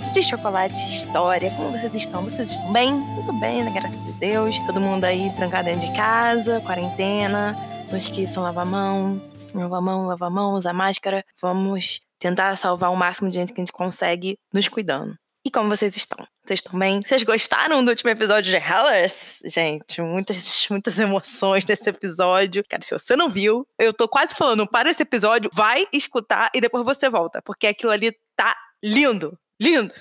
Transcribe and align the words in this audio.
episódio 0.00 0.12
de 0.12 0.22
Chocolate 0.22 0.96
História. 0.96 1.50
Como 1.50 1.72
vocês 1.72 1.94
estão? 1.94 2.24
Vocês 2.24 2.50
estão 2.50 2.72
bem? 2.72 2.94
Tudo 3.16 3.32
bem, 3.34 3.62
né? 3.62 3.70
Graças 3.70 4.08
a 4.08 4.18
Deus. 4.18 4.58
Todo 4.66 4.80
mundo 4.80 5.04
aí 5.04 5.30
trancado 5.36 5.66
dentro 5.66 5.86
de 5.86 5.94
casa, 5.94 6.60
quarentena. 6.62 7.54
Não 7.90 7.98
esqueçam 7.98 8.42
lavar 8.42 8.66
a 8.66 8.70
mão, 8.70 9.20
lavar 9.54 9.78
a 9.78 9.82
mão, 9.82 10.06
lavar 10.06 10.28
a 10.28 10.30
mão, 10.30 10.54
usar 10.54 10.72
máscara. 10.72 11.24
Vamos 11.40 12.00
tentar 12.18 12.56
salvar 12.56 12.90
o 12.90 12.96
máximo 12.96 13.28
de 13.28 13.34
gente 13.34 13.52
que 13.52 13.60
a 13.60 13.62
gente 13.62 13.72
consegue 13.72 14.38
nos 14.52 14.68
cuidando. 14.68 15.14
E 15.44 15.50
como 15.50 15.68
vocês 15.68 15.94
estão? 15.96 16.26
Vocês 16.46 16.60
estão 16.60 16.78
bem? 16.78 17.02
Vocês 17.02 17.22
gostaram 17.22 17.84
do 17.84 17.90
último 17.90 18.10
episódio 18.10 18.50
de 18.50 18.56
Hellas? 18.56 19.38
Gente, 19.44 20.00
muitas, 20.00 20.66
muitas 20.70 20.98
emoções 20.98 21.64
nesse 21.66 21.88
episódio. 21.90 22.64
Cara, 22.68 22.82
se 22.82 22.98
você 22.98 23.14
não 23.16 23.28
viu, 23.28 23.66
eu 23.78 23.92
tô 23.92 24.08
quase 24.08 24.34
falando, 24.34 24.66
para 24.66 24.90
esse 24.90 25.02
episódio, 25.02 25.50
vai 25.52 25.86
escutar 25.92 26.50
e 26.54 26.60
depois 26.60 26.84
você 26.84 27.10
volta, 27.10 27.42
porque 27.42 27.66
aquilo 27.66 27.92
ali 27.92 28.16
tá 28.34 28.56
lindo. 28.82 29.36
Lindo! 29.60 29.92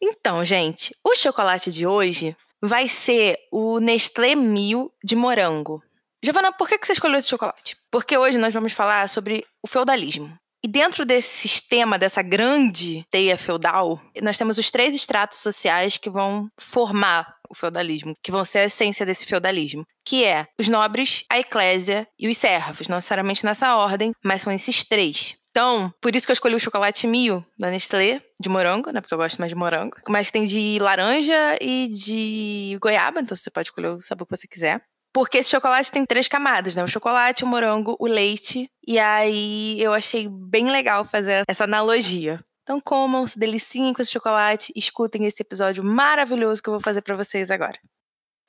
Então, 0.00 0.42
gente, 0.46 0.96
o 1.04 1.14
chocolate 1.14 1.70
de 1.70 1.86
hoje 1.86 2.34
vai 2.62 2.88
ser 2.88 3.36
o 3.52 3.80
Nestlé 3.80 4.34
Mil 4.34 4.90
de 5.04 5.14
morango. 5.14 5.82
Giovana, 6.24 6.50
por 6.50 6.66
que 6.66 6.78
você 6.82 6.94
escolheu 6.94 7.18
esse 7.18 7.28
chocolate? 7.28 7.76
Porque 7.90 8.16
hoje 8.16 8.38
nós 8.38 8.54
vamos 8.54 8.72
falar 8.72 9.06
sobre 9.10 9.44
o 9.62 9.68
feudalismo. 9.68 10.34
E 10.64 10.68
dentro 10.68 11.04
desse 11.04 11.36
sistema, 11.36 11.98
dessa 11.98 12.22
grande 12.22 13.04
teia 13.10 13.36
feudal, 13.36 14.00
nós 14.22 14.38
temos 14.38 14.56
os 14.56 14.70
três 14.70 14.94
estratos 14.94 15.40
sociais 15.40 15.98
que 15.98 16.08
vão 16.08 16.48
formar 16.58 17.36
o 17.50 17.54
feudalismo, 17.54 18.14
que 18.22 18.32
vão 18.32 18.42
ser 18.42 18.60
a 18.60 18.64
essência 18.64 19.04
desse 19.04 19.26
feudalismo, 19.26 19.84
que 20.02 20.24
é 20.24 20.46
os 20.58 20.66
nobres, 20.66 21.26
a 21.28 21.38
eclésia 21.38 22.08
e 22.18 22.26
os 22.26 22.38
servos, 22.38 22.88
não 22.88 22.96
necessariamente 22.96 23.44
nessa 23.44 23.76
ordem, 23.76 24.14
mas 24.24 24.40
são 24.40 24.50
esses 24.50 24.82
três. 24.82 25.36
Então, 25.50 25.92
por 26.00 26.16
isso 26.16 26.26
que 26.26 26.32
eu 26.32 26.34
escolhi 26.34 26.54
o 26.54 26.60
chocolate 26.60 27.06
Mio 27.06 27.44
da 27.58 27.70
Nestlé, 27.70 28.22
de 28.40 28.48
morango, 28.48 28.90
né? 28.90 29.02
Porque 29.02 29.12
eu 29.12 29.18
gosto 29.18 29.38
mais 29.38 29.50
de 29.50 29.54
morango. 29.54 29.98
Mas 30.08 30.30
tem 30.30 30.46
de 30.46 30.78
laranja 30.80 31.58
e 31.60 31.88
de 31.88 32.78
goiaba, 32.80 33.20
então 33.20 33.36
você 33.36 33.50
pode 33.50 33.68
escolher 33.68 33.88
o 33.88 34.02
sabor 34.02 34.26
que 34.26 34.36
você 34.36 34.48
quiser. 34.48 34.80
Porque 35.14 35.38
esse 35.38 35.48
chocolate 35.48 35.92
tem 35.92 36.04
três 36.04 36.26
camadas, 36.26 36.74
né? 36.74 36.82
O 36.82 36.88
chocolate, 36.88 37.44
o 37.44 37.46
morango, 37.46 37.94
o 38.00 38.06
leite. 38.06 38.68
E 38.84 38.98
aí 38.98 39.80
eu 39.80 39.92
achei 39.92 40.28
bem 40.28 40.68
legal 40.72 41.04
fazer 41.04 41.44
essa 41.48 41.62
analogia. 41.62 42.44
Então 42.64 42.80
comam, 42.80 43.24
se 43.24 43.38
deliciem 43.38 43.94
com 43.94 44.02
esse 44.02 44.10
chocolate, 44.10 44.72
escutem 44.74 45.24
esse 45.24 45.40
episódio 45.40 45.84
maravilhoso 45.84 46.60
que 46.60 46.68
eu 46.68 46.72
vou 46.72 46.82
fazer 46.82 47.00
para 47.00 47.14
vocês 47.14 47.48
agora. 47.48 47.78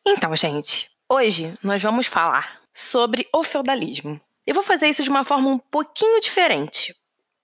Então, 0.08 0.36
gente, 0.36 0.90
hoje 1.08 1.53
nós 1.62 1.84
vamos 1.84 2.08
falar 2.08 2.59
sobre 2.74 3.28
o 3.32 3.44
feudalismo. 3.44 4.20
Eu 4.47 4.56
vou 4.56 4.64
fazer 4.64 4.88
isso 4.88 5.03
de 5.03 5.09
uma 5.09 5.24
forma 5.24 5.50
um 5.50 5.59
pouquinho 5.59 6.20
diferente. 6.20 6.96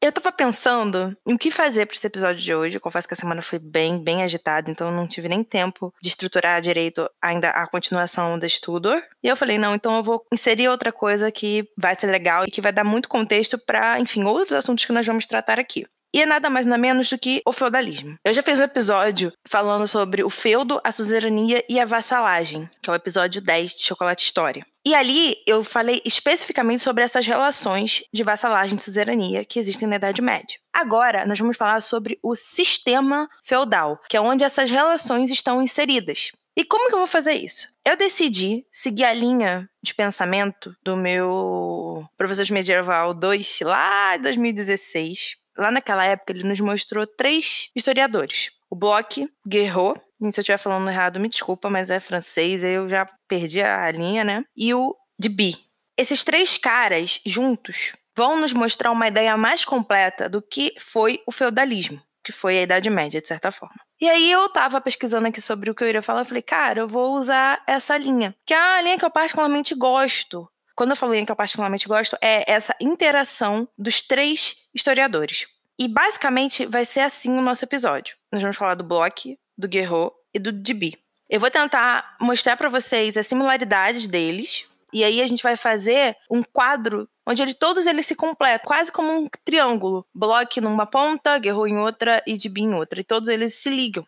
Eu 0.04 0.12
tava 0.12 0.32
pensando 0.32 1.16
em 1.28 1.36
o 1.36 1.38
que 1.38 1.52
fazer 1.52 1.86
para 1.86 1.96
esse 1.96 2.08
episódio 2.08 2.42
de 2.42 2.56
hoje. 2.56 2.76
Eu 2.76 2.82
confesso 2.82 3.08
que 3.08 3.14
a 3.14 3.18
semana 3.18 3.40
foi 3.44 3.60
bem, 3.60 4.04
bem 4.04 4.24
agitada, 4.24 4.72
então 4.72 4.88
eu 4.88 4.94
não 4.96 5.08
tive 5.08 5.30
nem 5.30 5.44
tempo 5.44 5.94
de 6.02 6.10
estruturar 6.10 6.60
direito 6.60 7.08
ainda 7.22 7.52
a 7.52 7.68
continuação 7.68 8.40
da 8.40 8.48
Tudor. 8.60 9.00
E 9.22 9.28
eu 9.28 9.38
falei, 9.38 9.60
não, 9.60 9.76
então 9.76 9.96
eu 9.96 10.04
vou 10.04 10.26
inserir 10.34 10.70
outra 10.70 10.92
coisa 10.92 11.32
que 11.32 11.70
vai 11.78 11.94
ser 11.94 12.08
legal 12.08 12.46
e 12.46 12.52
que 12.52 12.62
vai 12.62 12.74
dar 12.74 12.84
muito 12.84 13.08
contexto 13.08 13.60
para, 13.60 14.00
enfim, 14.00 14.24
outros 14.24 14.54
assuntos 14.54 14.86
que 14.86 14.92
nós 14.92 15.06
vamos 15.06 15.28
tratar 15.28 15.60
aqui. 15.60 15.86
E 16.14 16.22
é 16.22 16.26
nada 16.26 16.50
mais 16.50 16.66
nada 16.66 16.78
menos 16.78 17.10
do 17.10 17.18
que 17.18 17.42
o 17.46 17.54
feudalismo. 17.54 18.18
Eu 18.24 18.34
já 18.34 18.44
fiz 18.44 18.60
um 18.60 18.64
episódio 18.64 19.32
falando 19.48 19.88
sobre 19.88 20.24
o 20.24 20.30
feudo, 20.30 20.82
a 20.84 20.92
suzerania 20.92 21.64
e 21.70 21.80
a 21.80 21.86
vassalagem, 21.86 22.70
que 22.82 22.90
é 22.90 22.94
o 22.94 22.96
episódio 22.96 23.42
10 23.42 23.76
de 23.76 23.84
Chocolate 23.84 24.26
História. 24.26 24.66
E 24.86 24.96
ali 24.96 25.38
eu 25.46 25.64
falei 25.64 26.02
especificamente 26.04 26.82
sobre 26.82 27.04
essas 27.04 27.26
relações 27.26 28.04
de 28.12 28.24
vassalagem 28.24 28.78
e 28.78 28.82
suzerania 28.82 29.46
que 29.46 29.60
existem 29.60 29.88
na 29.88 29.96
Idade 29.96 30.22
Média. 30.22 30.60
Agora, 30.74 31.26
nós 31.26 31.40
vamos 31.40 31.56
falar 31.56 31.82
sobre 31.82 32.18
o 32.22 32.36
sistema 32.36 33.30
feudal, 33.44 34.02
que 34.10 34.18
é 34.18 34.22
onde 34.22 34.44
essas 34.44 34.70
relações 34.70 35.30
estão 35.30 35.62
inseridas. 35.62 36.32
E 36.58 36.66
como 36.66 36.90
que 36.90 36.96
eu 36.96 37.00
vou 37.00 37.08
fazer 37.08 37.34
isso? 37.34 37.70
Eu 37.86 37.96
decidi 37.96 38.66
seguir 38.72 39.06
a 39.06 39.14
linha 39.14 39.70
de 39.82 39.96
pensamento 39.96 40.76
do 40.84 40.98
meu 40.98 42.06
professor 42.18 42.46
medieval 42.52 43.14
2 43.14 43.60
lá 43.62 44.18
em 44.18 44.22
2016. 44.22 45.41
Lá 45.62 45.72
naquela 45.72 46.06
época, 46.06 46.34
ele 46.34 46.44
nos 46.44 46.60
mostrou 46.60 47.06
três 47.06 47.70
historiadores: 47.76 48.52
o 48.70 48.76
Bloch, 48.76 49.28
Guerreau 49.48 49.96
se 50.30 50.40
eu 50.40 50.42
estiver 50.42 50.58
falando 50.58 50.90
errado, 50.90 51.20
me 51.20 51.30
desculpa, 51.30 51.70
mas 51.70 51.90
é 51.90 52.00
francês, 52.00 52.64
eu 52.64 52.88
já 52.88 53.08
perdi 53.28 53.62
a 53.62 53.90
linha, 53.90 54.24
né? 54.24 54.44
E 54.56 54.74
o 54.74 54.96
de 55.18 55.30
Bi. 55.30 55.58
Esses 55.98 56.24
três 56.24 56.58
caras 56.58 57.20
juntos 57.26 57.94
vão 58.16 58.40
nos 58.40 58.54
mostrar 58.54 58.92
uma 58.92 59.08
ideia 59.08 59.36
mais 59.38 59.66
completa 59.66 60.30
do 60.30 60.42
que 60.42 60.74
foi 60.80 61.22
o 61.26 61.32
feudalismo, 61.32 62.00
que 62.24 62.32
foi 62.32 62.60
a 62.60 62.62
Idade 62.62 62.90
Média, 62.90 63.22
de 63.22 63.28
certa 63.28 63.52
forma. 63.52 63.80
E 64.00 64.08
aí 64.08 64.32
eu 64.32 64.48
tava 64.50 64.82
pesquisando 64.82 65.28
aqui 65.28 65.42
sobre 65.42 65.72
o 65.72 65.76
que 65.76 65.84
eu 65.84 65.88
iria 65.88 66.02
falar, 66.02 66.22
eu 66.22 66.26
falei, 66.26 66.44
cara, 66.44 66.82
eu 66.82 66.88
vou 66.88 67.16
usar 67.16 67.64
essa 67.66 67.97
linha, 67.97 68.35
que 68.46 68.53
é 68.53 68.58
a 68.58 68.82
linha 68.82 69.00
que 69.00 69.06
eu 69.06 69.12
particularmente 69.12 69.74
gosto. 69.74 70.47
Quando 70.76 70.91
eu 70.91 70.96
falo 70.96 71.14
linha 71.14 71.26
que 71.26 71.32
eu 71.32 71.35
particularmente 71.35 71.88
gosto, 71.88 72.18
é 72.22 72.44
essa 72.52 72.76
interação 72.80 73.68
dos 73.78 74.02
três 74.02 74.56
historiadores. 74.74 75.46
E 75.82 75.88
basicamente 75.88 76.64
vai 76.68 76.86
ser 76.86 77.00
assim 77.00 77.36
o 77.36 77.42
nosso 77.42 77.66
episódio. 77.66 78.16
Nós 78.32 78.40
vamos 78.40 78.56
falar 78.56 78.76
do 78.76 78.84
Bloch, 78.84 79.36
do 79.58 79.68
Guerreau 79.68 80.14
e 80.32 80.38
do 80.38 80.52
DB. 80.52 80.96
Eu 81.28 81.40
vou 81.40 81.50
tentar 81.50 82.18
mostrar 82.22 82.56
para 82.56 82.70
vocês 82.70 83.18
as 83.18 83.26
similaridades 83.26 84.06
deles, 84.06 84.64
e 84.94 85.04
aí 85.04 85.20
a 85.20 85.26
gente 85.26 85.42
vai 85.42 85.58
fazer 85.58 86.16
um 86.30 86.44
quadro 86.44 87.10
onde 87.28 87.42
ele, 87.42 87.56
todos 87.56 87.88
eles 87.88 88.06
se 88.06 88.14
completam, 88.14 88.68
quase 88.68 88.92
como 88.92 89.12
um 89.12 89.28
triângulo. 89.44 90.06
Block 90.14 90.62
numa 90.62 90.86
ponta, 90.86 91.40
Guerreau 91.40 91.68
em 91.68 91.80
outra 91.80 92.22
e 92.28 92.38
DB 92.38 92.62
em 92.62 92.76
outra. 92.76 93.02
E 93.02 93.04
todos 93.04 93.28
eles 93.28 93.56
se 93.56 93.72
ligam. 93.72 94.06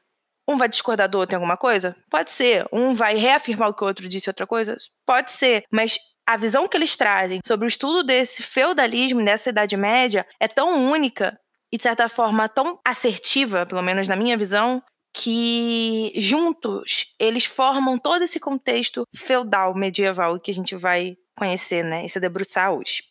Um 0.47 0.57
vai 0.57 0.69
discordar 0.69 1.09
do 1.09 1.17
outro 1.17 1.33
em 1.33 1.37
alguma 1.37 1.57
coisa? 1.57 1.95
Pode 2.07 2.31
ser. 2.31 2.67
Um 2.71 2.93
vai 2.93 3.15
reafirmar 3.15 3.69
o 3.69 3.73
que 3.73 3.83
o 3.83 3.87
outro 3.87 4.07
disse 4.07 4.29
outra 4.29 4.45
coisa? 4.45 4.77
Pode 5.07 5.31
ser. 5.31 5.63
Mas 5.71 5.97
a 6.25 6.37
visão 6.37 6.67
que 6.67 6.77
eles 6.77 6.95
trazem 6.95 7.39
sobre 7.43 7.65
o 7.65 7.67
estudo 7.67 8.03
desse 8.03 8.43
feudalismo, 8.43 9.25
dessa 9.25 9.49
Idade 9.49 9.75
Média, 9.75 10.25
é 10.39 10.47
tão 10.47 10.91
única 10.91 11.39
e, 11.73 11.77
de 11.77 11.81
certa 11.81 12.07
forma, 12.07 12.47
tão 12.47 12.79
assertiva, 12.85 13.65
pelo 13.65 13.81
menos 13.81 14.07
na 14.07 14.15
minha 14.15 14.37
visão, 14.37 14.79
que 15.11 16.13
juntos 16.15 17.07
eles 17.19 17.45
formam 17.45 17.97
todo 17.97 18.23
esse 18.23 18.39
contexto 18.39 19.07
feudal 19.15 19.73
medieval 19.73 20.39
que 20.39 20.51
a 20.51 20.53
gente 20.53 20.75
vai 20.75 21.17
conhecer, 21.35 21.83
né, 21.83 22.05
e 22.05 22.09
se 22.09 22.19
debruçar 22.19 22.71
hoje. 22.71 23.03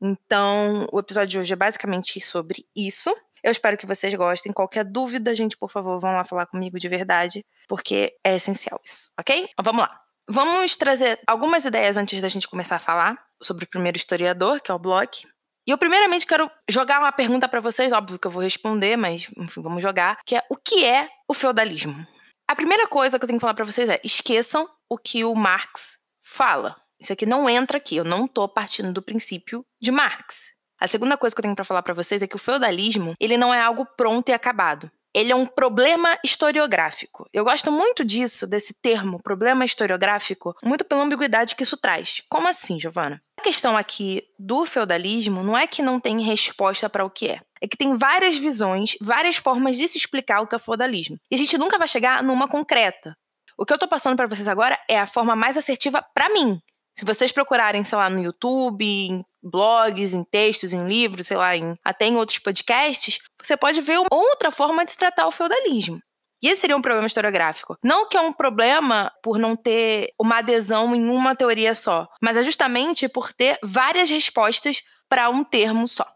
Então, 0.00 0.86
o 0.92 1.00
episódio 1.00 1.28
de 1.28 1.38
hoje 1.40 1.52
é 1.52 1.56
basicamente 1.56 2.20
sobre 2.20 2.64
isso. 2.74 3.10
Eu 3.42 3.50
espero 3.50 3.76
que 3.76 3.86
vocês 3.86 4.14
gostem. 4.14 4.52
Qualquer 4.52 4.84
dúvida, 4.84 5.34
gente, 5.34 5.56
por 5.56 5.70
favor, 5.70 5.98
vão 5.98 6.12
lá 6.12 6.24
falar 6.24 6.46
comigo 6.46 6.78
de 6.78 6.88
verdade, 6.88 7.44
porque 7.66 8.14
é 8.22 8.36
essencial 8.36 8.80
isso, 8.84 9.10
ok? 9.18 9.48
Então, 9.52 9.64
vamos 9.64 9.82
lá. 9.82 10.00
Vamos 10.28 10.76
trazer 10.76 11.18
algumas 11.26 11.64
ideias 11.64 11.96
antes 11.96 12.22
da 12.22 12.28
gente 12.28 12.48
começar 12.48 12.76
a 12.76 12.80
falar 12.80 13.18
sobre 13.42 13.64
o 13.64 13.68
primeiro 13.68 13.98
historiador, 13.98 14.60
que 14.60 14.70
é 14.70 14.74
o 14.74 14.78
Bloch. 14.78 15.26
E 15.66 15.70
eu 15.70 15.78
primeiramente 15.78 16.26
quero 16.26 16.50
jogar 16.68 17.00
uma 17.00 17.12
pergunta 17.12 17.48
para 17.48 17.60
vocês, 17.60 17.92
óbvio 17.92 18.18
que 18.18 18.26
eu 18.26 18.30
vou 18.30 18.42
responder, 18.42 18.96
mas 18.96 19.30
enfim, 19.36 19.62
vamos 19.62 19.82
jogar, 19.82 20.18
que 20.24 20.36
é 20.36 20.42
o 20.50 20.56
que 20.56 20.84
é 20.84 21.08
o 21.26 21.32
feudalismo? 21.32 22.06
A 22.46 22.54
primeira 22.54 22.86
coisa 22.86 23.18
que 23.18 23.24
eu 23.24 23.26
tenho 23.26 23.38
que 23.38 23.42
falar 23.42 23.54
para 23.54 23.64
vocês 23.64 23.88
é: 23.88 23.98
esqueçam 24.04 24.68
o 24.88 24.98
que 24.98 25.24
o 25.24 25.34
Marx 25.34 25.96
fala. 26.22 26.76
Isso 27.00 27.12
aqui 27.12 27.24
não 27.24 27.48
entra 27.48 27.78
aqui, 27.78 27.96
eu 27.96 28.04
não 28.04 28.26
estou 28.26 28.48
partindo 28.48 28.92
do 28.92 29.02
princípio 29.02 29.64
de 29.80 29.90
Marx. 29.90 30.52
A 30.78 30.86
segunda 30.86 31.16
coisa 31.16 31.34
que 31.34 31.40
eu 31.40 31.42
tenho 31.42 31.54
para 31.54 31.64
falar 31.64 31.82
para 31.82 31.94
vocês 31.94 32.20
é 32.20 32.26
que 32.26 32.36
o 32.36 32.38
feudalismo, 32.38 33.14
ele 33.18 33.38
não 33.38 33.52
é 33.54 33.60
algo 33.60 33.86
pronto 33.96 34.28
e 34.28 34.32
acabado. 34.32 34.90
Ele 35.14 35.30
é 35.30 35.36
um 35.36 35.46
problema 35.46 36.18
historiográfico. 36.24 37.28
Eu 37.32 37.44
gosto 37.44 37.70
muito 37.70 38.04
disso, 38.04 38.46
desse 38.46 38.74
termo, 38.74 39.22
problema 39.22 39.64
historiográfico, 39.64 40.56
muito 40.62 40.84
pela 40.84 41.04
ambiguidade 41.04 41.54
que 41.54 41.62
isso 41.62 41.76
traz. 41.76 42.20
Como 42.28 42.48
assim, 42.48 42.80
Giovana? 42.80 43.22
A 43.38 43.42
questão 43.42 43.76
aqui 43.76 44.24
do 44.36 44.66
feudalismo 44.66 45.44
não 45.44 45.56
é 45.56 45.66
que 45.68 45.82
não 45.82 46.00
tem 46.00 46.20
resposta 46.20 46.90
para 46.90 47.04
o 47.04 47.10
que 47.10 47.28
é. 47.28 47.40
É 47.60 47.68
que 47.68 47.76
tem 47.76 47.96
várias 47.96 48.36
visões, 48.36 48.96
várias 49.00 49.36
formas 49.36 49.76
de 49.76 49.86
se 49.86 49.98
explicar 49.98 50.40
o 50.40 50.46
que 50.48 50.56
é 50.56 50.58
feudalismo. 50.58 51.16
E 51.30 51.34
a 51.36 51.38
gente 51.38 51.56
nunca 51.56 51.78
vai 51.78 51.86
chegar 51.86 52.22
numa 52.22 52.48
concreta. 52.48 53.16
O 53.56 53.64
que 53.64 53.72
eu 53.72 53.78
tô 53.78 53.86
passando 53.86 54.16
para 54.16 54.26
vocês 54.26 54.48
agora 54.48 54.78
é 54.88 54.98
a 54.98 55.06
forma 55.06 55.36
mais 55.36 55.56
assertiva 55.56 56.04
para 56.12 56.28
mim. 56.28 56.60
Se 56.96 57.04
vocês 57.04 57.32
procurarem, 57.32 57.84
sei 57.84 57.98
lá, 57.98 58.08
no 58.08 58.22
YouTube, 58.22 58.84
em 58.84 59.24
blogs, 59.42 60.14
em 60.14 60.24
textos, 60.24 60.72
em 60.72 60.86
livros, 60.86 61.26
sei 61.26 61.36
lá, 61.36 61.56
em, 61.56 61.76
até 61.84 62.06
em 62.06 62.16
outros 62.16 62.38
podcasts, 62.38 63.18
você 63.42 63.56
pode 63.56 63.80
ver 63.80 63.98
outra 64.10 64.50
forma 64.50 64.84
de 64.84 64.92
se 64.92 64.96
tratar 64.96 65.26
o 65.26 65.32
feudalismo. 65.32 66.00
E 66.40 66.48
esse 66.48 66.60
seria 66.60 66.76
um 66.76 66.82
problema 66.82 67.06
historiográfico. 67.06 67.76
Não 67.82 68.08
que 68.08 68.16
é 68.16 68.20
um 68.20 68.32
problema 68.32 69.10
por 69.22 69.38
não 69.38 69.56
ter 69.56 70.10
uma 70.20 70.38
adesão 70.38 70.94
em 70.94 71.08
uma 71.08 71.34
teoria 71.34 71.74
só, 71.74 72.06
mas 72.20 72.36
é 72.36 72.42
justamente 72.44 73.08
por 73.08 73.32
ter 73.32 73.58
várias 73.62 74.10
respostas 74.10 74.82
para 75.08 75.30
um 75.30 75.42
termo 75.42 75.88
só. 75.88 76.06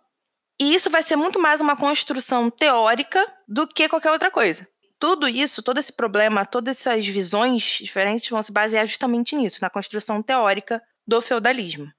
E 0.60 0.74
isso 0.74 0.90
vai 0.90 1.02
ser 1.02 1.16
muito 1.16 1.40
mais 1.40 1.60
uma 1.60 1.76
construção 1.76 2.50
teórica 2.50 3.24
do 3.48 3.66
que 3.66 3.88
qualquer 3.88 4.10
outra 4.10 4.30
coisa. 4.30 4.66
Tudo 4.98 5.28
isso, 5.28 5.62
todo 5.62 5.78
esse 5.78 5.92
problema, 5.92 6.44
todas 6.44 6.76
essas 6.76 7.06
visões 7.06 7.62
diferentes 7.62 8.28
vão 8.28 8.42
se 8.42 8.50
basear 8.50 8.86
justamente 8.86 9.36
nisso, 9.36 9.58
na 9.62 9.70
construção 9.70 10.22
teórica 10.22 10.82
do 11.06 11.22
feudalismo. 11.22 11.90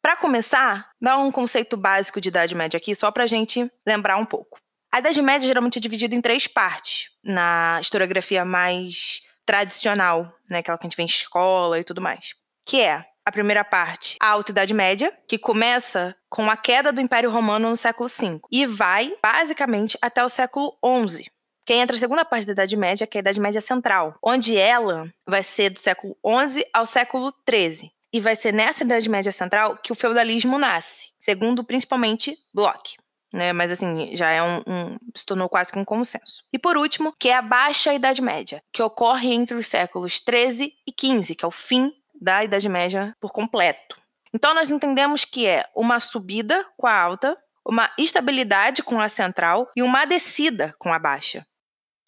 Para 0.00 0.16
começar, 0.16 0.90
dá 1.00 1.16
um 1.18 1.30
conceito 1.30 1.76
básico 1.76 2.20
de 2.20 2.28
Idade 2.28 2.54
Média 2.54 2.76
aqui, 2.76 2.94
só 2.94 3.10
para 3.10 3.24
a 3.24 3.26
gente 3.26 3.70
lembrar 3.86 4.16
um 4.16 4.24
pouco. 4.24 4.58
A 4.92 4.98
Idade 4.98 5.20
Média 5.20 5.46
geralmente 5.46 5.78
é 5.78 5.80
dividida 5.80 6.14
em 6.14 6.20
três 6.20 6.46
partes, 6.46 7.10
na 7.22 7.78
historiografia 7.80 8.44
mais 8.44 9.22
tradicional, 9.44 10.32
né, 10.48 10.58
aquela 10.58 10.78
que 10.78 10.86
a 10.86 10.88
gente 10.88 10.96
vê 10.96 11.02
em 11.02 11.06
escola 11.06 11.78
e 11.78 11.84
tudo 11.84 12.00
mais. 12.00 12.34
Que 12.64 12.80
é 12.80 13.04
a 13.26 13.32
primeira 13.32 13.64
parte, 13.64 14.16
a 14.20 14.28
Alta 14.28 14.50
Idade 14.50 14.74
Média, 14.74 15.12
que 15.26 15.38
começa 15.38 16.14
com 16.28 16.50
a 16.50 16.56
queda 16.56 16.92
do 16.92 17.00
Império 17.00 17.30
Romano 17.30 17.70
no 17.70 17.76
século 17.76 18.08
V 18.08 18.40
e 18.50 18.66
vai, 18.66 19.14
basicamente, 19.22 19.98
até 20.00 20.22
o 20.22 20.28
século 20.28 20.76
XI. 21.08 21.33
Quem 21.66 21.80
entra 21.80 21.96
a 21.96 21.98
segunda 21.98 22.24
parte 22.26 22.44
da 22.44 22.52
Idade 22.52 22.76
Média, 22.76 23.06
que 23.06 23.16
é 23.16 23.20
a 23.20 23.22
Idade 23.22 23.40
Média 23.40 23.60
Central, 23.60 24.16
onde 24.22 24.56
ela 24.56 25.10
vai 25.26 25.42
ser 25.42 25.70
do 25.70 25.78
século 25.78 26.14
XI 26.22 26.66
ao 26.72 26.84
século 26.84 27.32
XIII. 27.48 27.90
E 28.12 28.20
vai 28.20 28.36
ser 28.36 28.52
nessa 28.52 28.84
Idade 28.84 29.08
Média 29.08 29.32
Central 29.32 29.78
que 29.78 29.90
o 29.90 29.94
feudalismo 29.94 30.58
nasce, 30.58 31.10
segundo 31.18 31.64
principalmente 31.64 32.36
Locke. 32.54 32.96
Né, 33.32 33.52
mas 33.52 33.72
assim, 33.72 34.14
já 34.14 34.30
é 34.30 34.40
um, 34.40 34.62
um, 34.64 34.98
se 35.16 35.26
tornou 35.26 35.48
quase 35.48 35.72
que 35.72 35.78
um 35.78 35.84
consenso. 35.84 36.44
E 36.52 36.58
por 36.58 36.76
último, 36.76 37.12
que 37.18 37.30
é 37.30 37.34
a 37.34 37.42
Baixa 37.42 37.92
Idade 37.92 38.22
Média, 38.22 38.62
que 38.72 38.80
ocorre 38.80 39.32
entre 39.32 39.56
os 39.56 39.66
séculos 39.66 40.20
13 40.20 40.72
e 40.86 40.92
15, 40.92 41.34
que 41.34 41.44
é 41.44 41.48
o 41.48 41.50
fim 41.50 41.92
da 42.20 42.44
Idade 42.44 42.68
Média 42.68 43.12
por 43.20 43.32
completo. 43.32 43.96
Então 44.32 44.54
nós 44.54 44.70
entendemos 44.70 45.24
que 45.24 45.46
é 45.46 45.64
uma 45.74 45.98
subida 45.98 46.64
com 46.76 46.86
a 46.86 46.96
alta, 46.96 47.36
uma 47.66 47.90
estabilidade 47.98 48.82
com 48.82 49.00
a 49.00 49.08
central 49.08 49.68
e 49.74 49.82
uma 49.82 50.04
descida 50.04 50.72
com 50.78 50.92
a 50.92 50.98
baixa. 50.98 51.44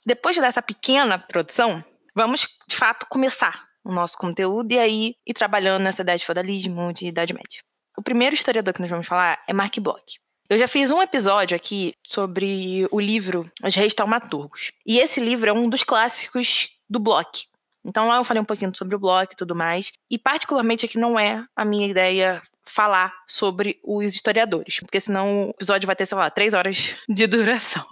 Depois 0.07 0.37
dessa 0.37 0.63
pequena 0.63 1.19
produção, 1.19 1.85
vamos 2.15 2.47
de 2.69 2.77
fato 2.77 3.07
começar 3.11 3.67
o 3.85 3.93
nosso 3.93 4.17
conteúdo 4.17 4.71
e 4.71 4.79
aí 4.79 5.17
ir 5.27 5.35
trabalhando 5.35 5.83
nessa 5.83 6.03
ideia 6.03 6.17
de 6.17 6.25
feudalismo, 6.25 6.93
de 6.93 7.07
Idade 7.07 7.35
Média. 7.35 7.61
O 7.99 8.03
primeiro 8.03 8.33
historiador 8.33 8.73
que 8.73 8.81
nós 8.81 8.89
vamos 8.89 9.09
falar 9.09 9.43
é 9.49 9.53
Mark 9.53 9.77
Bloch. 9.81 10.21
Eu 10.49 10.61
já 10.61 10.69
fiz 10.69 10.93
um 10.93 11.03
episódio 11.03 11.57
aqui 11.57 11.93
sobre 12.05 12.87
o 12.93 13.01
livro 13.01 13.51
Os 13.65 13.75
Reis 13.75 13.95
Taumaturgos. 13.95 14.71
E 14.87 15.01
esse 15.01 15.19
livro 15.19 15.51
é 15.51 15.53
um 15.53 15.69
dos 15.69 15.83
clássicos 15.83 16.69
do 16.89 17.01
Bloch. 17.01 17.45
Então 17.85 18.07
lá 18.07 18.19
eu 18.19 18.25
falei 18.25 18.41
um 18.41 18.47
pouquinho 18.47 18.75
sobre 18.77 18.95
o 18.95 18.99
Bloch 19.01 19.33
e 19.33 19.37
tudo 19.37 19.57
mais. 19.57 19.93
E 20.09 20.17
particularmente 20.17 20.87
aqui 20.87 20.99
não 20.99 21.19
é 21.19 21.45
a 21.57 21.65
minha 21.65 21.89
ideia 21.89 22.41
falar 22.65 23.13
sobre 23.27 23.81
os 23.83 24.15
historiadores, 24.15 24.79
porque 24.81 25.01
senão 25.01 25.49
o 25.49 25.51
episódio 25.51 25.87
vai 25.87 25.97
ter, 25.97 26.07
sei 26.07 26.17
lá, 26.17 26.31
três 26.31 26.55
horas 26.55 26.95
de 27.09 27.27
duração. 27.27 27.87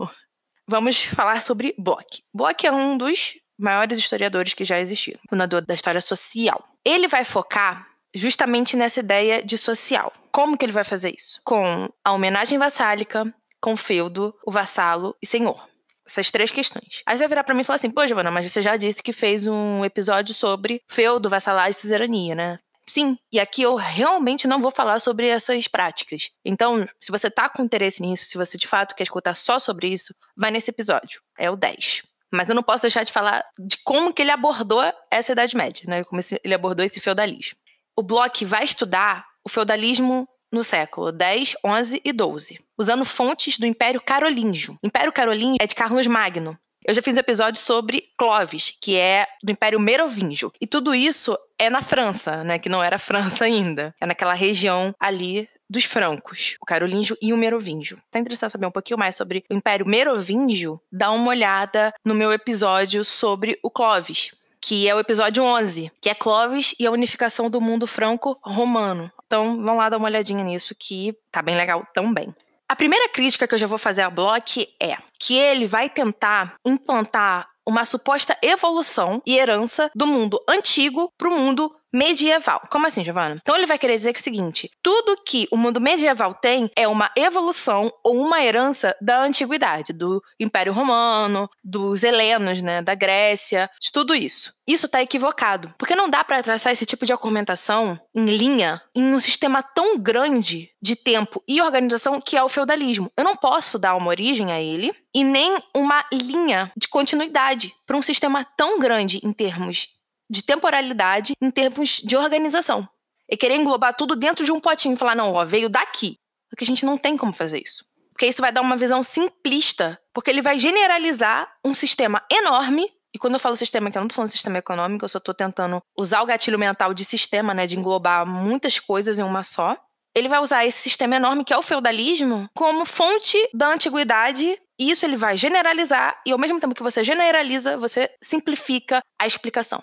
Vamos 0.67 1.05
falar 1.05 1.41
sobre 1.43 1.75
Bloch. 1.79 2.23
Bloch 2.33 2.67
é 2.67 2.73
um 2.73 2.97
dos 2.97 3.35
maiores 3.59 3.99
historiadores 3.99 4.55
que 4.55 4.65
já 4.65 4.81
existiram, 4.81 5.21
fundador 5.29 5.63
da 5.63 5.75
história 5.75 6.01
social. 6.01 6.65
Ele 6.85 7.07
vai 7.07 7.25
focar 7.25 7.87
justamente 8.15 8.77
nessa 8.77 9.01
ideia 9.01 9.43
de 9.43 9.59
social. 9.59 10.13
Como 10.33 10.57
que 10.57 10.65
ele 10.65 10.73
vai 10.73 10.85
fazer 10.85 11.15
isso? 11.15 11.41
Com 11.45 11.89
a 12.05 12.13
homenagem 12.13 12.59
vassálica, 12.59 13.33
com 13.61 13.77
feudo, 13.77 14.35
o 14.47 14.51
vassalo 14.51 15.15
e 15.23 15.27
senhor. 15.27 15.69
Essas 16.07 16.31
três 16.31 16.51
questões. 16.51 17.03
Aí 17.07 17.17
você 17.17 17.23
vai 17.23 17.29
virar 17.29 17.45
pra 17.45 17.55
mim 17.55 17.63
e 17.63 17.65
falar 17.65 17.77
assim: 17.77 17.91
pô, 17.91 18.07
Giovana, 18.07 18.31
mas 18.31 18.51
você 18.51 18.61
já 18.61 18.77
disse 18.77 19.03
que 19.03 19.13
fez 19.13 19.47
um 19.47 19.83
episódio 19.85 20.35
sobre 20.35 20.83
feudo, 20.87 21.31
vassalagem 21.31 21.71
e 21.71 21.81
suzerania, 21.81 22.35
né? 22.35 22.59
Sim, 22.87 23.17
e 23.33 23.41
aqui 23.41 23.63
eu 23.63 23.77
realmente 23.77 24.47
não 24.47 24.61
vou 24.61 24.71
falar 24.71 25.01
sobre 25.01 25.29
essas 25.29 25.67
práticas. 25.67 26.31
Então, 26.45 26.87
se 27.01 27.11
você 27.11 27.31
tá 27.31 27.49
com 27.49 27.63
interesse 27.63 28.03
nisso, 28.03 28.27
se 28.27 28.37
você 28.37 28.59
de 28.59 28.69
fato 28.69 28.95
quer 28.95 29.05
escutar 29.05 29.35
só 29.35 29.59
sobre 29.59 29.89
isso, 29.89 30.15
vai 30.37 30.51
nesse 30.51 30.71
episódio. 30.71 31.21
É 31.39 31.51
o 31.51 31.57
10. 31.57 32.03
Mas 32.31 32.49
eu 32.49 32.55
não 32.55 32.63
posso 32.63 32.83
deixar 32.83 33.05
de 33.05 33.13
falar 33.13 33.45
de 33.59 33.79
como 33.85 34.13
que 34.13 34.21
ele 34.21 34.31
abordou 34.31 34.83
essa 35.11 35.33
Idade 35.33 35.57
Média, 35.57 35.85
né? 35.87 36.05
Como 36.05 36.21
ele 36.43 36.55
abordou 36.55 36.85
esse 36.85 37.01
feudalismo. 37.01 37.57
O 37.97 38.03
Bloch 38.03 38.45
vai 38.45 38.65
estudar 38.65 39.25
o 39.45 39.49
feudalismo 39.49 40.29
no 40.51 40.65
século 40.65 41.13
10, 41.13 41.57
11 41.65 42.01
e 42.05 42.13
12, 42.13 42.61
usando 42.79 43.05
fontes 43.05 43.59
do 43.59 43.67
Império 43.67 44.01
Carolíngio. 44.01 44.79
O 44.83 44.87
Império 44.87 45.13
Carolíngio 45.13 45.57
é 45.61 45.67
de 45.67 45.75
Carlos 45.75 46.07
Magno. 46.07 46.59
Eu 46.85 46.93
já 46.93 47.01
fiz 47.01 47.17
um 47.17 47.21
episódio 47.21 47.59
sobre 47.63 48.11
Clovis, 48.19 48.77
que 48.79 48.95
é 48.97 49.27
do 49.43 49.51
Império 49.51 49.81
Merovingio. 49.81 50.53
E 50.61 50.67
tudo 50.67 50.95
isso 50.95 51.39
é 51.59 51.71
na 51.71 51.81
França, 51.81 52.45
né? 52.45 52.59
Que 52.59 52.69
não 52.69 52.83
era 52.83 52.99
França 53.01 53.47
ainda. 53.47 53.95
É 53.99 54.05
naquela 54.05 54.35
região 54.35 54.95
ali 55.01 55.49
dos 55.69 55.85
francos, 55.85 56.57
o 56.61 56.67
carolíngio 56.67 57.17
e 57.23 57.33
o 57.33 57.39
merovingio. 57.39 57.99
Tá 58.11 58.19
interessado 58.19 58.51
saber 58.51 58.67
um 58.67 58.71
pouquinho 58.71 58.99
mais 58.99 59.17
sobre 59.17 59.43
o 59.51 59.55
Império 59.55 59.87
Merovingio? 59.87 60.79
Dá 60.93 61.11
uma 61.11 61.31
olhada 61.31 61.93
no 62.05 62.15
meu 62.15 62.31
episódio 62.31 63.03
sobre 63.03 63.59
o 63.63 63.71
Clovis, 63.71 64.33
que 64.61 64.87
é 64.87 64.95
o 64.95 65.01
episódio 65.01 65.43
11, 65.43 65.91
que 66.03 66.11
é 66.11 66.15
Clovis 66.15 66.75
e 66.79 66.87
a 66.87 66.91
unificação 66.91 67.49
do 67.49 67.63
mundo 67.63 67.87
franco-romano. 67.87 69.11
Então, 69.27 69.63
vão 69.63 69.79
lá 69.79 69.89
dar 69.89 69.97
uma 69.97 70.07
olhadinha 70.07 70.45
nisso 70.45 70.75
que 70.79 71.17
tá 71.33 71.41
bem 71.41 71.57
legal 71.57 71.87
também. 71.95 72.35
A 72.75 72.77
primeira 72.77 73.09
crítica 73.09 73.47
que 73.47 73.55
eu 73.55 73.59
já 73.59 73.69
vou 73.69 73.79
fazer 73.79 74.03
ao 74.03 74.11
Bloch 74.11 74.69
é 74.83 74.97
que 75.17 75.39
ele 75.39 75.65
vai 75.65 75.89
tentar 75.89 76.57
implantar 76.67 77.49
uma 77.65 77.85
suposta 77.85 78.37
evolução 78.43 79.23
e 79.25 79.39
herança 79.39 79.89
do 79.95 80.09
mundo 80.09 80.43
antigo 80.49 81.09
para 81.17 81.29
o 81.29 81.39
mundo 81.39 81.73
medieval. 81.95 82.61
Como 82.69 82.87
assim, 82.87 83.05
Giovana? 83.05 83.39
Então 83.41 83.57
ele 83.57 83.67
vai 83.67 83.79
querer 83.79 83.97
dizer 83.97 84.13
que 84.13 84.19
é 84.19 84.21
o 84.21 84.25
seguinte: 84.25 84.71
tudo 84.83 85.23
que 85.25 85.47
o 85.51 85.57
mundo 85.57 85.81
medieval 85.81 86.35
tem 86.35 86.71
é 86.77 86.89
uma 86.89 87.11
evolução 87.17 87.93
ou 88.03 88.21
uma 88.21 88.45
herança 88.45 88.95
da 89.01 89.23
antiguidade, 89.23 89.93
do 89.93 90.21
Império 90.39 90.73
Romano, 90.73 91.49
dos 91.63 92.03
helenos, 92.03 92.61
né, 92.61 92.83
da 92.83 92.95
Grécia, 92.95 93.71
de 93.81 93.93
tudo 93.93 94.15
isso. 94.15 94.53
Isso 94.67 94.87
está 94.87 95.03
equivocado, 95.03 95.75
porque 95.79 95.95
não 95.95 96.09
dá 96.09 96.25
para 96.25 96.43
traçar 96.43 96.73
esse 96.73 96.87
tipo 96.87 97.05
de 97.05 97.13
argumentação 97.13 98.01
em 98.15 98.25
linha 98.25 98.81
em 98.95 99.15
um 99.15 99.21
sistema 99.21 99.63
tão 99.63 99.99
grande 99.99 100.71
de 100.81 100.97
tempo 100.97 101.43
e 101.47 101.61
organização 101.61 102.21
que 102.21 102.37
é 102.37 102.43
o 102.43 102.49
feudalismo. 102.49 103.11
Eu 103.17 103.25
não 103.25 103.37
posso 103.37 103.79
dar 103.79 103.95
uma 103.95 104.09
origem 104.09 104.53
a 104.53 104.61
ele 104.61 104.95
e 105.15 105.23
nem 105.23 105.59
uma 105.75 106.05
linha 106.11 106.73
de 106.75 106.89
continuidade 106.89 107.73
para 107.87 107.97
um 107.97 108.03
sistema 108.03 108.45
tão 108.57 108.79
grande 108.79 109.21
em 109.23 109.33
termos 109.33 109.89
de 110.35 110.43
temporalidade 110.43 111.35
em 111.41 111.51
termos 111.51 112.01
de 112.05 112.17
organização. 112.17 112.87
E 113.31 113.37
querer 113.37 113.55
englobar 113.55 113.95
tudo 113.95 114.17
dentro 114.17 114.45
de 114.45 114.53
um 114.53 114.61
potinho 114.61 114.95
e 114.95 114.99
falar, 114.99 115.15
não, 115.15 115.33
ó, 115.33 115.45
veio 115.45 115.69
daqui. 115.69 116.19
Porque 116.51 116.65
a 116.65 116.67
gente 116.67 116.85
não 116.85 116.99
tem 116.99 117.17
como 117.17 117.33
fazer 117.33 117.63
isso. 117.63 117.85
Porque 118.13 118.27
isso 118.27 118.43
vai 118.43 118.53
dar 118.53 118.61
uma 118.61 118.77
visão 118.77 119.03
simplista, 119.03 119.99
porque 120.13 120.31
ele 120.31 120.43
vai 120.43 120.59
generalizar 120.59 121.51
um 121.65 121.75
sistema 121.75 122.23
enorme. 122.31 122.87
E 123.13 123.19
quando 123.19 123.35
eu 123.35 123.41
falo 123.41 123.57
sistema 123.57 123.89
aqui, 123.89 123.97
eu 123.97 124.03
não 124.03 124.09
tô 124.09 124.15
falando 124.15 124.31
sistema 124.31 124.59
econômico, 124.59 125.05
eu 125.05 125.09
só 125.09 125.19
tô 125.19 125.33
tentando 125.33 125.81
usar 125.97 126.23
o 126.23 126.27
gatilho 126.27 126.59
mental 126.59 126.93
de 126.93 127.05
sistema, 127.05 127.55
né, 127.55 127.67
de 127.67 127.79
englobar 127.79 128.27
muitas 128.27 128.79
coisas 128.79 129.19
em 129.19 129.23
uma 129.23 129.43
só. 129.43 129.77
Ele 130.15 130.29
vai 130.29 130.41
usar 130.41 130.65
esse 130.65 130.81
sistema 130.81 131.17
enorme 131.17 131.45
que 131.45 131.53
é 131.53 131.59
o 131.59 131.63
feudalismo 131.63 132.49
como 132.55 132.85
fonte 132.85 133.37
da 133.53 133.69
antiguidade 133.69 134.59
e 134.79 134.91
isso 134.91 135.07
ele 135.07 135.17
vai 135.17 135.37
generalizar, 135.37 136.21
e 136.27 136.33
ao 136.33 136.39
mesmo 136.39 136.59
tempo 136.61 136.75
que 136.75 136.83
você 136.83 137.05
generaliza, 137.05 137.77
você 137.77 138.11
simplifica 138.23 139.01
a 139.21 139.27
explicação. 139.27 139.83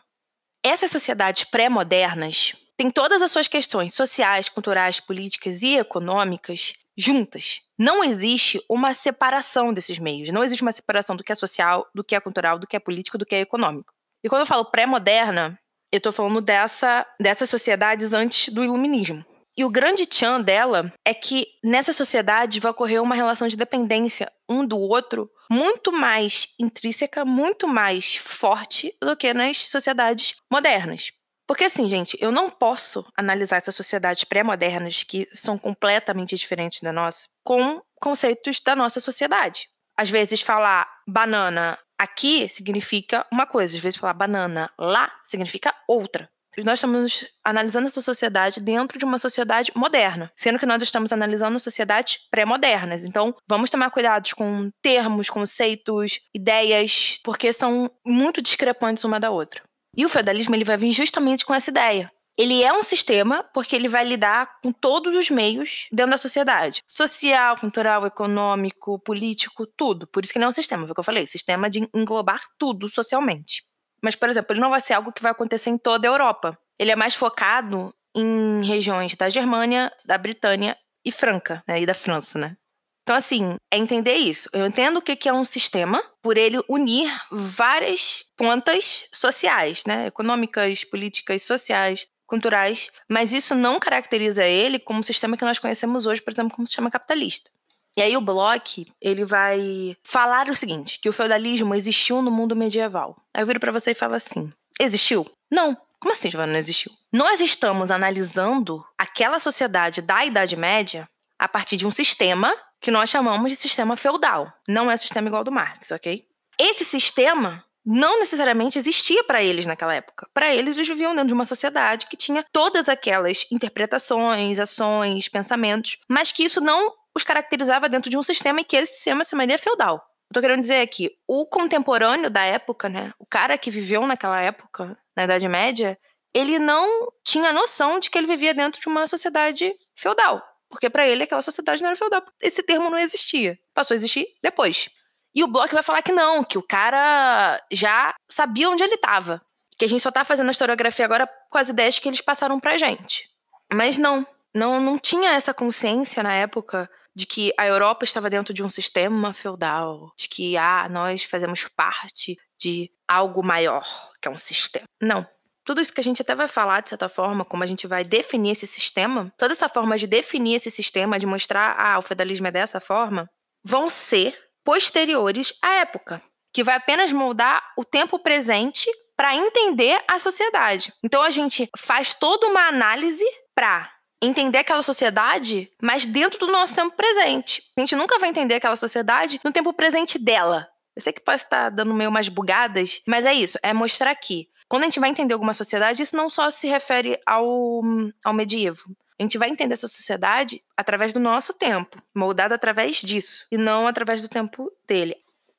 Essas 0.63 0.91
sociedades 0.91 1.43
pré-modernas 1.43 2.55
têm 2.77 2.91
todas 2.91 3.21
as 3.21 3.31
suas 3.31 3.47
questões 3.47 3.95
sociais, 3.95 4.47
culturais, 4.47 4.99
políticas 4.99 5.63
e 5.63 5.77
econômicas 5.77 6.73
juntas. 6.95 7.61
Não 7.77 8.03
existe 8.03 8.63
uma 8.69 8.93
separação 8.93 9.73
desses 9.73 9.97
meios. 9.97 10.29
Não 10.29 10.43
existe 10.43 10.61
uma 10.61 10.71
separação 10.71 11.15
do 11.15 11.23
que 11.23 11.31
é 11.31 11.35
social, 11.35 11.89
do 11.95 12.03
que 12.03 12.15
é 12.15 12.19
cultural, 12.19 12.59
do 12.59 12.67
que 12.67 12.75
é 12.75 12.79
político, 12.79 13.17
do 13.17 13.25
que 13.25 13.33
é 13.33 13.41
econômico. 13.41 13.91
E 14.23 14.29
quando 14.29 14.41
eu 14.41 14.45
falo 14.45 14.65
pré-moderna, 14.65 15.57
Eu 15.93 15.99
tô 15.99 16.11
falando 16.13 16.39
dessa, 16.39 17.05
dessas 17.19 17.49
sociedades 17.49 18.13
antes 18.13 18.53
do 18.53 18.63
iluminismo. 18.63 19.25
E 19.57 19.65
o 19.65 19.69
grande 19.69 20.05
tchan 20.05 20.41
dela 20.41 20.93
é 21.05 21.13
que 21.13 21.47
nessa 21.63 21.91
sociedade 21.91 22.59
vai 22.59 22.71
ocorrer 22.71 23.01
uma 23.01 23.15
relação 23.15 23.47
de 23.47 23.57
dependência 23.57 24.31
um 24.47 24.65
do 24.65 24.77
outro 24.77 25.29
muito 25.49 25.91
mais 25.91 26.47
intrínseca, 26.59 27.25
muito 27.25 27.67
mais 27.67 28.15
forte 28.15 28.95
do 29.01 29.15
que 29.15 29.33
nas 29.33 29.57
sociedades 29.57 30.35
modernas. 30.49 31.11
Porque 31.45 31.65
assim, 31.65 31.89
gente, 31.89 32.17
eu 32.21 32.31
não 32.31 32.49
posso 32.49 33.05
analisar 33.15 33.57
essas 33.57 33.75
sociedades 33.75 34.23
pré-modernas 34.23 35.03
que 35.03 35.27
são 35.33 35.57
completamente 35.57 36.35
diferentes 36.37 36.79
da 36.79 36.93
nossa 36.93 37.27
com 37.43 37.81
conceitos 37.95 38.61
da 38.61 38.73
nossa 38.73 39.01
sociedade. 39.01 39.67
Às 39.97 40.09
vezes 40.09 40.39
falar 40.39 40.87
banana 41.05 41.77
aqui 41.99 42.47
significa 42.47 43.27
uma 43.31 43.45
coisa, 43.45 43.75
às 43.75 43.83
vezes 43.83 43.99
falar 43.99 44.13
banana 44.13 44.71
lá 44.79 45.11
significa 45.25 45.75
outra. 45.87 46.29
Nós 46.57 46.75
estamos 46.75 47.25
analisando 47.43 47.87
essa 47.87 48.01
sociedade 48.01 48.59
dentro 48.59 48.99
de 48.99 49.05
uma 49.05 49.17
sociedade 49.17 49.71
moderna, 49.75 50.31
sendo 50.35 50.59
que 50.59 50.65
nós 50.65 50.81
estamos 50.83 51.13
analisando 51.13 51.59
sociedades 51.59 52.19
pré-modernas. 52.29 53.03
Então, 53.03 53.33
vamos 53.47 53.69
tomar 53.69 53.89
cuidado 53.89 54.29
com 54.35 54.69
termos, 54.81 55.29
conceitos, 55.29 56.19
ideias, 56.33 57.19
porque 57.23 57.53
são 57.53 57.89
muito 58.05 58.41
discrepantes 58.41 59.03
uma 59.03 59.19
da 59.19 59.31
outra. 59.31 59.61
E 59.95 60.05
o 60.05 60.09
feudalismo 60.09 60.53
ele 60.55 60.65
vai 60.65 60.77
vir 60.77 60.91
justamente 60.91 61.45
com 61.45 61.53
essa 61.53 61.69
ideia. 61.69 62.11
Ele 62.37 62.63
é 62.63 62.71
um 62.71 62.83
sistema 62.83 63.43
porque 63.53 63.75
ele 63.75 63.89
vai 63.89 64.05
lidar 64.05 64.59
com 64.63 64.71
todos 64.71 65.15
os 65.15 65.29
meios 65.29 65.87
dentro 65.91 66.11
da 66.11 66.17
sociedade. 66.17 66.81
Social, 66.87 67.57
cultural, 67.57 68.05
econômico, 68.05 68.99
político, 68.99 69.65
tudo. 69.65 70.07
Por 70.07 70.23
isso 70.23 70.31
que 70.31 70.39
não 70.39 70.45
é 70.47 70.49
um 70.49 70.53
sistema, 70.53 70.83
foi 70.83 70.91
o 70.91 70.93
que 70.93 70.99
eu 70.99 71.03
falei. 71.03 71.27
Sistema 71.27 71.69
de 71.69 71.87
englobar 71.93 72.39
tudo 72.57 72.87
socialmente. 72.89 73.63
Mas, 74.01 74.15
por 74.15 74.29
exemplo, 74.29 74.53
ele 74.53 74.61
não 74.61 74.69
vai 74.69 74.81
ser 74.81 74.93
algo 74.93 75.11
que 75.11 75.21
vai 75.21 75.31
acontecer 75.31 75.69
em 75.69 75.77
toda 75.77 76.07
a 76.07 76.11
Europa. 76.11 76.57
Ele 76.79 76.91
é 76.91 76.95
mais 76.95 77.13
focado 77.13 77.93
em 78.15 78.65
regiões 78.65 79.15
da 79.15 79.29
Germânia, 79.29 79.91
da 80.05 80.17
Britânia 80.17 80.77
e 81.05 81.11
Franca, 81.11 81.63
né? 81.67 81.81
E 81.81 81.85
da 81.85 81.93
França, 81.93 82.37
né? 82.37 82.57
Então, 83.03 83.15
assim, 83.15 83.55
é 83.71 83.77
entender 83.77 84.15
isso. 84.15 84.49
Eu 84.53 84.65
entendo 84.65 84.97
o 84.97 85.01
que 85.01 85.27
é 85.27 85.33
um 85.33 85.45
sistema 85.45 86.03
por 86.21 86.37
ele 86.37 86.61
unir 86.69 87.11
várias 87.31 88.25
pontas 88.37 89.05
sociais, 89.11 89.83
né? 89.87 90.07
Econômicas, 90.07 90.83
políticas, 90.83 91.43
sociais, 91.43 92.07
culturais, 92.27 92.89
mas 93.09 93.33
isso 93.33 93.53
não 93.53 93.79
caracteriza 93.79 94.45
ele 94.45 94.79
como 94.79 95.01
o 95.01 95.03
sistema 95.03 95.35
que 95.35 95.43
nós 95.43 95.59
conhecemos 95.59 96.05
hoje, 96.05 96.21
por 96.21 96.31
exemplo, 96.31 96.55
como 96.55 96.67
sistema 96.67 96.89
capitalista. 96.89 97.51
E 97.95 98.01
aí 98.01 98.15
o 98.15 98.21
Bloch, 98.21 98.85
ele 99.01 99.25
vai 99.25 99.97
falar 100.03 100.49
o 100.49 100.55
seguinte, 100.55 100.99
que 100.99 101.09
o 101.09 101.13
feudalismo 101.13 101.75
existiu 101.75 102.21
no 102.21 102.31
mundo 102.31 102.55
medieval. 102.55 103.17
Aí 103.33 103.43
eu 103.43 103.47
viro 103.47 103.59
para 103.59 103.71
você 103.71 103.91
e 103.91 103.95
falo 103.95 104.15
assim: 104.15 104.51
existiu? 104.79 105.29
Não. 105.49 105.77
Como 105.99 106.13
assim, 106.13 106.31
Giovanna, 106.31 106.53
não 106.53 106.59
existiu? 106.59 106.91
Nós 107.11 107.39
estamos 107.39 107.91
analisando 107.91 108.83
aquela 108.97 109.39
sociedade 109.39 110.01
da 110.01 110.25
Idade 110.25 110.55
Média 110.55 111.07
a 111.37 111.47
partir 111.47 111.77
de 111.77 111.85
um 111.85 111.91
sistema 111.91 112.55
que 112.79 112.89
nós 112.89 113.09
chamamos 113.09 113.51
de 113.51 113.55
sistema 113.55 113.95
feudal. 113.95 114.51
Não 114.67 114.89
é 114.89 114.97
sistema 114.97 115.27
igual 115.27 115.43
do 115.43 115.51
Marx, 115.51 115.91
ok? 115.91 116.25
Esse 116.57 116.83
sistema 116.83 117.63
não 117.85 118.19
necessariamente 118.19 118.77
existia 118.77 119.23
para 119.23 119.43
eles 119.43 119.65
naquela 119.65 119.93
época. 119.93 120.27
Para 120.33 120.53
eles, 120.53 120.75
eles 120.75 120.87
viviam 120.87 121.13
dentro 121.13 121.29
de 121.29 121.33
uma 121.33 121.45
sociedade 121.45 122.07
que 122.07 122.17
tinha 122.17 122.45
todas 122.51 122.87
aquelas 122.87 123.45
interpretações, 123.51 124.59
ações, 124.59 125.27
pensamentos, 125.27 125.97
mas 126.07 126.31
que 126.31 126.43
isso 126.43 126.61
não 126.61 126.93
os 127.15 127.23
caracterizava 127.23 127.89
dentro 127.89 128.09
de 128.09 128.17
um 128.17 128.23
sistema 128.23 128.61
e 128.61 128.63
que 128.63 128.77
esse 128.77 128.95
sistema 128.95 129.23
se 129.23 129.31
chamaria 129.31 129.57
feudal. 129.57 129.95
Eu 130.29 130.33
tô 130.33 130.41
querendo 130.41 130.61
dizer 130.61 130.81
aqui, 130.81 131.11
o 131.27 131.45
contemporâneo 131.45 132.29
da 132.29 132.43
época, 132.43 132.87
né, 132.87 133.13
o 133.19 133.25
cara 133.25 133.57
que 133.57 133.69
viveu 133.69 134.07
naquela 134.07 134.41
época, 134.41 134.97
na 135.15 135.25
Idade 135.25 135.47
Média, 135.47 135.97
ele 136.33 136.57
não 136.57 137.11
tinha 137.23 137.51
noção 137.51 137.99
de 137.99 138.09
que 138.09 138.17
ele 138.17 138.27
vivia 138.27 138.53
dentro 138.53 138.79
de 138.79 138.87
uma 138.87 139.05
sociedade 139.07 139.73
feudal. 139.95 140.41
Porque 140.69 140.89
para 140.89 141.05
ele 141.05 141.23
aquela 141.23 141.41
sociedade 141.41 141.81
não 141.81 141.89
era 141.89 141.97
feudal. 141.97 142.23
Esse 142.41 142.63
termo 142.63 142.89
não 142.89 142.97
existia. 142.97 143.59
Passou 143.73 143.93
a 143.93 143.97
existir 143.97 144.25
depois. 144.41 144.89
E 145.35 145.43
o 145.43 145.47
Bloch 145.47 145.73
vai 145.73 145.83
falar 145.83 146.01
que 146.01 146.13
não, 146.13 146.43
que 146.43 146.57
o 146.57 146.63
cara 146.63 147.61
já 147.71 148.15
sabia 148.29 148.69
onde 148.69 148.83
ele 148.83 148.95
estava. 148.95 149.41
Que 149.77 149.85
a 149.85 149.89
gente 149.89 150.01
só 150.01 150.11
tá 150.11 150.23
fazendo 150.23 150.47
a 150.47 150.51
historiografia 150.51 151.03
agora 151.03 151.29
com 151.49 151.57
as 151.57 151.69
ideias 151.69 151.99
que 151.99 152.07
eles 152.07 152.21
passaram 152.21 152.59
pra 152.59 152.77
gente. 152.77 153.29
Mas 153.71 153.97
não, 153.97 154.25
não, 154.53 154.79
não 154.79 154.97
tinha 154.97 155.31
essa 155.31 155.53
consciência 155.53 156.23
na 156.23 156.33
época 156.33 156.89
de 157.15 157.25
que 157.25 157.53
a 157.57 157.65
Europa 157.65 158.05
estava 158.05 158.29
dentro 158.29 158.53
de 158.53 158.63
um 158.63 158.69
sistema 158.69 159.33
feudal, 159.33 160.11
de 160.17 160.27
que 160.27 160.57
ah, 160.57 160.87
nós 160.89 161.23
fazemos 161.23 161.65
parte 161.75 162.37
de 162.59 162.89
algo 163.07 163.43
maior, 163.43 163.85
que 164.21 164.27
é 164.27 164.31
um 164.31 164.37
sistema. 164.37 164.85
Não. 165.01 165.27
Tudo 165.63 165.81
isso 165.81 165.93
que 165.93 166.01
a 166.01 166.03
gente 166.03 166.21
até 166.21 166.33
vai 166.33 166.47
falar, 166.47 166.81
de 166.81 166.89
certa 166.89 167.07
forma, 167.07 167.45
como 167.45 167.63
a 167.63 167.67
gente 167.67 167.85
vai 167.85 168.03
definir 168.03 168.51
esse 168.51 168.65
sistema, 168.65 169.31
toda 169.37 169.53
essa 169.53 169.69
forma 169.69 169.97
de 169.97 170.07
definir 170.07 170.55
esse 170.55 170.71
sistema, 170.71 171.19
de 171.19 171.25
mostrar, 171.25 171.75
ah, 171.77 171.99
o 171.99 172.01
feudalismo 172.01 172.47
é 172.47 172.51
dessa 172.51 172.79
forma, 172.79 173.29
vão 173.63 173.89
ser 173.89 174.37
posteriores 174.63 175.53
à 175.61 175.75
época, 175.75 176.21
que 176.53 176.63
vai 176.63 176.75
apenas 176.75 177.11
moldar 177.11 177.63
o 177.77 177.85
tempo 177.85 178.19
presente 178.19 178.89
para 179.15 179.35
entender 179.35 180.03
a 180.07 180.19
sociedade. 180.19 180.91
Então 181.03 181.21
a 181.21 181.29
gente 181.29 181.69
faz 181.77 182.13
toda 182.13 182.47
uma 182.47 182.67
análise 182.67 183.25
para 183.53 183.91
entender 184.21 184.59
aquela 184.59 184.83
sociedade, 184.83 185.71
mas 185.81 186.05
dentro 186.05 186.39
do 186.39 186.51
nosso 186.51 186.75
tempo 186.75 186.95
presente. 186.95 187.63
A 187.75 187.81
gente 187.81 187.95
nunca 187.95 188.19
vai 188.19 188.29
entender 188.29 188.55
aquela 188.55 188.75
sociedade 188.75 189.39
no 189.43 189.51
tempo 189.51 189.73
presente 189.73 190.19
dela. 190.19 190.67
Eu 190.95 191.01
sei 191.01 191.11
que 191.11 191.21
pode 191.21 191.41
estar 191.41 191.69
dando 191.69 191.93
meio 191.93 192.09
umas 192.09 192.29
bugadas, 192.29 193.01
mas 193.07 193.25
é 193.25 193.33
isso, 193.33 193.57
é 193.63 193.73
mostrar 193.73 194.13
que 194.15 194.49
quando 194.67 194.83
a 194.83 194.85
gente 194.85 194.99
vai 194.99 195.09
entender 195.09 195.33
alguma 195.33 195.53
sociedade, 195.53 196.01
isso 196.01 196.15
não 196.15 196.29
só 196.29 196.49
se 196.49 196.67
refere 196.67 197.19
ao, 197.25 197.81
ao 198.23 198.33
medievo. 198.33 198.95
A 199.19 199.23
gente 199.23 199.37
vai 199.37 199.49
entender 199.49 199.73
essa 199.73 199.87
sociedade 199.87 200.63
através 200.75 201.13
do 201.13 201.19
nosso 201.19 201.53
tempo, 201.53 202.01
moldado 202.15 202.53
através 202.53 202.95
disso, 202.95 203.45
e 203.51 203.57
não 203.57 203.85
através 203.85 204.21
do 204.21 204.29
tempo 204.29 204.71
dele. 204.87 205.15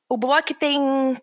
O 0.09 0.17
Bloch 0.17 0.53
tem 0.53 0.79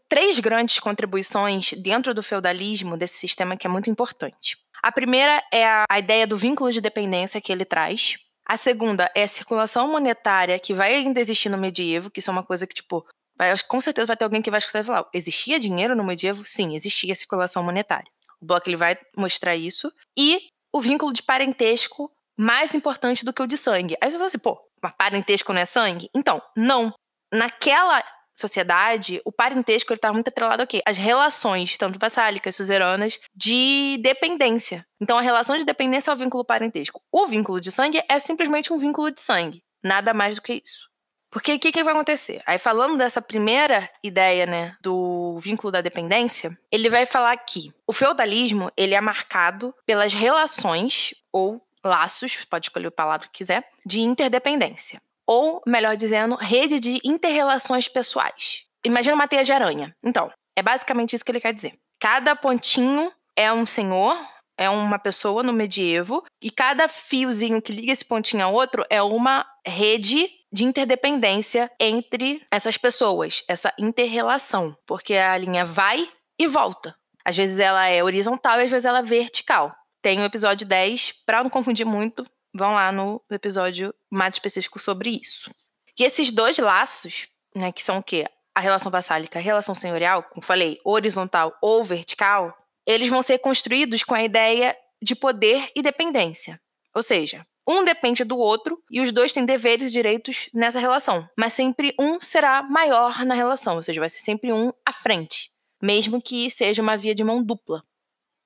três 0.09 0.39
grandes 0.39 0.81
contribuições 0.81 1.73
dentro 1.75 2.15
do 2.15 2.23
feudalismo, 2.23 2.97
desse 2.97 3.19
sistema 3.19 3.57
que 3.57 3.67
é 3.67 3.71
muito 3.71 3.91
importante. 3.91 4.57
A 4.83 4.91
primeira 4.91 5.43
é 5.53 5.67
a, 5.67 5.85
a 5.89 5.99
ideia 5.99 6.27
do 6.27 6.37
vínculo 6.37 6.73
de 6.73 6.81
dependência 6.81 7.41
que 7.41 7.53
ele 7.53 7.65
traz. 7.65 8.17
A 8.47 8.57
segunda 8.57 9.11
é 9.15 9.23
a 9.23 9.29
circulação 9.29 9.89
monetária, 9.89 10.59
que 10.59 10.75
vai 10.75 10.95
ainda 10.95 11.21
existir 11.21 11.49
no 11.49 11.59
medievo, 11.59 12.11
que 12.11 12.21
isso 12.21 12.31
é 12.31 12.33
uma 12.33 12.43
coisa 12.43 12.67
que, 12.67 12.75
tipo, 12.75 13.07
vai, 13.37 13.57
com 13.69 13.81
certeza 13.81 14.07
vai 14.07 14.17
ter 14.17 14.25
alguém 14.25 14.43
que 14.43 14.51
vai 14.51 14.59
escutar 14.59 14.81
e 14.81 14.85
falar: 14.85 15.07
existia 15.15 15.61
dinheiro 15.61 15.95
no 15.95 16.05
medievo? 16.05 16.45
Sim, 16.47 16.75
existia 16.75 17.15
circulação 17.15 17.63
monetária. 17.63 18.11
O 18.41 18.47
Bloch 18.47 18.67
ele 18.67 18.77
vai 18.77 18.99
mostrar 19.17 19.55
isso. 19.55 19.93
E 20.17 20.49
o 20.73 20.81
vínculo 20.81 21.13
de 21.13 21.23
parentesco 21.23 22.11
mais 22.37 22.75
importante 22.75 23.25
do 23.25 23.33
que 23.33 23.43
o 23.43 23.47
de 23.47 23.59
sangue. 23.59 23.97
Aí 24.01 24.11
você 24.11 24.17
fala 24.17 24.27
assim, 24.27 24.39
pô, 24.39 24.59
mas 24.83 24.95
parentesco 24.97 25.53
não 25.53 25.61
é 25.61 25.67
sangue? 25.67 26.09
Então, 26.15 26.41
não. 26.57 26.93
Naquela 27.33 28.03
sociedade, 28.41 29.21
o 29.25 29.33
parentesco 29.33 29.93
está 29.95 30.13
muito 30.13 30.29
atrelado 30.29 30.63
ao 30.63 30.67
quê? 30.67 30.83
As 30.85 30.99
relações, 30.99 31.77
tanto 31.77 31.99
vassálicas, 31.99 32.57
suzeranas, 32.57 33.19
de 33.35 33.99
dependência. 34.03 34.85
Então, 35.01 35.19
a 35.19 35.23
relação 35.23 35.57
de 35.57 35.65
dependência 35.65 36.11
é 36.11 36.15
o 36.15 36.17
vínculo 36.17 36.45
parentesco. 36.45 37.03
O 37.13 37.27
vínculo 37.27 37.61
de 37.61 37.71
sangue 37.71 38.03
é 38.09 38.19
simplesmente 38.19 38.73
um 38.73 38.79
vínculo 38.79 39.11
de 39.11 39.21
sangue. 39.21 39.63
Nada 39.83 40.13
mais 40.13 40.37
do 40.37 40.43
que 40.43 40.55
isso. 40.65 40.91
Porque 41.31 41.55
o 41.55 41.59
que, 41.61 41.71
que 41.71 41.85
vai 41.85 41.95
acontecer? 41.95 42.43
Aí, 42.45 42.59
falando 42.59 42.97
dessa 42.97 43.23
primeira 43.23 43.89
ideia, 44.03 44.47
né, 44.47 44.77
do 44.83 45.39
vínculo 45.39 45.71
da 45.71 45.81
dependência, 45.81 46.59
ele 46.73 46.91
vai 46.91 47.07
falar 47.07 47.37
que 47.37 47.73
o 47.87 47.93
feudalismo, 47.93 48.71
ele 48.77 48.95
é 48.95 49.01
marcado 49.01 49.73
pelas 49.87 50.13
relações 50.13 51.15
ou 51.33 51.63
laços, 51.85 52.45
pode 52.51 52.67
escolher 52.67 52.89
a 52.89 52.93
palavra 52.93 53.29
que 53.29 53.39
quiser, 53.39 53.65
de 53.87 54.01
interdependência 54.01 55.01
ou, 55.31 55.63
melhor 55.65 55.97
dizendo, 55.97 56.35
rede 56.35 56.81
de 56.81 57.01
interrelações 57.05 57.87
pessoais. 57.87 58.65
Imagina 58.85 59.15
uma 59.15 59.29
teia 59.29 59.45
de 59.45 59.53
aranha. 59.53 59.95
Então, 60.03 60.29
é 60.57 60.61
basicamente 60.61 61.15
isso 61.15 61.25
que 61.25 61.31
ele 61.31 61.41
quer 61.41 61.53
dizer. 61.53 61.73
Cada 62.01 62.35
pontinho 62.35 63.13
é 63.37 63.53
um 63.53 63.65
senhor, 63.65 64.19
é 64.59 64.69
uma 64.69 64.99
pessoa 64.99 65.45
no 65.45 65.53
medievo, 65.53 66.25
e 66.43 66.51
cada 66.51 66.89
fiozinho 66.89 67.63
que 67.63 67.71
liga 67.73 67.93
esse 67.93 68.05
pontinho 68.05 68.45
a 68.45 68.49
outro 68.49 68.85
é 68.91 69.01
uma 69.01 69.47
rede 69.65 70.29
de 70.53 70.65
interdependência 70.65 71.71
entre 71.79 72.45
essas 72.51 72.77
pessoas, 72.77 73.45
essa 73.47 73.73
interrelação, 73.79 74.77
porque 74.85 75.15
a 75.15 75.39
linha 75.39 75.65
vai 75.65 76.11
e 76.41 76.49
volta. 76.49 76.93
Às 77.25 77.37
vezes 77.37 77.61
ela 77.61 77.87
é 77.87 78.03
horizontal 78.03 78.59
e 78.59 78.65
às 78.65 78.71
vezes 78.71 78.85
ela 78.85 78.99
é 78.99 79.03
vertical. 79.03 79.73
Tem 80.03 80.19
o 80.19 80.25
episódio 80.25 80.67
10, 80.67 81.23
para 81.25 81.45
não 81.45 81.51
confundir 81.51 81.87
muito, 81.87 82.27
vão 82.55 82.75
lá 82.75 82.91
no 82.93 83.21
episódio 83.31 83.95
mais 84.11 84.35
específico 84.35 84.79
sobre 84.79 85.21
isso. 85.23 85.51
E 85.99 86.05
esses 86.05 86.31
dois 86.31 86.59
laços, 86.59 87.29
né, 87.55 87.73
que 87.73 87.83
são 87.83 87.99
o 87.99 88.03
quê? 88.03 88.27
A 88.55 88.61
relação 88.61 88.91
vassálica, 88.91 89.39
a 89.39 89.43
relação 89.43 89.75
senhorial, 89.75 90.23
como 90.23 90.45
falei, 90.45 90.81
horizontal 90.85 91.57
ou 91.61 91.85
vertical, 91.85 92.57
eles 92.87 93.09
vão 93.09 93.23
ser 93.23 93.39
construídos 93.39 94.03
com 94.03 94.15
a 94.15 94.23
ideia 94.23 94.77
de 95.03 95.15
poder 95.15 95.71
e 95.75 95.83
dependência. 95.83 96.61
Ou 96.95 97.03
seja, 97.03 97.47
um 97.67 97.85
depende 97.85 98.25
do 98.25 98.39
outro 98.39 98.83
e 98.91 99.01
os 99.01 99.13
dois 99.13 99.33
têm 99.33 99.45
deveres 99.45 99.91
e 99.91 99.93
direitos 99.93 100.49
nessa 100.53 100.81
relação, 100.81 101.29
mas 101.37 101.53
sempre 101.53 101.95
um 101.99 102.21
será 102.21 102.63
maior 102.63 103.25
na 103.25 103.35
relação, 103.35 103.77
ou 103.77 103.83
seja, 103.83 104.01
vai 104.01 104.09
ser 104.09 104.23
sempre 104.23 104.53
um 104.53 104.73
à 104.85 104.93
frente, 104.93 105.51
mesmo 105.81 106.21
que 106.21 106.51
seja 106.51 106.83
uma 106.83 106.97
via 106.97 107.15
de 107.15 107.23
mão 107.23 107.43
dupla. 107.43 107.85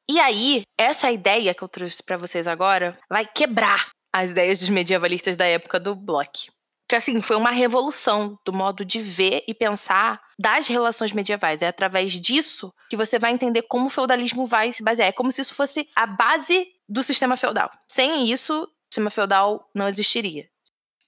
E 0.08 0.20
aí, 0.20 0.62
essa 0.78 1.10
ideia 1.10 1.54
que 1.54 1.62
eu 1.62 1.68
trouxe 1.68 2.02
para 2.02 2.16
vocês 2.16 2.46
agora 2.46 2.98
vai 3.08 3.26
quebrar 3.26 3.90
as 4.12 4.30
ideias 4.30 4.60
dos 4.60 4.68
medievalistas 4.68 5.34
da 5.34 5.46
época 5.46 5.80
do 5.80 5.94
Bloch. 5.94 6.50
Que 6.86 6.94
assim, 6.94 7.22
foi 7.22 7.36
uma 7.36 7.50
revolução 7.50 8.38
do 8.44 8.52
modo 8.52 8.84
de 8.84 9.00
ver 9.00 9.42
e 9.48 9.54
pensar 9.54 10.20
das 10.38 10.68
relações 10.68 11.12
medievais. 11.12 11.62
É 11.62 11.68
através 11.68 12.12
disso 12.12 12.72
que 12.90 12.96
você 12.96 13.18
vai 13.18 13.32
entender 13.32 13.62
como 13.62 13.86
o 13.86 13.90
feudalismo 13.90 14.46
vai 14.46 14.72
se 14.72 14.82
basear. 14.82 15.08
É 15.08 15.12
como 15.12 15.32
se 15.32 15.40
isso 15.40 15.54
fosse 15.54 15.88
a 15.96 16.06
base 16.06 16.68
do 16.86 17.02
sistema 17.02 17.36
feudal. 17.36 17.70
Sem 17.88 18.30
isso, 18.30 18.64
o 18.64 18.68
sistema 18.92 19.10
feudal 19.10 19.68
não 19.74 19.88
existiria. 19.88 20.46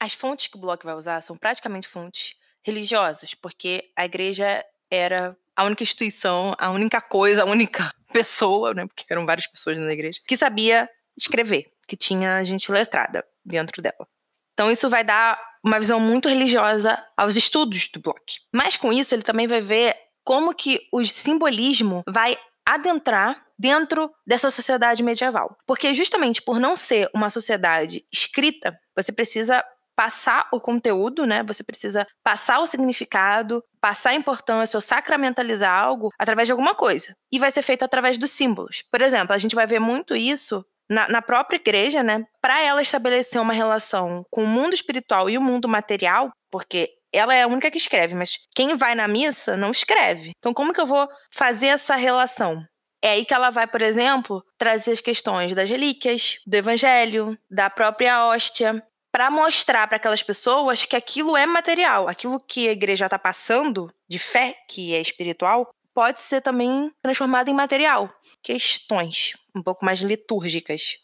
As 0.01 0.15
fontes 0.15 0.47
que 0.47 0.57
o 0.57 0.61
Bloch 0.61 0.85
vai 0.85 0.95
usar 0.95 1.21
são 1.21 1.37
praticamente 1.37 1.87
fontes 1.87 2.35
religiosas, 2.65 3.35
porque 3.35 3.91
a 3.95 4.05
igreja 4.07 4.65
era 4.91 5.37
a 5.57 5.65
única 5.65 5.83
instituição, 5.83 6.55
a 6.59 6.71
única 6.71 7.01
coisa, 7.01 7.43
a 7.43 7.47
única 7.47 7.93
pessoa, 8.13 8.75
né, 8.75 8.87
porque 8.87 9.05
eram 9.09 9.27
várias 9.27 9.47
pessoas 9.47 9.79
na 9.79 9.93
igreja, 9.93 10.21
que 10.27 10.37
sabia 10.37 10.89
escrever, 11.17 11.67
que 11.89 11.97
tinha 11.97 12.45
gente 12.45 12.71
letrada 12.71 13.25
dentro 13.45 13.81
dela. 13.81 14.07
Então 14.53 14.71
isso 14.71 14.89
vai 14.89 15.03
dar 15.03 15.39
uma 15.63 15.79
visão 15.79 15.99
muito 15.99 16.29
religiosa 16.29 17.03
aos 17.17 17.37
estudos 17.37 17.89
do 17.89 18.01
Bloch. 18.01 18.41
Mas 18.53 18.77
com 18.77 18.93
isso 18.93 19.15
ele 19.15 19.23
também 19.23 19.47
vai 19.47 19.61
ver 19.61 19.97
como 20.25 20.55
que 20.55 20.81
o 20.93 21.05
simbolismo 21.05 22.03
vai 22.07 22.39
adentrar 22.65 23.45
dentro 23.59 24.11
dessa 24.27 24.51
sociedade 24.51 25.03
medieval. 25.03 25.57
Porque 25.67 25.95
justamente 25.95 26.43
por 26.43 26.59
não 26.59 26.77
ser 26.77 27.09
uma 27.15 27.31
sociedade 27.31 28.05
escrita, 28.13 28.79
você 28.95 29.13
precisa 29.13 29.65
passar 29.97 30.47
o 30.53 30.61
conteúdo, 30.61 31.27
né? 31.27 31.43
Você 31.45 31.65
precisa 31.65 32.07
passar 32.23 32.61
o 32.61 32.67
significado, 32.67 33.63
passar 33.81 34.11
a 34.11 34.15
importância 34.15 34.77
ou 34.77 34.83
sacramentalizar 34.83 35.73
algo 35.73 36.11
através 36.19 36.47
de 36.47 36.53
alguma 36.53 36.75
coisa. 36.75 37.17
E 37.33 37.39
vai 37.39 37.51
ser 37.51 37.63
feito 37.63 37.85
através 37.85 38.19
dos 38.19 38.31
símbolos. 38.31 38.85
Por 38.93 39.01
exemplo, 39.01 39.35
a 39.35 39.39
gente 39.39 39.55
vai 39.55 39.67
ver 39.67 39.81
muito 39.81 40.15
isso 40.15 40.63
na, 40.89 41.09
na 41.09 41.23
própria 41.23 41.57
igreja, 41.57 42.03
né? 42.03 42.25
Para 42.41 42.61
ela 42.63 42.83
estabelecer 42.83 43.41
uma 43.41 43.55
relação 43.55 44.23
com 44.31 44.45
o 44.45 44.47
mundo 44.47 44.75
espiritual 44.75 45.31
e 45.31 45.39
o 45.39 45.43
mundo 45.43 45.67
material, 45.67 46.31
porque 46.51 46.91
ela 47.13 47.35
é 47.35 47.43
a 47.43 47.49
única 47.49 47.71
que 47.71 47.79
escreve, 47.79 48.15
mas 48.15 48.39
quem 48.55 48.77
vai 48.77 48.95
na 48.95 49.09
missa 49.09 49.57
não 49.57 49.71
escreve. 49.71 50.33
Então, 50.39 50.53
como 50.53 50.73
que 50.73 50.81
eu 50.81 50.87
vou 50.87 51.09
fazer 51.33 51.69
essa 51.69 51.97
relação? 51.97 52.63
É 53.03 53.11
aí 53.11 53.25
que 53.25 53.33
ela 53.33 53.51
vai, 53.51 53.67
por 53.67 53.81
exemplo, 53.83 54.43
trazer 54.59 54.93
as 54.93 55.01
questões 55.01 55.55
das 55.55 55.69
relíquias, 55.69 56.37
do 56.47 56.55
evangelho, 56.55 57.39
da 57.51 57.71
própria 57.71 58.27
hóstia, 58.27 58.83
para 59.17 59.31
mostrar 59.31 59.87
para 59.87 59.97
aquelas 59.97 60.23
pessoas 60.23 60.85
que 60.85 60.95
aquilo 60.95 61.39
é 61.39 61.47
material, 61.47 62.07
aquilo 62.07 62.39
que 62.39 62.69
a 62.69 62.73
igreja 62.73 63.07
está 63.07 63.19
passando 63.19 63.91
de 64.07 64.19
fé, 64.19 64.55
que 64.69 64.95
é 64.95 65.01
espiritual, 65.01 65.71
pode 65.95 66.21
ser 66.21 66.43
também 66.43 66.93
transformado 67.01 67.49
em 67.49 67.55
material. 67.55 68.15
Questões 68.43 69.33
um 69.55 69.63
pouco 69.63 69.87
mais 69.87 70.01
litúrgicas. 70.01 70.99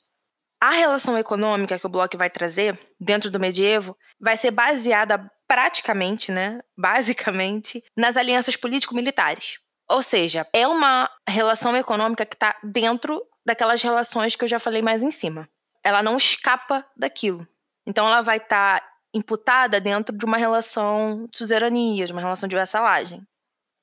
A 0.60 0.72
relação 0.72 1.16
econômica 1.16 1.78
que 1.78 1.86
o 1.86 1.88
Bloch 1.88 2.14
vai 2.14 2.28
trazer 2.28 2.78
dentro 3.00 3.30
do 3.30 3.40
medievo 3.40 3.96
vai 4.20 4.36
ser 4.36 4.50
baseada 4.50 5.26
praticamente, 5.48 6.30
né, 6.30 6.60
basicamente, 6.76 7.82
nas 7.96 8.18
alianças 8.18 8.56
político-militares. 8.56 9.58
Ou 9.88 10.02
seja, 10.02 10.46
é 10.52 10.68
uma 10.68 11.08
relação 11.26 11.74
econômica 11.74 12.26
que 12.26 12.36
está 12.36 12.58
dentro 12.62 13.22
daquelas 13.42 13.80
relações 13.80 14.36
que 14.36 14.44
eu 14.44 14.48
já 14.48 14.60
falei 14.60 14.82
mais 14.82 15.02
em 15.02 15.10
cima. 15.10 15.48
Ela 15.82 16.02
não 16.02 16.18
escapa 16.18 16.84
daquilo. 16.94 17.48
Então 17.86 18.06
ela 18.06 18.22
vai 18.22 18.36
estar 18.36 18.80
tá 18.80 18.88
imputada 19.14 19.80
dentro 19.80 20.16
de 20.16 20.24
uma 20.24 20.36
relação 20.36 21.28
de 21.30 21.38
suzerania, 21.38 22.06
de 22.06 22.12
uma 22.12 22.20
relação 22.20 22.48
de 22.48 22.56
vassalagem. 22.56 23.22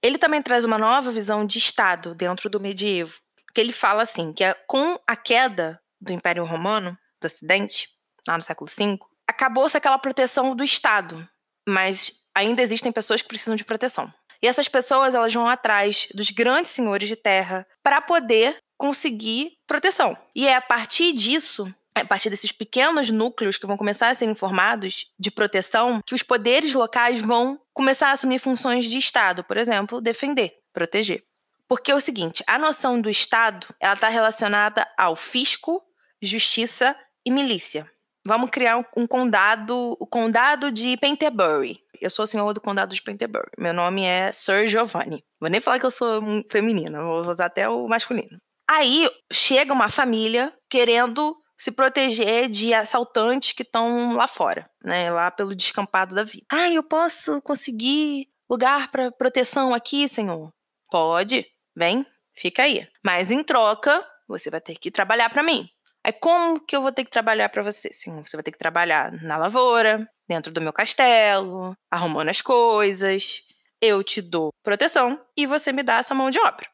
Ele 0.02 0.18
também 0.18 0.42
traz 0.42 0.64
uma 0.64 0.78
nova 0.78 1.12
visão 1.12 1.46
de 1.46 1.58
Estado 1.58 2.16
dentro 2.16 2.50
do 2.50 2.60
medievo, 2.60 3.20
que 3.54 3.60
ele 3.60 3.74
fala 3.74 4.04
assim, 4.04 4.32
que 4.32 4.44
é, 4.44 4.54
com 4.68 5.00
a 5.06 5.16
queda 5.16 5.80
do 6.00 6.14
Império 6.14 6.46
Romano, 6.46 6.98
do 7.20 7.26
Ocidente, 7.26 7.90
lá 8.28 8.38
no 8.38 8.44
século 8.44 8.70
V, 8.70 8.98
acabou-se 9.28 9.76
aquela 9.76 10.00
proteção 10.00 10.56
do 10.56 10.64
Estado, 10.64 11.28
mas 11.68 12.12
ainda 12.34 12.62
existem 12.62 12.92
pessoas 12.92 13.22
que 13.22 13.28
precisam 13.28 13.56
de 13.56 13.66
proteção. 13.66 14.12
E 14.42 14.48
essas 14.48 14.70
pessoas 14.70 15.14
elas 15.14 15.34
vão 15.34 15.48
atrás 15.48 16.08
dos 16.14 16.30
grandes 16.32 16.72
senhores 16.72 17.10
de 17.10 17.16
terra 17.16 17.68
para 17.84 18.02
poder 18.02 18.58
conseguir 18.78 19.52
proteção. 19.68 20.18
E 20.34 20.48
é 20.48 20.56
a 20.56 20.62
partir 20.62 21.12
disso 21.12 21.72
a 21.96 22.06
partir 22.06 22.30
desses 22.30 22.52
pequenos 22.52 23.10
núcleos 23.10 23.58
que 23.58 23.68
vão 23.68 23.78
começar 23.78 24.10
a 24.10 24.16
ser 24.16 24.26
informados 24.26 25.08
de 25.20 25.32
proteção, 25.32 26.02
que 26.06 26.16
os 26.16 26.24
poderes 26.24 26.74
locais 26.74 27.22
vão 27.22 27.60
começar 27.74 28.10
a 28.10 28.12
assumir 28.12 28.40
funções 28.40 28.86
de 28.86 28.98
Estado, 28.98 29.44
por 29.44 29.58
exemplo, 29.58 30.02
defender, 30.02 30.54
proteger. 30.74 31.24
Porque 31.68 31.92
é 31.92 31.96
o 31.96 32.02
seguinte, 32.02 32.44
a 32.48 32.58
noção 32.58 33.00
do 33.00 33.10
Estado, 33.10 33.68
ela 33.80 33.94
está 33.94 34.10
relacionada 34.10 34.88
ao 34.98 35.16
fisco, 35.16 35.84
justiça 36.22 36.96
e 37.26 37.32
milícia. 37.32 37.90
Vamos 38.26 38.50
criar 38.50 38.78
um, 38.96 39.08
condado, 39.08 39.96
o 40.00 40.06
condado 40.06 40.72
de 40.72 40.98
Pentebury. 40.98 41.80
Eu 42.02 42.10
sou 42.10 42.24
o 42.24 42.28
senhor 42.28 42.54
do 42.54 42.62
condado 42.62 42.94
de 42.94 43.02
Pentebury. 43.02 43.52
Meu 43.58 43.74
nome 43.74 44.04
é 44.04 44.32
Sir 44.32 44.68
Giovanni. 44.68 45.24
Vou 45.40 45.50
nem 45.50 45.62
falar 45.62 45.80
que 45.80 45.86
eu 45.86 45.92
sou 45.92 46.22
feminina, 46.50 47.04
vou 47.04 47.28
usar 47.28 47.46
até 47.46 47.70
o 47.70 47.88
masculino. 47.88 48.38
Aí 48.68 49.10
chega 49.32 49.74
uma 49.74 49.90
família 49.90 50.54
querendo 50.70 51.36
se 51.60 51.72
proteger 51.72 52.48
de 52.50 52.74
assaltantes 52.74 53.52
que 53.52 53.64
estão 53.64 54.14
lá 54.14 54.28
fora, 54.28 54.70
né? 54.82 55.12
Lá 55.12 55.30
pelo 55.30 55.54
descampado 55.54 56.16
da 56.16 56.24
vida. 56.24 56.46
Ah, 56.50 56.70
eu 56.70 56.82
posso 56.82 57.42
conseguir 57.42 58.28
lugar 58.50 58.90
para 58.90 59.12
proteção 59.12 59.74
aqui, 59.74 60.08
senhor? 60.08 60.50
Pode. 60.90 61.46
Vem, 61.76 62.06
fica 62.34 62.64
aí. 62.64 62.88
Mas 63.04 63.30
em 63.30 63.44
troca, 63.44 64.04
você 64.26 64.50
vai 64.50 64.62
ter 64.62 64.76
que 64.76 64.90
trabalhar 64.90 65.30
para 65.30 65.44
mim. 65.44 65.68
Aí 66.02 66.14
como 66.14 66.62
que 66.62 66.74
eu 66.74 66.82
vou 66.82 66.94
ter 66.94 67.04
que 67.04 67.12
trabalhar 67.12 67.50
para 67.50 67.62
você, 67.62 67.92
senhor? 67.92 68.26
Você 68.26 68.38
vai 68.38 68.44
ter 68.44 68.54
que 68.54 68.58
trabalhar 68.58 69.12
na 69.22 69.36
lavoura, 69.36 70.10
dentro 70.30 70.54
do 70.54 70.62
meu 70.62 70.72
castelo, 70.72 71.76
arrumando 71.92 72.30
as 72.30 72.42
coisas. 72.42 73.42
Eu 73.82 74.02
te 74.02 74.22
dou 74.22 74.54
proteção 74.64 75.22
e 75.36 75.46
você 75.46 75.74
me 75.74 75.84
dá 75.84 75.98
essa 75.98 76.16
mão 76.16 76.30
de 76.30 76.40
obra. 76.40 76.66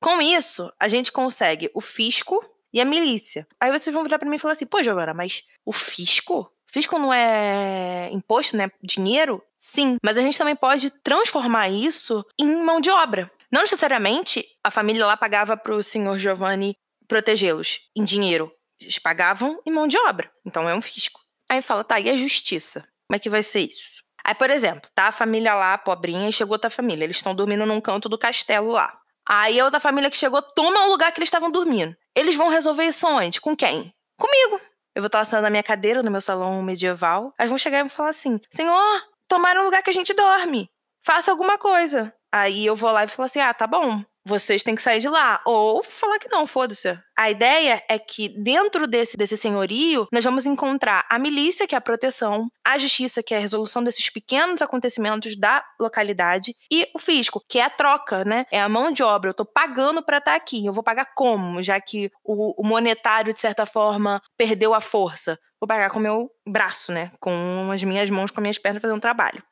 Com 0.00 0.20
isso, 0.20 0.68
a 0.80 0.88
gente 0.88 1.12
consegue 1.12 1.70
o 1.74 1.80
fisco 1.80 2.44
e 2.72 2.80
a 2.80 2.84
milícia. 2.84 3.46
Aí 3.60 3.70
vocês 3.70 3.92
vão 3.92 4.02
virar 4.02 4.18
para 4.18 4.28
mim 4.28 4.36
e 4.36 4.38
falar 4.38 4.52
assim: 4.52 4.66
pô, 4.66 4.82
Giovana, 4.82 5.14
mas 5.14 5.44
o 5.64 5.72
fisco? 5.72 6.50
Fisco 6.66 6.98
não 6.98 7.12
é 7.12 8.08
imposto, 8.12 8.56
né? 8.56 8.70
Dinheiro? 8.82 9.42
Sim, 9.58 9.98
mas 10.02 10.16
a 10.16 10.22
gente 10.22 10.38
também 10.38 10.56
pode 10.56 10.90
transformar 11.02 11.68
isso 11.68 12.24
em 12.38 12.64
mão 12.64 12.80
de 12.80 12.88
obra. 12.88 13.30
Não 13.50 13.60
necessariamente 13.60 14.46
a 14.64 14.70
família 14.70 15.06
lá 15.06 15.14
pagava 15.14 15.54
para 15.56 15.74
o 15.74 15.82
senhor 15.82 16.18
Giovanni 16.18 16.74
protegê-los 17.06 17.80
em 17.94 18.02
dinheiro. 18.02 18.50
Eles 18.80 18.98
pagavam 18.98 19.60
em 19.66 19.70
mão 19.70 19.86
de 19.86 19.98
obra. 19.98 20.30
Então 20.46 20.66
é 20.66 20.74
um 20.74 20.80
fisco. 20.80 21.20
Aí 21.48 21.60
fala, 21.60 21.84
tá, 21.84 22.00
e 22.00 22.08
a 22.08 22.16
justiça? 22.16 22.80
Como 23.06 23.16
é 23.16 23.18
que 23.18 23.28
vai 23.28 23.42
ser 23.42 23.68
isso? 23.68 24.02
Aí, 24.24 24.34
por 24.34 24.48
exemplo, 24.48 24.88
tá 24.94 25.08
a 25.08 25.12
família 25.12 25.54
lá, 25.54 25.76
pobrinha, 25.76 26.28
e 26.28 26.32
chegou 26.32 26.54
outra 26.54 26.70
família. 26.70 27.04
Eles 27.04 27.16
estão 27.16 27.34
dormindo 27.34 27.66
num 27.66 27.80
canto 27.80 28.08
do 28.08 28.16
castelo 28.16 28.70
lá. 28.72 28.96
Aí 29.34 29.58
a 29.58 29.64
outra 29.64 29.80
família 29.80 30.10
que 30.10 30.16
chegou 30.18 30.42
toma 30.42 30.84
o 30.84 30.90
lugar 30.90 31.10
que 31.10 31.18
eles 31.18 31.28
estavam 31.28 31.50
dormindo. 31.50 31.96
Eles 32.14 32.36
vão 32.36 32.50
resolver 32.50 32.84
isso 32.84 33.06
onde? 33.06 33.40
Com 33.40 33.56
quem? 33.56 33.90
Comigo. 34.18 34.60
Eu 34.94 35.00
vou 35.00 35.06
estar 35.06 35.20
assando 35.20 35.44
na 35.44 35.48
minha 35.48 35.62
cadeira 35.62 36.02
no 36.02 36.10
meu 36.10 36.20
salão 36.20 36.62
medieval. 36.62 37.32
Aí 37.38 37.48
vão 37.48 37.56
chegar 37.56 37.78
e 37.78 37.82
vão 37.84 37.88
falar 37.88 38.10
assim: 38.10 38.38
Senhor, 38.50 39.02
tomaram 39.26 39.62
o 39.62 39.64
lugar 39.64 39.82
que 39.82 39.88
a 39.88 39.92
gente 39.94 40.12
dorme. 40.12 40.68
Faça 41.02 41.30
alguma 41.30 41.56
coisa. 41.56 42.12
Aí 42.30 42.66
eu 42.66 42.76
vou 42.76 42.90
lá 42.90 43.04
e 43.04 43.08
falo 43.08 43.24
assim: 43.24 43.40
ah, 43.40 43.54
tá 43.54 43.66
bom 43.66 44.04
vocês 44.24 44.62
têm 44.62 44.74
que 44.74 44.82
sair 44.82 45.00
de 45.00 45.08
lá. 45.08 45.40
Ou 45.44 45.82
falar 45.82 46.18
que 46.18 46.28
não, 46.28 46.46
foda-se. 46.46 46.98
A 47.16 47.30
ideia 47.30 47.82
é 47.88 47.98
que 47.98 48.28
dentro 48.28 48.86
desse, 48.86 49.16
desse 49.16 49.36
senhorio, 49.36 50.06
nós 50.12 50.24
vamos 50.24 50.46
encontrar 50.46 51.04
a 51.08 51.18
milícia, 51.18 51.66
que 51.66 51.74
é 51.74 51.78
a 51.78 51.80
proteção, 51.80 52.48
a 52.64 52.78
justiça, 52.78 53.22
que 53.22 53.34
é 53.34 53.38
a 53.38 53.40
resolução 53.40 53.82
desses 53.82 54.08
pequenos 54.08 54.62
acontecimentos 54.62 55.36
da 55.36 55.64
localidade, 55.80 56.54
e 56.70 56.88
o 56.94 56.98
fisco, 56.98 57.42
que 57.48 57.58
é 57.58 57.64
a 57.64 57.70
troca, 57.70 58.24
né? 58.24 58.46
É 58.50 58.60
a 58.60 58.68
mão 58.68 58.90
de 58.90 59.02
obra. 59.02 59.30
Eu 59.30 59.34
tô 59.34 59.44
pagando 59.44 60.02
para 60.02 60.18
estar 60.18 60.32
tá 60.32 60.36
aqui. 60.36 60.64
Eu 60.64 60.72
vou 60.72 60.82
pagar 60.82 61.12
como? 61.14 61.62
Já 61.62 61.80
que 61.80 62.10
o, 62.24 62.60
o 62.62 62.66
monetário, 62.66 63.32
de 63.32 63.38
certa 63.38 63.66
forma, 63.66 64.22
perdeu 64.36 64.74
a 64.74 64.80
força. 64.80 65.38
Vou 65.60 65.68
pagar 65.68 65.90
com 65.90 65.98
o 65.98 66.02
meu 66.02 66.28
braço, 66.46 66.90
né? 66.92 67.12
Com 67.20 67.70
as 67.72 67.82
minhas 67.82 68.10
mãos, 68.10 68.30
com 68.30 68.40
as 68.40 68.42
minhas 68.42 68.58
pernas, 68.58 68.82
fazer 68.82 68.94
um 68.94 69.00
trabalho. 69.00 69.42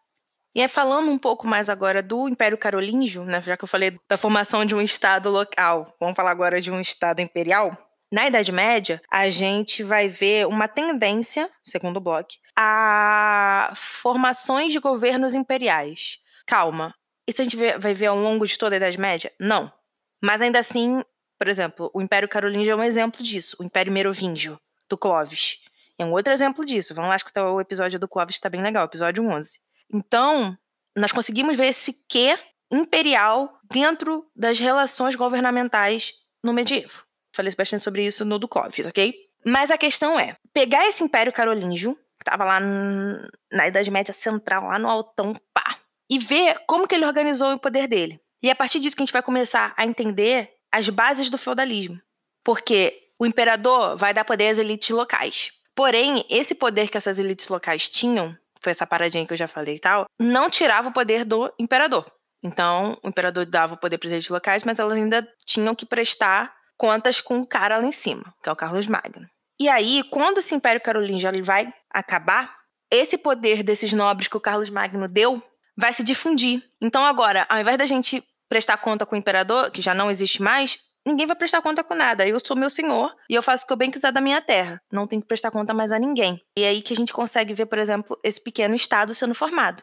E 0.54 0.60
é 0.60 0.68
falando 0.68 1.10
um 1.10 1.18
pouco 1.18 1.46
mais 1.46 1.68
agora 1.68 2.02
do 2.02 2.28
Império 2.28 2.58
Carolíngio, 2.58 3.24
né, 3.24 3.40
já 3.40 3.56
que 3.56 3.64
eu 3.64 3.68
falei 3.68 3.98
da 4.08 4.16
formação 4.16 4.64
de 4.64 4.74
um 4.74 4.80
estado 4.80 5.30
local, 5.30 5.94
vamos 6.00 6.16
falar 6.16 6.32
agora 6.32 6.60
de 6.60 6.70
um 6.70 6.80
estado 6.80 7.20
imperial. 7.20 7.76
Na 8.12 8.26
Idade 8.26 8.50
Média, 8.50 9.00
a 9.08 9.30
gente 9.30 9.84
vai 9.84 10.08
ver 10.08 10.48
uma 10.48 10.66
tendência, 10.66 11.48
segundo 11.64 11.98
o 11.98 12.00
Bloch, 12.00 12.38
a 12.56 13.72
formações 13.76 14.72
de 14.72 14.80
governos 14.80 15.32
imperiais. 15.32 16.18
Calma, 16.44 16.92
isso 17.28 17.40
a 17.40 17.44
gente 17.44 17.56
vai 17.56 17.94
ver 17.94 18.06
ao 18.06 18.18
longo 18.18 18.44
de 18.44 18.58
toda 18.58 18.74
a 18.74 18.78
Idade 18.78 18.98
Média? 18.98 19.30
Não. 19.38 19.72
Mas 20.20 20.42
ainda 20.42 20.58
assim, 20.58 21.04
por 21.38 21.46
exemplo, 21.46 21.88
o 21.94 22.02
Império 22.02 22.28
Carolíngio 22.28 22.72
é 22.72 22.76
um 22.76 22.82
exemplo 22.82 23.22
disso, 23.22 23.56
o 23.60 23.64
Império 23.64 23.92
Merovingio, 23.92 24.58
do 24.88 24.98
Clovis. 24.98 25.60
É 25.96 26.04
um 26.04 26.10
outro 26.10 26.32
exemplo 26.32 26.64
disso. 26.66 26.92
Vamos 26.94 27.10
lá 27.10 27.16
escutar 27.16 27.48
o 27.48 27.60
episódio 27.60 28.00
do 28.00 28.08
Clovis, 28.08 28.34
está 28.34 28.48
bem 28.48 28.60
legal, 28.60 28.84
episódio 28.84 29.24
11. 29.24 29.60
Então, 29.92 30.56
nós 30.96 31.12
conseguimos 31.12 31.56
ver 31.56 31.66
esse 31.66 31.92
quê 32.08 32.38
imperial 32.70 33.58
dentro 33.70 34.26
das 34.34 34.58
relações 34.58 35.14
governamentais 35.14 36.14
no 36.42 36.52
medievo. 36.52 37.04
falei 37.34 37.54
bastante 37.54 37.82
sobre 37.82 38.04
isso 38.04 38.24
no 38.24 38.38
do 38.38 38.48
Clovis, 38.48 38.86
ok? 38.86 39.14
Mas 39.44 39.70
a 39.70 39.78
questão 39.78 40.18
é, 40.18 40.36
pegar 40.52 40.86
esse 40.86 41.02
Império 41.02 41.32
Carolíngio, 41.32 41.94
que 42.18 42.24
tava 42.24 42.44
lá 42.44 42.60
na 42.60 43.68
Idade 43.68 43.90
Média 43.90 44.12
Central, 44.12 44.64
lá 44.64 44.78
no 44.78 44.88
Altão, 44.88 45.34
pá, 45.54 45.78
e 46.08 46.18
ver 46.18 46.60
como 46.66 46.86
que 46.86 46.94
ele 46.94 47.06
organizou 47.06 47.52
o 47.52 47.58
poder 47.58 47.86
dele. 47.86 48.20
E 48.42 48.48
é 48.48 48.52
a 48.52 48.56
partir 48.56 48.80
disso 48.80 48.96
que 48.96 49.02
a 49.02 49.06
gente 49.06 49.12
vai 49.12 49.22
começar 49.22 49.72
a 49.76 49.86
entender 49.86 50.50
as 50.72 50.88
bases 50.88 51.30
do 51.30 51.38
feudalismo. 51.38 52.00
Porque 52.44 53.10
o 53.18 53.26
imperador 53.26 53.96
vai 53.96 54.12
dar 54.14 54.24
poder 54.24 54.48
às 54.48 54.58
elites 54.58 54.90
locais. 54.90 55.52
Porém, 55.74 56.24
esse 56.28 56.54
poder 56.54 56.88
que 56.88 56.96
essas 56.96 57.18
elites 57.18 57.48
locais 57.48 57.88
tinham, 57.88 58.36
foi 58.60 58.72
essa 58.72 58.86
paradinha 58.86 59.26
que 59.26 59.32
eu 59.32 59.36
já 59.36 59.48
falei 59.48 59.76
e 59.76 59.80
tal, 59.80 60.06
não 60.18 60.50
tirava 60.50 60.88
o 60.88 60.92
poder 60.92 61.24
do 61.24 61.52
imperador. 61.58 62.04
Então, 62.42 62.98
o 63.02 63.08
imperador 63.08 63.44
dava 63.44 63.74
o 63.74 63.76
poder 63.76 63.98
para 63.98 64.08
as 64.08 64.12
elites 64.12 64.30
locais, 64.30 64.64
mas 64.64 64.78
elas 64.78 64.96
ainda 64.96 65.26
tinham 65.44 65.74
que 65.74 65.84
prestar 65.84 66.54
contas 66.76 67.20
com 67.20 67.40
o 67.40 67.46
cara 67.46 67.76
lá 67.76 67.84
em 67.84 67.92
cima, 67.92 68.34
que 68.42 68.48
é 68.48 68.52
o 68.52 68.56
Carlos 68.56 68.86
Magno. 68.86 69.28
E 69.58 69.68
aí, 69.68 70.02
quando 70.04 70.38
esse 70.38 70.54
Império 70.54 70.80
Carolingio 70.80 71.28
ele 71.28 71.42
vai 71.42 71.70
acabar, 71.90 72.56
esse 72.90 73.18
poder 73.18 73.62
desses 73.62 73.92
nobres 73.92 74.26
que 74.26 74.36
o 74.36 74.40
Carlos 74.40 74.70
Magno 74.70 75.06
deu 75.06 75.42
vai 75.76 75.92
se 75.92 76.02
difundir. 76.02 76.62
Então, 76.80 77.04
agora, 77.04 77.46
ao 77.48 77.58
invés 77.58 77.76
da 77.76 77.84
gente 77.84 78.24
prestar 78.48 78.78
conta 78.78 79.04
com 79.04 79.14
o 79.14 79.18
imperador, 79.18 79.70
que 79.70 79.82
já 79.82 79.94
não 79.94 80.10
existe 80.10 80.42
mais, 80.42 80.78
ninguém 81.06 81.26
vai 81.26 81.36
prestar 81.36 81.62
conta 81.62 81.82
com 81.82 81.94
nada. 81.94 82.26
Eu 82.26 82.40
sou 82.44 82.56
meu 82.56 82.70
senhor 82.70 83.14
e 83.28 83.34
eu 83.34 83.42
faço 83.42 83.64
o 83.64 83.66
que 83.66 83.72
eu 83.72 83.76
bem 83.76 83.90
quiser 83.90 84.12
da 84.12 84.20
minha 84.20 84.40
terra. 84.40 84.80
Não 84.90 85.06
tenho 85.06 85.22
que 85.22 85.28
prestar 85.28 85.50
conta 85.50 85.74
mais 85.74 85.92
a 85.92 85.98
ninguém. 85.98 86.40
E 86.56 86.64
é 86.64 86.68
aí 86.68 86.82
que 86.82 86.92
a 86.92 86.96
gente 86.96 87.12
consegue 87.12 87.54
ver, 87.54 87.66
por 87.66 87.78
exemplo, 87.78 88.18
esse 88.22 88.40
pequeno 88.40 88.74
estado 88.74 89.14
sendo 89.14 89.34
formado. 89.34 89.82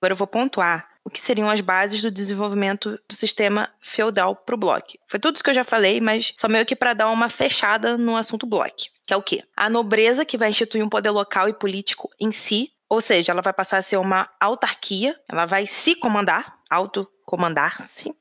Agora 0.00 0.12
eu 0.12 0.16
vou 0.16 0.26
pontuar 0.26 0.88
o 1.04 1.10
que 1.10 1.20
seriam 1.20 1.48
as 1.48 1.60
bases 1.60 2.00
do 2.02 2.10
desenvolvimento 2.10 2.98
do 3.08 3.14
sistema 3.14 3.70
feudal 3.80 4.36
para 4.36 4.54
o 4.54 4.58
bloco. 4.58 4.92
Foi 5.06 5.18
tudo 5.18 5.34
isso 5.34 5.44
que 5.44 5.50
eu 5.50 5.54
já 5.54 5.64
falei, 5.64 6.00
mas 6.00 6.32
só 6.38 6.48
meio 6.48 6.66
que 6.66 6.76
para 6.76 6.94
dar 6.94 7.10
uma 7.10 7.28
fechada 7.28 7.96
no 7.96 8.16
assunto 8.16 8.46
bloco, 8.46 8.70
que 9.06 9.12
é 9.12 9.16
o 9.16 9.22
quê? 9.22 9.42
A 9.56 9.68
nobreza 9.68 10.24
que 10.24 10.38
vai 10.38 10.50
instituir 10.50 10.84
um 10.84 10.88
poder 10.88 11.10
local 11.10 11.48
e 11.48 11.52
político 11.52 12.10
em 12.18 12.32
si, 12.32 12.70
ou 12.88 13.00
seja, 13.00 13.32
ela 13.32 13.42
vai 13.42 13.52
passar 13.52 13.78
a 13.78 13.82
ser 13.82 13.96
uma 13.96 14.28
autarquia, 14.38 15.18
ela 15.28 15.46
vai 15.46 15.66
se 15.66 15.94
comandar, 15.94 16.58
autocomandar-se. 16.68 18.14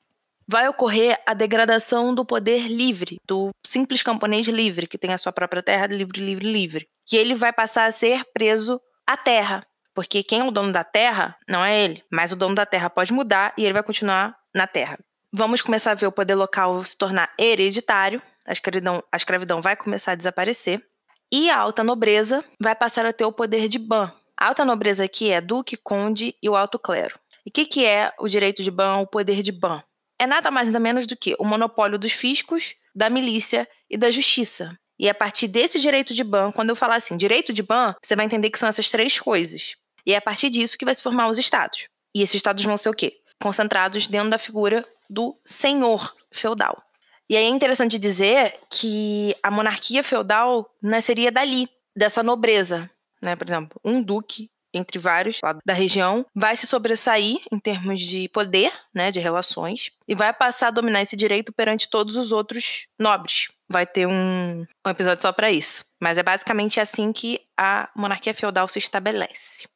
Vai 0.52 0.68
ocorrer 0.68 1.22
a 1.28 1.36
degradação 1.36 2.12
do 2.16 2.26
poder 2.26 2.68
livre, 2.68 3.20
do 3.28 3.52
simples 3.64 4.02
camponês 4.02 4.48
livre, 4.48 4.88
que 4.88 4.98
tem 4.98 5.14
a 5.14 5.18
sua 5.20 5.32
própria 5.32 5.62
terra 5.62 5.86
livre, 5.86 6.20
livre, 6.20 6.52
livre. 6.52 6.88
Que 7.06 7.18
ele 7.18 7.36
vai 7.36 7.54
passar 7.54 7.86
a 7.86 7.92
ser 7.92 8.26
preso 8.34 8.82
à 9.06 9.16
terra, 9.16 9.64
porque 9.94 10.24
quem 10.24 10.40
é 10.40 10.44
o 10.44 10.50
dono 10.50 10.74
da 10.74 10.84
terra 10.84 11.38
não 11.48 11.64
é 11.64 11.80
ele, 11.80 12.04
mas 12.12 12.32
o 12.32 12.36
dono 12.36 12.56
da 12.56 12.66
terra 12.66 12.90
pode 12.90 13.14
mudar 13.14 13.54
e 13.56 13.64
ele 13.64 13.74
vai 13.74 13.84
continuar 13.84 14.36
na 14.52 14.66
terra. 14.66 14.98
Vamos 15.32 15.62
começar 15.62 15.92
a 15.92 15.94
ver 15.94 16.08
o 16.08 16.12
poder 16.12 16.34
local 16.34 16.84
se 16.84 16.98
tornar 16.98 17.32
hereditário, 17.38 18.20
a 18.44 18.52
escravidão, 18.52 19.04
a 19.12 19.18
escravidão 19.18 19.62
vai 19.62 19.76
começar 19.76 20.14
a 20.14 20.16
desaparecer, 20.16 20.84
e 21.32 21.52
a 21.52 21.60
alta 21.60 21.84
nobreza 21.84 22.44
vai 22.60 22.74
passar 22.74 23.06
a 23.06 23.14
ter 23.14 23.26
o 23.26 23.32
poder 23.32 23.70
de 23.70 23.78
ban. 23.78 24.12
A 24.36 24.48
alta 24.48 24.66
nobreza 24.66 25.04
aqui 25.04 25.30
é 25.30 25.40
duque, 25.40 25.78
conde 25.78 26.34
e 26.42 26.50
o 26.50 26.56
alto 26.56 26.80
clero. 26.80 27.20
E 27.46 27.52
o 27.52 27.54
que, 27.54 27.68
que 27.68 27.86
é 27.86 28.12
o 28.18 28.28
direito 28.28 28.64
de 28.64 28.72
ban, 28.72 28.98
o 28.98 29.06
poder 29.06 29.44
de 29.44 29.52
ban? 29.52 29.84
É 30.20 30.28
nada 30.28 30.52
mais 30.52 30.68
nada 30.68 30.80
menos 30.80 31.08
do 31.08 31.16
que 31.16 31.36
o 31.40 31.46
monopólio 31.46 31.98
dos 31.98 32.12
fiscos, 32.12 32.76
da 32.94 33.10
milícia 33.10 33.68
e 33.90 33.98
da 33.98 34.12
justiça. 34.12 34.78
E 35.00 35.08
a 35.08 35.14
partir 35.14 35.48
desse 35.48 35.80
direito 35.80 36.14
de 36.14 36.24
ban, 36.26 36.52
quando 36.52 36.70
eu 36.70 36.76
falar 36.76 36.98
assim, 36.98 37.16
direito 37.16 37.54
de 37.54 37.64
ban, 37.64 37.96
você 38.04 38.18
vai 38.18 38.26
entender 38.26 38.50
que 38.50 38.60
são 38.60 38.68
essas 38.68 38.90
três 38.90 39.18
coisas. 39.18 39.78
E 40.06 40.14
é 40.14 40.18
a 40.18 40.22
partir 40.22 40.50
disso 40.50 40.78
que 40.78 40.84
vai 40.84 40.94
se 40.94 41.02
formar 41.02 41.30
os 41.30 41.38
estados. 41.38 41.88
E 42.14 42.22
esses 42.22 42.36
estados 42.36 42.64
vão 42.66 42.76
ser 42.76 42.90
o 42.90 42.94
quê? 42.94 43.18
Concentrados 43.42 44.08
dentro 44.08 44.30
da 44.30 44.38
figura 44.38 44.86
do 45.10 45.38
senhor 45.46 46.14
feudal. 46.32 46.84
E 47.30 47.38
aí 47.38 47.46
é 47.46 47.48
interessante 47.48 47.98
dizer 47.98 48.56
que 48.70 49.36
a 49.42 49.50
monarquia 49.50 50.04
feudal 50.04 50.70
nasceria 50.82 51.32
dali, 51.32 51.70
dessa 51.96 52.22
nobreza. 52.22 52.90
Né? 53.22 53.36
Por 53.36 53.48
exemplo, 53.48 53.80
um 53.86 54.02
duque 54.02 54.50
entre 54.74 55.00
vários 55.00 55.40
lá 55.44 55.58
da 55.66 55.74
região, 55.74 56.26
vai 56.36 56.56
se 56.56 56.68
sobressair 56.68 57.40
em 57.52 57.60
termos 57.60 58.00
de 58.00 58.30
poder, 58.30 58.72
né, 58.94 59.12
de 59.12 59.20
relações, 59.20 59.92
e 60.08 60.16
vai 60.16 60.32
passar 60.34 60.68
a 60.68 60.72
dominar 60.72 61.02
esse 61.02 61.16
direito 61.16 61.52
perante 61.52 61.90
todos 61.90 62.16
os 62.16 62.32
outros 62.32 62.88
nobres. 62.98 63.50
Vai 63.68 63.86
ter 63.86 64.08
um, 64.08 64.66
um 64.86 64.90
episódio 64.90 65.22
só 65.22 65.32
para 65.32 65.52
isso. 65.52 65.86
Mas 66.00 66.18
é 66.18 66.24
basicamente 66.24 66.80
assim 66.80 67.12
que 67.12 67.40
a 67.58 67.90
monarquia 67.96 68.34
feudal 68.34 68.68
se 68.68 68.80
estabelece. 68.80 69.68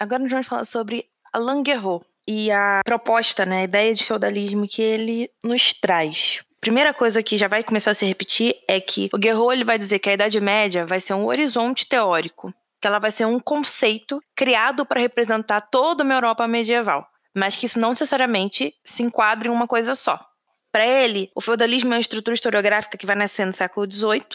Agora 0.00 0.22
nós 0.22 0.30
vamos 0.30 0.46
falar 0.46 0.64
sobre 0.64 1.06
Alain 1.32 1.62
Guerreau 1.62 2.04
e 2.26 2.50
a 2.50 2.80
proposta, 2.84 3.44
né, 3.46 3.60
a 3.60 3.64
ideia 3.64 3.94
de 3.94 4.04
feudalismo 4.04 4.68
que 4.68 4.82
ele 4.82 5.30
nos 5.42 5.72
traz. 5.72 6.40
Primeira 6.60 6.92
coisa 6.92 7.22
que 7.22 7.38
já 7.38 7.46
vai 7.46 7.62
começar 7.62 7.92
a 7.92 7.94
se 7.94 8.04
repetir 8.04 8.54
é 8.66 8.80
que 8.80 9.08
o 9.12 9.18
Guerreau 9.18 9.52
ele 9.52 9.64
vai 9.64 9.78
dizer 9.78 9.98
que 10.00 10.10
a 10.10 10.12
Idade 10.12 10.40
Média 10.40 10.84
vai 10.84 11.00
ser 11.00 11.14
um 11.14 11.26
horizonte 11.26 11.86
teórico 11.86 12.52
que 12.80 12.86
ela 12.86 12.98
vai 12.98 13.10
ser 13.10 13.26
um 13.26 13.40
conceito 13.40 14.20
criado 14.36 14.86
para 14.86 15.00
representar 15.00 15.62
toda 15.62 16.04
uma 16.04 16.14
Europa 16.14 16.46
medieval, 16.46 17.06
mas 17.34 17.56
que 17.56 17.66
isso 17.66 17.78
não 17.78 17.90
necessariamente 17.90 18.74
se 18.84 19.02
enquadra 19.02 19.48
em 19.48 19.50
uma 19.50 19.66
coisa 19.66 19.94
só. 19.94 20.20
Para 20.70 20.86
ele, 20.86 21.30
o 21.34 21.40
feudalismo 21.40 21.92
é 21.92 21.96
uma 21.96 22.00
estrutura 22.00 22.34
historiográfica 22.34 22.98
que 22.98 23.06
vai 23.06 23.16
nascer 23.16 23.46
no 23.46 23.52
século 23.52 23.90
XVIII, 23.90 24.26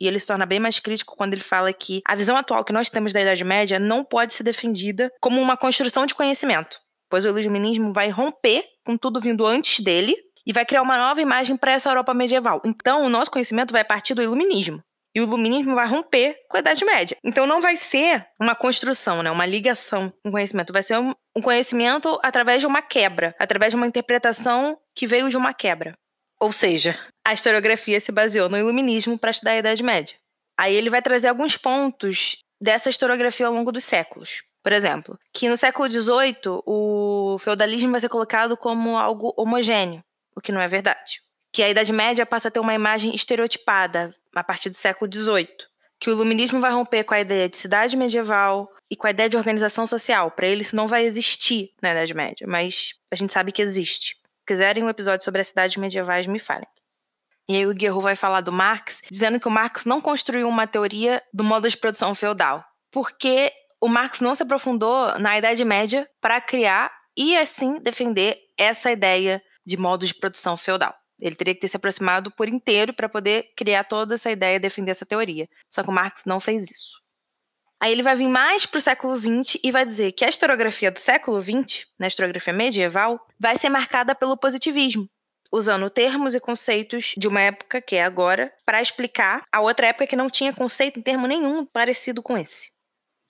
e 0.00 0.08
ele 0.08 0.18
se 0.18 0.26
torna 0.26 0.44
bem 0.44 0.58
mais 0.58 0.78
crítico 0.78 1.16
quando 1.16 1.34
ele 1.34 1.42
fala 1.42 1.72
que 1.72 2.02
a 2.06 2.14
visão 2.14 2.36
atual 2.36 2.64
que 2.64 2.72
nós 2.72 2.90
temos 2.90 3.12
da 3.12 3.20
Idade 3.20 3.44
Média 3.44 3.78
não 3.78 4.04
pode 4.04 4.34
ser 4.34 4.42
defendida 4.42 5.10
como 5.20 5.40
uma 5.40 5.56
construção 5.56 6.04
de 6.04 6.14
conhecimento, 6.14 6.78
pois 7.08 7.24
o 7.24 7.38
iluminismo 7.38 7.92
vai 7.92 8.08
romper 8.08 8.64
com 8.84 8.96
tudo 8.96 9.20
vindo 9.20 9.46
antes 9.46 9.82
dele 9.82 10.16
e 10.46 10.52
vai 10.52 10.64
criar 10.64 10.82
uma 10.82 10.98
nova 10.98 11.20
imagem 11.20 11.56
para 11.56 11.72
essa 11.72 11.88
Europa 11.88 12.12
medieval. 12.12 12.60
Então, 12.64 13.04
o 13.04 13.08
nosso 13.08 13.30
conhecimento 13.30 13.72
vai 13.72 13.84
partir 13.84 14.14
do 14.14 14.22
iluminismo. 14.22 14.82
E 15.14 15.20
o 15.20 15.24
iluminismo 15.24 15.76
vai 15.76 15.86
romper 15.86 16.36
com 16.48 16.56
a 16.56 16.60
Idade 16.60 16.84
Média. 16.84 17.16
Então 17.22 17.46
não 17.46 17.60
vai 17.60 17.76
ser 17.76 18.26
uma 18.38 18.54
construção, 18.56 19.22
né? 19.22 19.30
uma 19.30 19.46
ligação 19.46 20.12
com 20.22 20.32
conhecimento. 20.32 20.72
Vai 20.72 20.82
ser 20.82 20.98
um, 20.98 21.14
um 21.36 21.40
conhecimento 21.40 22.18
através 22.22 22.60
de 22.60 22.66
uma 22.66 22.82
quebra, 22.82 23.34
através 23.38 23.70
de 23.70 23.76
uma 23.76 23.86
interpretação 23.86 24.76
que 24.92 25.06
veio 25.06 25.30
de 25.30 25.36
uma 25.36 25.54
quebra. 25.54 25.96
Ou 26.40 26.52
seja, 26.52 26.98
a 27.24 27.32
historiografia 27.32 28.00
se 28.00 28.10
baseou 28.10 28.48
no 28.48 28.58
iluminismo 28.58 29.16
para 29.16 29.30
estudar 29.30 29.52
a 29.52 29.58
Idade 29.58 29.84
Média. 29.84 30.16
Aí 30.58 30.74
ele 30.74 30.90
vai 30.90 31.00
trazer 31.00 31.28
alguns 31.28 31.56
pontos 31.56 32.38
dessa 32.60 32.90
historiografia 32.90 33.46
ao 33.46 33.54
longo 33.54 33.70
dos 33.70 33.84
séculos. 33.84 34.42
Por 34.64 34.72
exemplo, 34.72 35.16
que 35.32 35.48
no 35.48 35.56
século 35.56 35.90
XVIII 35.90 36.62
o 36.66 37.38
feudalismo 37.38 37.92
vai 37.92 38.00
ser 38.00 38.08
colocado 38.08 38.56
como 38.56 38.96
algo 38.96 39.32
homogêneo, 39.36 40.02
o 40.34 40.40
que 40.40 40.50
não 40.50 40.60
é 40.60 40.66
verdade 40.66 41.23
que 41.54 41.62
a 41.62 41.70
Idade 41.70 41.92
Média 41.92 42.26
passa 42.26 42.48
a 42.48 42.50
ter 42.50 42.58
uma 42.58 42.74
imagem 42.74 43.14
estereotipada 43.14 44.12
a 44.34 44.42
partir 44.42 44.70
do 44.70 44.74
século 44.74 45.08
XVIII, 45.10 45.48
que 46.00 46.10
o 46.10 46.12
iluminismo 46.12 46.60
vai 46.60 46.72
romper 46.72 47.04
com 47.04 47.14
a 47.14 47.20
ideia 47.20 47.48
de 47.48 47.56
cidade 47.56 47.96
medieval 47.96 48.68
e 48.90 48.96
com 48.96 49.06
a 49.06 49.10
ideia 49.10 49.28
de 49.28 49.36
organização 49.36 49.86
social. 49.86 50.32
Para 50.32 50.48
ele, 50.48 50.62
isso 50.62 50.74
não 50.74 50.88
vai 50.88 51.04
existir 51.04 51.70
na 51.80 51.92
Idade 51.92 52.12
Média, 52.12 52.44
mas 52.44 52.94
a 53.08 53.14
gente 53.14 53.32
sabe 53.32 53.52
que 53.52 53.62
existe. 53.62 54.16
Se 54.16 54.46
quiserem 54.48 54.82
um 54.82 54.88
episódio 54.88 55.24
sobre 55.24 55.42
as 55.42 55.46
cidades 55.46 55.76
medievais, 55.76 56.26
me 56.26 56.40
falem. 56.40 56.66
E 57.48 57.54
aí 57.54 57.66
o 57.66 57.72
Guerreau 57.72 58.00
vai 58.00 58.16
falar 58.16 58.40
do 58.40 58.50
Marx, 58.50 59.00
dizendo 59.08 59.38
que 59.38 59.46
o 59.46 59.50
Marx 59.50 59.84
não 59.84 60.00
construiu 60.00 60.48
uma 60.48 60.66
teoria 60.66 61.22
do 61.32 61.44
modo 61.44 61.70
de 61.70 61.76
produção 61.76 62.16
feudal, 62.16 62.64
porque 62.90 63.52
o 63.80 63.86
Marx 63.86 64.20
não 64.20 64.34
se 64.34 64.42
aprofundou 64.42 65.16
na 65.20 65.38
Idade 65.38 65.64
Média 65.64 66.08
para 66.20 66.40
criar 66.40 66.90
e 67.16 67.36
assim 67.36 67.78
defender 67.78 68.38
essa 68.58 68.90
ideia 68.90 69.40
de 69.64 69.76
modo 69.76 70.04
de 70.04 70.14
produção 70.14 70.56
feudal. 70.56 70.92
Ele 71.24 71.34
teria 71.34 71.54
que 71.54 71.62
ter 71.62 71.68
se 71.68 71.76
aproximado 71.78 72.30
por 72.30 72.50
inteiro 72.50 72.92
para 72.92 73.08
poder 73.08 73.50
criar 73.56 73.84
toda 73.84 74.14
essa 74.14 74.30
ideia 74.30 74.56
e 74.56 74.60
defender 74.60 74.90
essa 74.90 75.06
teoria. 75.06 75.48
Só 75.70 75.82
que 75.82 75.88
o 75.88 75.92
Marx 75.92 76.26
não 76.26 76.38
fez 76.38 76.70
isso. 76.70 77.02
Aí 77.80 77.90
ele 77.90 78.02
vai 78.02 78.14
vir 78.14 78.28
mais 78.28 78.66
para 78.66 78.76
o 78.76 78.80
século 78.80 79.16
XX 79.16 79.58
e 79.64 79.72
vai 79.72 79.86
dizer 79.86 80.12
que 80.12 80.22
a 80.22 80.28
historiografia 80.28 80.90
do 80.90 81.00
século 81.00 81.42
XX, 81.42 81.86
na 81.98 82.08
historiografia 82.08 82.52
medieval, 82.52 83.26
vai 83.40 83.56
ser 83.56 83.70
marcada 83.70 84.14
pelo 84.14 84.36
positivismo, 84.36 85.08
usando 85.50 85.88
termos 85.88 86.34
e 86.34 86.40
conceitos 86.40 87.14
de 87.16 87.26
uma 87.26 87.40
época, 87.40 87.80
que 87.80 87.96
é 87.96 88.04
agora, 88.04 88.52
para 88.66 88.82
explicar 88.82 89.44
a 89.50 89.62
outra 89.62 89.86
época 89.86 90.06
que 90.06 90.16
não 90.16 90.28
tinha 90.28 90.52
conceito 90.52 90.98
em 90.98 91.02
termo 91.02 91.26
nenhum 91.26 91.64
parecido 91.64 92.22
com 92.22 92.36
esse. 92.36 92.70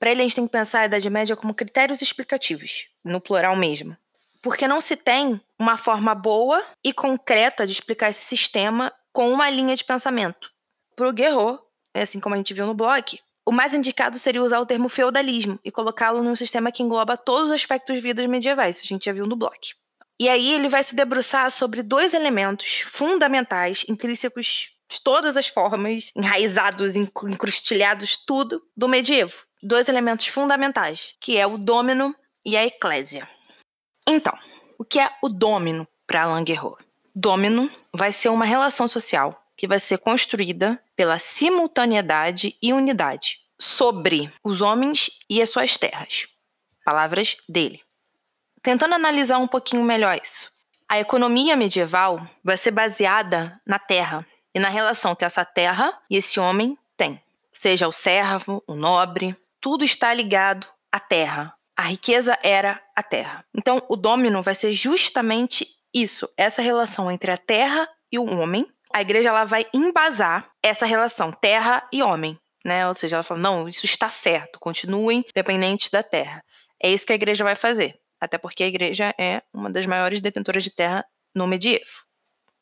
Para 0.00 0.11
ele, 0.11 0.20
a 0.20 0.24
gente 0.24 0.35
tem 0.35 0.46
que 0.46 0.52
pensar 0.52 0.80
a 0.80 0.87
Idade 0.87 1.09
Média 1.09 1.37
como 1.37 1.54
critérios 1.54 2.02
explicativos, 2.02 2.88
no 3.04 3.20
plural 3.20 3.54
mesmo 3.54 3.96
porque 4.44 4.68
não 4.68 4.78
se 4.78 4.94
tem 4.94 5.40
uma 5.59 5.78
forma 5.78 6.14
boa 6.14 6.62
e 6.85 6.92
concreta 6.92 7.66
de 7.66 7.72
explicar 7.72 8.11
esse 8.11 8.26
sistema 8.26 8.92
com 9.11 9.33
uma 9.33 9.48
linha 9.48 9.74
de 9.74 9.83
pensamento. 9.83 10.50
Para 10.94 11.09
o 11.09 11.12
Guerreau, 11.14 11.59
assim 11.94 12.20
como 12.20 12.35
a 12.35 12.38
gente 12.38 12.52
viu 12.52 12.66
no 12.66 12.74
blog, 12.74 13.18
o 13.46 13.50
mais 13.50 13.72
indicado 13.72 14.18
seria 14.18 14.42
usar 14.42 14.61
o 14.61 14.66
termo 14.66 14.90
feudalismo 14.90 15.59
e 15.64 15.70
colocá-lo 15.70 16.22
num 16.22 16.37
sistema 16.37 16.70
que 16.70 16.83
engloba 16.83 17.16
todos 17.16 17.46
os 17.46 17.54
aspectos 17.54 17.96
de 17.96 18.02
vidas 18.02 18.26
medievais, 18.26 18.76
isso 18.76 18.85
a 18.85 18.88
gente 18.88 19.07
já 19.07 19.14
viu 19.14 19.26
no 19.26 19.35
blog. 19.35 19.59
E 20.20 20.28
aí 20.28 20.52
ele 20.52 20.68
vai 20.68 20.85
se 20.85 20.94
debruçar 20.94 21.50
sobre 21.50 21.83
dois 21.83 22.12
elementos 22.12 22.80
fundamentais, 22.80 23.87
intrínsecos 23.88 24.68
de 24.90 25.00
todas 25.00 25.38
as 25.38 25.48
formas, 25.48 26.12
enraizados, 26.14 26.96
encrustilhados, 26.96 28.18
tudo 28.18 28.62
do 28.76 28.88
medievo. 28.88 29.35
Dois 29.62 29.88
elementos 29.88 30.26
fundamentais, 30.26 31.14
que 31.18 31.38
é 31.38 31.46
o 31.46 31.57
domino 31.57 32.14
e 32.44 32.59
a 32.59 32.66
eclésia. 32.66 33.26
Então, 34.07 34.37
o 34.79 34.85
que 34.85 35.01
é 35.01 35.11
o 35.23 35.29
domino 35.29 35.87
para 36.07 36.23
Alain 36.25 36.45
Guerreau? 36.45 36.79
Domino 37.14 37.71
vai 37.93 38.12
ser 38.12 38.29
uma 38.29 38.45
relação 38.45 38.88
social 38.88 39.40
que 39.57 39.67
vai 39.67 39.79
ser 39.79 39.99
construída 39.99 40.81
pela 40.97 41.19
simultaneidade 41.19 42.57
e 42.61 42.73
unidade 42.73 43.38
sobre 43.59 44.33
os 44.43 44.61
homens 44.61 45.11
e 45.29 45.40
as 45.40 45.51
suas 45.51 45.79
terras. 45.79 46.27
Palavras 46.85 47.37
dele. 47.49 47.83
Tentando 48.62 48.95
analisar 48.95 49.38
um 49.38 49.47
pouquinho 49.47 49.83
melhor 49.83 50.19
isso. 50.23 50.51
A 50.88 50.99
economia 50.99 51.57
medieval 51.57 52.27
vai 52.43 52.57
ser 52.57 52.71
baseada 52.71 53.61
na 53.67 53.79
terra 53.79 54.27
e 54.55 54.59
na 54.59 54.69
relação 54.69 55.14
que 55.14 55.25
essa 55.25 55.45
terra 55.45 55.97
e 56.11 56.17
esse 56.17 56.38
homem 56.38 56.77
têm. 56.97 57.21
Seja 57.53 57.88
o 57.88 57.93
servo, 57.93 58.62
o 58.67 58.75
nobre, 58.75 59.37
tudo 59.61 59.85
está 59.85 60.12
ligado 60.12 60.67
à 60.93 61.01
terra. 61.01 61.55
A 61.77 61.83
riqueza 61.83 62.39
era 62.43 62.81
a 62.95 63.03
terra. 63.03 63.45
Então, 63.55 63.83
o 63.89 63.97
domino 63.97 64.43
vai 64.43 64.55
ser 64.55 64.75
justamente 64.75 65.67
isso, 65.93 66.29
essa 66.37 66.63
relação 66.63 67.11
entre 67.11 67.31
a 67.31 67.37
terra 67.37 67.89
e 68.11 68.19
o 68.19 68.27
homem. 68.27 68.67
A 68.93 69.01
igreja 69.01 69.29
ela 69.29 69.45
vai 69.45 69.67
embasar 69.75 70.49
essa 70.63 70.87
relação 70.87 71.33
terra 71.33 71.87
e 71.93 72.03
homem, 72.03 72.39
né? 72.65 72.87
Ou 72.89 72.95
seja, 72.95 73.17
ela 73.17 73.23
fala: 73.23 73.41
"Não, 73.41 73.69
isso 73.69 73.85
está 73.85 74.09
certo, 74.09 74.59
continuem 74.59 75.25
dependentes 75.35 75.91
da 75.91 76.03
terra". 76.03 76.45
É 76.81 76.91
isso 76.91 77.07
que 77.07 77.13
a 77.13 77.17
igreja 77.17 77.43
vai 77.43 77.57
fazer, 77.57 77.99
até 78.21 78.39
porque 78.39 78.63
a 78.63 78.69
igreja 78.69 79.15
é 79.19 79.43
uma 79.53 79.71
das 79.71 79.87
maiores 79.87 80.21
detentoras 80.21 80.63
de 80.63 80.71
terra 80.71 81.05
no 81.35 81.47
medievo. 81.47 82.05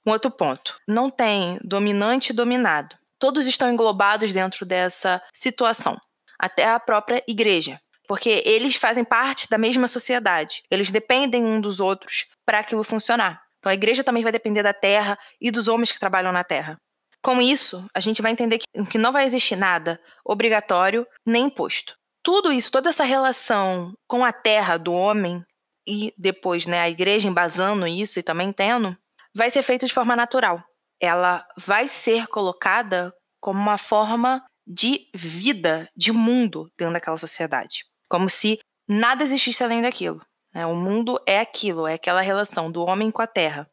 Um 0.06 0.10
outro 0.10 0.30
ponto: 0.30 0.78
não 0.88 1.10
tem 1.10 1.58
dominante 1.62 2.30
e 2.30 2.36
dominado. 2.36 2.96
Todos 3.18 3.46
estão 3.46 3.70
englobados 3.70 4.32
dentro 4.32 4.66
dessa 4.66 5.22
situação, 5.32 6.00
até 6.38 6.66
a 6.66 6.80
própria 6.80 7.22
igreja, 7.28 7.80
porque 8.12 8.42
eles 8.44 8.76
fazem 8.76 9.04
parte 9.04 9.48
da 9.48 9.56
mesma 9.56 9.88
sociedade. 9.88 10.62
Eles 10.70 10.90
dependem 10.90 11.46
um 11.46 11.58
dos 11.58 11.80
outros 11.80 12.26
para 12.44 12.58
aquilo 12.58 12.84
funcionar. 12.84 13.40
Então 13.58 13.70
a 13.70 13.74
igreja 13.74 14.04
também 14.04 14.22
vai 14.22 14.30
depender 14.30 14.62
da 14.62 14.74
terra 14.74 15.18
e 15.40 15.50
dos 15.50 15.66
homens 15.66 15.90
que 15.90 15.98
trabalham 15.98 16.30
na 16.30 16.44
terra. 16.44 16.78
Com 17.22 17.40
isso, 17.40 17.82
a 17.94 18.00
gente 18.00 18.20
vai 18.20 18.30
entender 18.30 18.60
que 18.90 18.98
não 18.98 19.12
vai 19.12 19.24
existir 19.24 19.56
nada 19.56 19.98
obrigatório 20.22 21.06
nem 21.24 21.46
imposto. 21.46 21.96
Tudo 22.22 22.52
isso, 22.52 22.70
toda 22.70 22.90
essa 22.90 23.02
relação 23.02 23.94
com 24.06 24.22
a 24.22 24.30
terra 24.30 24.76
do 24.76 24.92
homem 24.92 25.42
e 25.88 26.12
depois 26.18 26.66
né, 26.66 26.82
a 26.82 26.90
igreja 26.90 27.26
embasando 27.26 27.86
isso 27.86 28.18
e 28.18 28.22
também 28.22 28.52
tendo, 28.52 28.94
vai 29.34 29.48
ser 29.48 29.62
feito 29.62 29.86
de 29.86 29.94
forma 29.94 30.14
natural. 30.14 30.62
Ela 31.00 31.46
vai 31.56 31.88
ser 31.88 32.26
colocada 32.26 33.10
como 33.40 33.58
uma 33.58 33.78
forma 33.78 34.44
de 34.66 35.08
vida, 35.14 35.88
de 35.96 36.12
mundo 36.12 36.70
dentro 36.76 36.92
daquela 36.92 37.16
sociedade. 37.16 37.90
Como 38.12 38.28
se 38.28 38.60
nada 38.86 39.24
existisse 39.24 39.64
além 39.64 39.80
daquilo. 39.80 40.20
Né? 40.52 40.66
O 40.66 40.76
mundo 40.76 41.18
é 41.26 41.40
aquilo, 41.40 41.86
é 41.86 41.94
aquela 41.94 42.20
relação 42.20 42.70
do 42.70 42.84
homem 42.84 43.10
com 43.10 43.22
a 43.22 43.26
terra. 43.26 43.66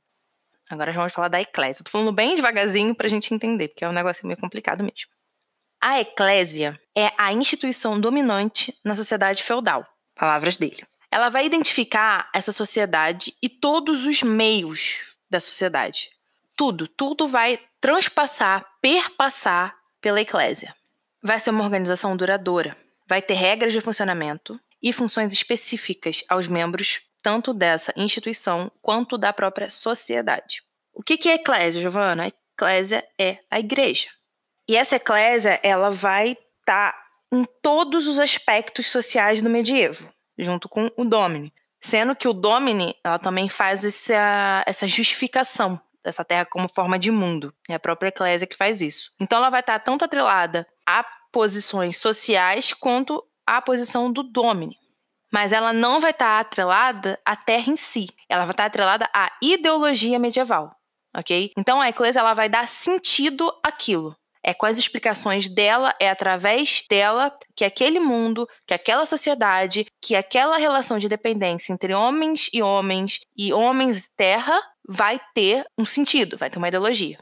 Agora 0.69 0.93
vamos 0.93 1.11
falar 1.11 1.27
da 1.27 1.41
eclésia. 1.41 1.83
Tô 1.83 1.91
falando 1.91 2.13
bem 2.13 2.37
devagarzinho 2.37 2.95
para 2.95 3.07
a 3.07 3.09
gente 3.09 3.33
entender, 3.33 3.67
porque 3.67 3.83
é 3.83 3.89
um 3.89 3.91
negócio 3.91 4.25
meio 4.25 4.39
complicado 4.39 4.81
mesmo. 4.81 5.11
A 5.81 5.99
eclésia 5.99 6.79
é 6.95 7.11
a 7.17 7.33
instituição 7.33 7.99
dominante 7.99 8.73
na 8.81 8.95
sociedade 8.95 9.43
feudal. 9.43 9.85
Palavras 10.15 10.55
dele. 10.55 10.87
Ela 11.11 11.27
vai 11.27 11.45
identificar 11.45 12.29
essa 12.33 12.53
sociedade 12.53 13.35
e 13.43 13.49
todos 13.49 14.05
os 14.05 14.23
meios 14.23 15.03
da 15.29 15.41
sociedade. 15.41 16.11
Tudo, 16.55 16.87
tudo 16.87 17.27
vai 17.27 17.59
transpassar, 17.81 18.65
perpassar 18.81 19.75
pela 19.99 20.21
eclésia. 20.21 20.73
Vai 21.21 21.41
ser 21.41 21.49
uma 21.49 21.65
organização 21.65 22.15
duradoura, 22.15 22.77
vai 23.09 23.23
ter 23.23 23.33
regras 23.33 23.73
de 23.73 23.81
funcionamento 23.81 24.59
e 24.81 24.93
funções 24.93 25.33
específicas 25.33 26.23
aos 26.29 26.47
membros 26.47 27.01
tanto 27.21 27.53
dessa 27.53 27.91
instituição 27.97 28.71
quanto 28.81 29.17
da 29.17 29.33
própria 29.33 29.69
sociedade. 29.69 30.61
O 30.93 31.01
que 31.01 31.27
é 31.27 31.33
eclésia, 31.33 31.81
Giovana? 31.81 32.23
A 32.23 32.27
eclésia 32.27 33.03
é 33.17 33.39
a 33.49 33.59
igreja. 33.59 34.09
E 34.67 34.75
essa 34.75 34.95
eclésia, 34.95 35.59
ela 35.63 35.89
vai 35.89 36.37
estar 36.59 36.93
tá 36.93 37.05
em 37.31 37.45
todos 37.61 38.07
os 38.07 38.19
aspectos 38.19 38.87
sociais 38.87 39.41
do 39.41 39.49
medievo, 39.49 40.07
junto 40.37 40.69
com 40.69 40.89
o 40.95 41.03
domine. 41.03 41.51
Sendo 41.81 42.15
que 42.15 42.27
o 42.27 42.33
domine, 42.33 42.95
ela 43.03 43.17
também 43.17 43.49
faz 43.49 43.83
essa, 43.83 44.63
essa 44.67 44.87
justificação 44.87 45.79
dessa 46.03 46.23
terra 46.23 46.45
como 46.45 46.69
forma 46.69 46.99
de 46.99 47.11
mundo. 47.11 47.53
É 47.67 47.73
a 47.73 47.79
própria 47.79 48.09
eclésia 48.09 48.47
que 48.47 48.57
faz 48.57 48.81
isso. 48.81 49.11
Então 49.19 49.37
ela 49.37 49.49
vai 49.49 49.61
estar 49.61 49.79
tanto 49.79 50.05
atrelada 50.05 50.67
a 50.85 51.03
posições 51.31 51.97
sociais 51.97 52.73
quanto 52.73 53.23
à 53.45 53.61
posição 53.61 54.11
do 54.11 54.23
domine. 54.23 54.75
Mas 55.31 55.51
ela 55.51 55.71
não 55.71 55.99
vai 55.99 56.11
estar 56.11 56.39
atrelada 56.39 57.19
à 57.25 57.35
terra 57.35 57.71
em 57.71 57.77
si. 57.77 58.07
Ela 58.27 58.45
vai 58.45 58.53
estar 58.53 58.65
atrelada 58.65 59.07
à 59.13 59.31
ideologia 59.41 60.17
medieval, 60.17 60.71
ok? 61.15 61.51
Então 61.55 61.79
a 61.79 61.89
eclésia 61.89 62.19
ela 62.19 62.33
vai 62.33 62.49
dar 62.49 62.67
sentido 62.67 63.51
àquilo. 63.63 64.15
É 64.43 64.53
com 64.53 64.65
as 64.65 64.77
explicações 64.77 65.49
dela, 65.49 65.93
é 65.99 66.09
através 66.09 66.83
dela 66.89 67.35
que 67.55 67.65
aquele 67.65 67.99
mundo, 67.99 68.47
que 68.65 68.73
aquela 68.73 69.05
sociedade, 69.05 69.85
que 70.01 70.15
aquela 70.15 70.57
relação 70.57 70.97
de 70.97 71.09
dependência 71.09 71.73
entre 71.73 71.93
homens 71.93 72.49
e 72.53 72.61
homens 72.61 73.19
e 73.37 73.51
homens 73.51 73.99
e 73.99 74.15
terra 74.15 74.59
vai 74.87 75.19
ter 75.35 75.65
um 75.77 75.85
sentido, 75.85 76.37
vai 76.37 76.49
ter 76.49 76.57
uma 76.57 76.69
ideologia. 76.69 77.19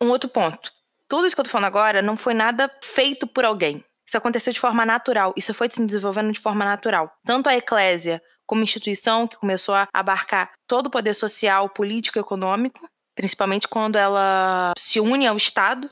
Um 0.00 0.08
outro 0.08 0.28
ponto. 0.28 0.72
Tudo 1.10 1.26
isso 1.26 1.34
que 1.34 1.40
eu 1.40 1.44
tô 1.44 1.50
falando 1.50 1.66
agora 1.66 2.00
não 2.00 2.16
foi 2.16 2.32
nada 2.32 2.70
feito 2.80 3.26
por 3.26 3.44
alguém. 3.44 3.84
Isso 4.06 4.16
aconteceu 4.16 4.52
de 4.52 4.60
forma 4.60 4.86
natural, 4.86 5.34
isso 5.36 5.52
foi 5.52 5.68
se 5.68 5.84
desenvolvendo 5.84 6.30
de 6.30 6.38
forma 6.38 6.64
natural. 6.64 7.10
Tanto 7.24 7.48
a 7.48 7.56
eclésia 7.56 8.22
como 8.46 8.62
instituição 8.62 9.26
que 9.26 9.36
começou 9.36 9.74
a 9.74 9.88
abarcar 9.92 10.52
todo 10.68 10.86
o 10.86 10.90
poder 10.90 11.14
social, 11.14 11.68
político 11.68 12.16
e 12.16 12.20
econômico, 12.20 12.88
principalmente 13.16 13.66
quando 13.66 13.96
ela 13.96 14.72
se 14.78 15.00
une 15.00 15.26
ao 15.26 15.36
Estado, 15.36 15.90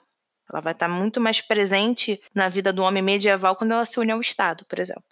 ela 0.52 0.61
vai 0.61 0.72
estar 0.72 0.88
muito 0.88 1.20
mais 1.20 1.40
presente 1.40 2.20
na 2.33 2.48
vida 2.48 2.72
do 2.72 2.85
homem 2.85 3.02
medieval 3.02 3.57
quando 3.57 3.72
ela 3.72 3.85
se 3.85 3.98
une 3.98 4.12
ao 4.12 4.20
Estado, 4.20 4.64
por 4.66 4.78
exemplo. 4.78 5.02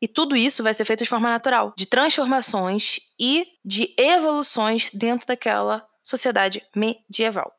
E 0.00 0.06
tudo 0.06 0.36
isso 0.36 0.62
vai 0.62 0.74
ser 0.74 0.84
feito 0.84 1.04
de 1.04 1.10
forma 1.10 1.30
natural, 1.30 1.72
de 1.74 1.86
transformações 1.86 3.00
e 3.18 3.46
de 3.64 3.94
evoluções 3.96 4.90
dentro 4.92 5.26
daquela 5.26 5.86
sociedade 6.02 6.62
medieval. 6.76 7.57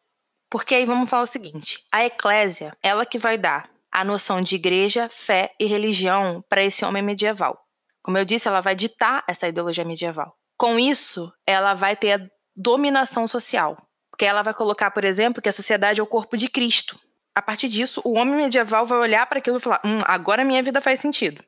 Porque 0.50 0.76
aí 0.76 0.86
vamos 0.86 1.10
falar 1.10 1.24
o 1.24 1.28
seguinte: 1.28 1.80
a 1.92 2.06
eclésia, 2.06 2.76
ela 2.82 3.06
que 3.06 3.18
vai 3.18 3.38
dar 3.38 3.70
a 3.92 4.04
noção 4.04 4.42
de 4.42 4.56
igreja, 4.56 5.10
fé 5.10 5.54
e 5.60 5.66
religião 5.66 6.44
para 6.48 6.64
esse 6.64 6.86
homem 6.86 7.04
medieval. 7.04 7.60
Como 8.02 8.18
eu 8.18 8.26
disse, 8.26 8.48
ela 8.48 8.62
vai 8.62 8.76
ditar 8.76 9.24
essa 9.28 9.48
ideologia 9.48 9.86
medieval. 9.86 10.34
Com 10.58 10.80
isso, 10.80 11.32
ela 11.46 11.74
vai 11.74 11.96
ter 11.96 12.14
a 12.14 12.26
dominação 12.56 13.28
social, 13.28 13.78
porque 14.10 14.26
ela 14.26 14.42
vai 14.42 14.54
colocar, 14.54 14.92
por 14.92 15.04
exemplo, 15.04 15.42
que 15.42 15.50
a 15.50 15.54
sociedade 15.54 16.00
é 16.00 16.04
o 16.04 16.08
corpo 16.08 16.36
de 16.36 16.50
Cristo 16.50 17.00
a 17.40 17.42
partir 17.42 17.70
disso, 17.70 18.02
o 18.04 18.18
homem 18.18 18.36
medieval 18.36 18.86
vai 18.86 18.98
olhar 18.98 19.26
para 19.26 19.40
aquilo 19.40 19.58
e 19.58 19.62
falar: 19.62 19.80
hum, 19.86 20.02
agora 20.06 20.44
minha 20.44 20.62
vida 20.62 20.82
faz 20.82 21.00
sentido. 21.00 21.42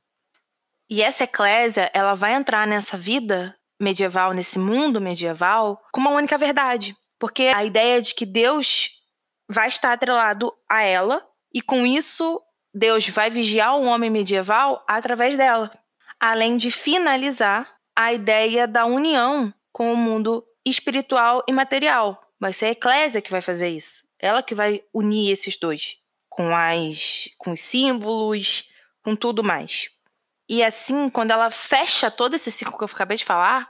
E 0.90 1.02
essa 1.02 1.26
eclésia, 1.26 1.92
ela 1.94 2.16
vai 2.16 2.34
entrar 2.34 2.66
nessa 2.66 2.98
vida 2.98 3.56
medieval, 3.80 4.34
nesse 4.34 4.58
mundo 4.58 5.02
medieval, 5.02 5.82
com 5.92 6.00
uma 6.00 6.12
única 6.12 6.38
verdade. 6.38 6.96
Porque 7.22 7.44
a 7.44 7.64
ideia 7.64 8.02
de 8.02 8.16
que 8.16 8.26
Deus 8.26 8.90
vai 9.48 9.70
estar 9.70 9.94
atrelado 9.94 10.52
a 10.68 10.82
ela, 10.82 11.24
e 11.54 11.62
com 11.62 11.86
isso, 11.86 12.42
Deus 12.74 13.08
vai 13.10 13.30
vigiar 13.30 13.78
o 13.78 13.86
homem 13.86 14.10
medieval 14.10 14.84
através 14.88 15.38
dela. 15.38 15.72
Além 16.20 16.58
de 16.58 16.72
finalizar 16.72 17.72
a 17.96 18.12
ideia 18.12 18.68
da 18.68 18.88
união 18.88 19.54
com 19.72 19.94
o 19.94 19.96
mundo 19.96 20.44
espiritual 20.66 21.44
e 21.48 21.54
material. 21.54 22.20
Vai 22.40 22.54
ser 22.54 22.66
a 22.66 22.72
eclésia 22.72 23.22
que 23.22 23.30
vai 23.30 23.42
fazer 23.42 23.70
isso. 23.70 24.04
Ela 24.20 24.42
que 24.42 24.56
vai 24.56 24.82
unir 24.92 25.32
esses 25.32 25.58
dois 25.58 25.98
com 26.28 26.50
as 26.56 27.30
com 27.38 27.52
os 27.52 27.62
símbolos, 27.62 28.68
com 29.04 29.16
tudo 29.16 29.44
mais. 29.44 29.90
E 30.50 30.64
assim, 30.64 31.08
quando 31.08 31.30
ela 31.30 31.52
fecha 31.52 32.10
todo 32.10 32.36
esse 32.36 32.52
ciclo 32.52 32.76
que 32.76 32.84
eu 32.84 32.90
acabei 32.92 33.18
de 33.18 33.26
falar, 33.26 33.70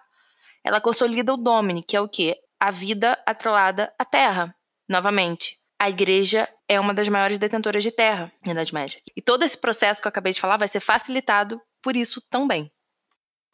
ela 0.63 0.79
consolida 0.79 1.33
o 1.33 1.37
Domini, 1.37 1.83
que 1.83 1.97
é 1.97 2.01
o 2.01 2.07
quê? 2.07 2.37
A 2.61 2.69
vida 2.69 3.17
atrelada 3.25 3.91
à 3.97 4.05
terra. 4.05 4.53
Novamente, 4.87 5.57
a 5.79 5.89
igreja 5.89 6.47
é 6.69 6.79
uma 6.79 6.93
das 6.93 7.09
maiores 7.09 7.39
detentoras 7.39 7.81
de 7.81 7.89
terra 7.89 8.31
na 8.45 8.51
Idade 8.51 8.71
Média. 8.71 9.01
E 9.17 9.19
todo 9.19 9.41
esse 9.41 9.57
processo 9.57 9.99
que 9.99 10.07
eu 10.07 10.09
acabei 10.09 10.31
de 10.31 10.39
falar 10.39 10.57
vai 10.57 10.67
ser 10.67 10.79
facilitado 10.79 11.59
por 11.81 11.95
isso 11.95 12.21
também. 12.29 12.69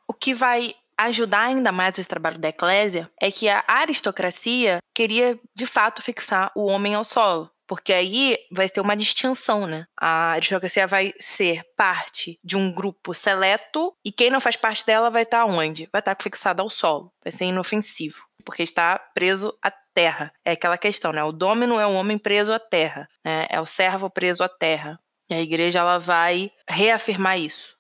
O 0.06 0.14
que 0.14 0.34
vai 0.34 0.76
ajudar 0.98 1.44
ainda 1.44 1.72
mais 1.72 1.98
esse 1.98 2.10
trabalho 2.10 2.38
da 2.38 2.50
eclésia 2.50 3.10
é 3.22 3.32
que 3.32 3.48
a 3.48 3.64
aristocracia 3.66 4.80
queria 4.94 5.40
de 5.56 5.66
fato 5.66 6.02
fixar 6.02 6.52
o 6.54 6.66
homem 6.66 6.94
ao 6.94 7.06
solo. 7.06 7.50
Porque 7.68 7.94
aí 7.94 8.38
vai 8.52 8.70
ter 8.70 8.80
uma 8.80 8.96
distinção, 8.96 9.68
né? 9.68 9.86
A 10.00 10.32
aristocracia 10.32 10.88
vai 10.88 11.14
ser 11.20 11.64
parte 11.76 12.40
de 12.44 12.56
um 12.56 12.72
grupo 12.72 13.14
seleto 13.14 13.94
e 14.04 14.12
quem 14.12 14.30
não 14.30 14.40
faz 14.40 14.56
parte 14.56 14.86
dela 14.86 15.10
vai 15.10 15.24
estar 15.24 15.46
onde? 15.46 15.90
Vai 15.92 16.00
estar 16.00 16.16
fixado 16.22 16.62
ao 16.62 16.70
solo, 16.70 17.12
vai 17.24 17.32
ser 17.32 17.46
inofensivo, 17.46 18.24
porque 18.46 18.64
está 18.64 18.98
preso 19.14 19.54
à 19.62 19.72
terra. 19.94 20.32
É 20.46 20.52
aquela 20.52 20.78
questão, 20.78 21.12
né? 21.12 21.24
O 21.24 21.32
domino 21.32 21.80
é 21.80 21.86
um 21.86 21.96
homem 21.96 22.18
preso 22.18 22.54
à 22.54 22.60
terra, 22.60 23.08
né? 23.24 23.46
É 23.50 23.60
o 23.60 23.66
servo 23.66 24.10
preso 24.10 24.44
à 24.44 24.50
terra. 24.50 24.98
E 25.30 25.34
a 25.34 25.42
igreja 25.42 25.80
ela 25.80 25.98
vai 25.98 26.50
reafirmar 26.70 27.38
isso. 27.38 27.77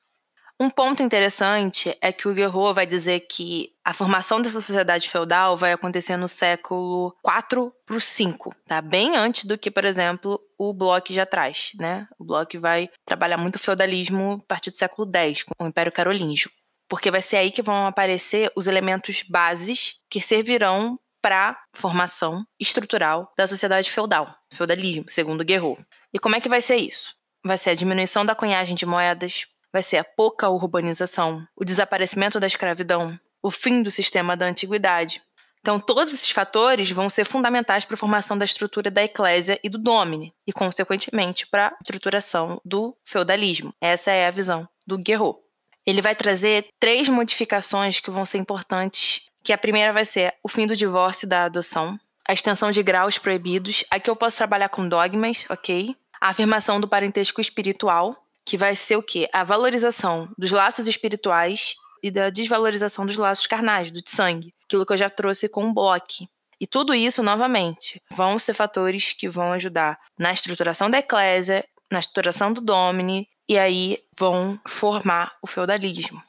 Um 0.60 0.72
ponto 0.72 1.04
interessante 1.04 1.96
é 2.02 2.12
que 2.12 2.28
o 2.28 2.34
Guerreau 2.34 2.74
vai 2.74 2.88
dizer 2.88 3.22
que 3.22 3.72
a 3.86 3.94
formação 3.94 4.42
dessa 4.42 4.60
sociedade 4.60 5.08
feudal 5.08 5.56
vai 5.56 5.72
acontecer 5.72 6.18
no 6.18 6.28
século 6.28 7.16
4 7.22 7.72
para 7.86 7.96
o 7.96 8.02
5, 8.02 8.56
tá? 8.68 8.82
Bem 8.82 9.16
antes 9.16 9.46
do 9.46 9.56
que, 9.56 9.70
por 9.70 9.86
exemplo, 9.86 10.42
o 10.58 10.74
Bloch 10.74 11.14
já 11.14 11.28
traz, 11.28 11.74
né? 11.76 12.08
O 12.18 12.26
Bloch 12.26 12.58
vai 12.58 12.90
trabalhar 13.06 13.38
muito 13.38 13.58
o 13.58 13.60
feudalismo 13.60 14.42
a 14.44 14.48
partir 14.48 14.72
do 14.72 14.78
século 14.78 15.08
X, 15.14 15.44
com 15.44 15.64
o 15.64 15.68
Império 15.68 15.92
Carolíngio. 15.92 16.50
Porque 16.90 17.12
vai 17.12 17.22
ser 17.22 17.36
aí 17.38 17.52
que 17.52 17.62
vão 17.62 17.86
aparecer 17.86 18.52
os 18.56 18.66
elementos 18.66 19.24
bases 19.30 19.98
que 20.10 20.20
servirão 20.20 20.98
para 21.22 21.50
a 21.50 21.58
formação 21.72 22.44
estrutural 22.60 23.32
da 23.38 23.46
sociedade 23.46 23.92
feudal, 23.92 24.36
feudalismo, 24.52 25.06
segundo 25.10 25.46
Guerreau. 25.46 25.78
E 26.12 26.18
como 26.18 26.36
é 26.36 26.42
que 26.42 26.50
vai 26.50 26.62
ser 26.62 26.78
isso? 26.78 27.14
Vai 27.44 27.60
ser 27.60 27.72
a 27.72 27.76
diminuição 27.76 28.26
da 28.26 28.34
cunhagem 28.34 28.76
de 28.76 28.86
moedas, 28.86 29.46
vai 29.72 29.84
ser 29.84 29.98
a 29.98 30.04
pouca 30.04 30.50
urbanização, 30.50 31.46
o 31.56 31.66
desaparecimento 31.66 32.40
da 32.40 32.48
escravidão, 32.48 33.20
o 33.42 33.52
fim 33.52 33.82
do 33.82 33.92
sistema 33.92 34.36
da 34.36 34.46
antiguidade. 34.46 35.22
Então, 35.60 35.80
todos 35.80 36.14
esses 36.14 36.32
fatores 36.32 36.92
vão 36.92 37.10
ser 37.10 37.26
fundamentais 37.26 37.84
para 37.84 37.96
a 37.96 37.98
formação 37.98 38.38
da 38.38 38.46
estrutura 38.46 38.90
da 38.90 39.04
eclésia 39.04 39.60
e 39.64 39.70
do 39.70 39.78
domine, 39.78 40.34
e, 40.46 40.54
consequentemente, 40.54 41.46
para 41.46 41.68
a 41.68 41.78
estruturação 41.82 42.62
do 42.64 42.96
feudalismo. 43.04 43.74
Essa 43.82 44.12
é 44.12 44.28
a 44.28 44.32
visão 44.32 44.68
do 44.86 44.98
Guerreau. 44.98 45.42
Ele 45.86 46.02
vai 46.02 46.16
trazer 46.16 46.68
três 46.80 47.10
modificações 47.10 48.00
que 48.00 48.12
vão 48.12 48.26
ser 48.26 48.38
importantes, 48.38 49.22
que 49.44 49.52
a 49.52 49.58
primeira 49.58 49.92
vai 49.92 50.06
ser 50.06 50.34
o 50.44 50.50
fim 50.50 50.68
do 50.68 50.76
divórcio 50.76 51.26
e 51.26 51.30
da 51.30 51.46
adoção, 51.46 52.00
a 52.28 52.34
extensão 52.34 52.72
de 52.72 52.84
graus 52.84 53.18
proibidos, 53.18 53.86
aqui 53.90 54.10
eu 54.10 54.16
posso 54.16 54.36
trabalhar 54.36 54.68
com 54.68 54.88
dogmas, 54.88 55.46
ok? 55.50 55.96
A 56.20 56.30
afirmação 56.30 56.80
do 56.80 56.88
parentesco 56.88 57.40
espiritual, 57.40 58.22
que 58.48 58.58
vai 58.58 58.78
ser 58.78 58.96
o 58.96 59.04
quê? 59.04 59.30
A 59.34 59.44
valorização 59.44 60.30
dos 60.38 60.52
laços 60.52 60.88
espirituais 60.88 61.76
e 62.02 62.10
da 62.10 62.30
desvalorização 62.30 63.06
dos 63.06 63.18
laços 63.18 63.46
carnais, 63.46 63.92
do 63.92 64.02
sangue. 64.08 64.54
Aquilo 64.64 64.86
que 64.86 64.94
eu 64.94 64.98
já 64.98 65.10
trouxe 65.10 65.50
com 65.50 65.66
o 65.66 65.74
bloco. 65.74 66.26
E 66.60 66.66
tudo 66.66 66.96
isso, 66.96 67.22
novamente, 67.22 68.02
vão 68.10 68.40
ser 68.40 68.54
fatores 68.54 69.12
que 69.12 69.28
vão 69.28 69.52
ajudar 69.52 70.00
na 70.18 70.32
estruturação 70.32 70.90
da 70.90 71.00
eclésia, 71.00 71.66
na 71.92 72.00
estruturação 72.00 72.54
do 72.54 72.62
domine, 72.62 73.28
e 73.50 73.60
aí 73.60 74.00
vão 74.18 74.58
formar 74.66 75.36
o 75.42 75.48
feudalismo. 75.48 76.24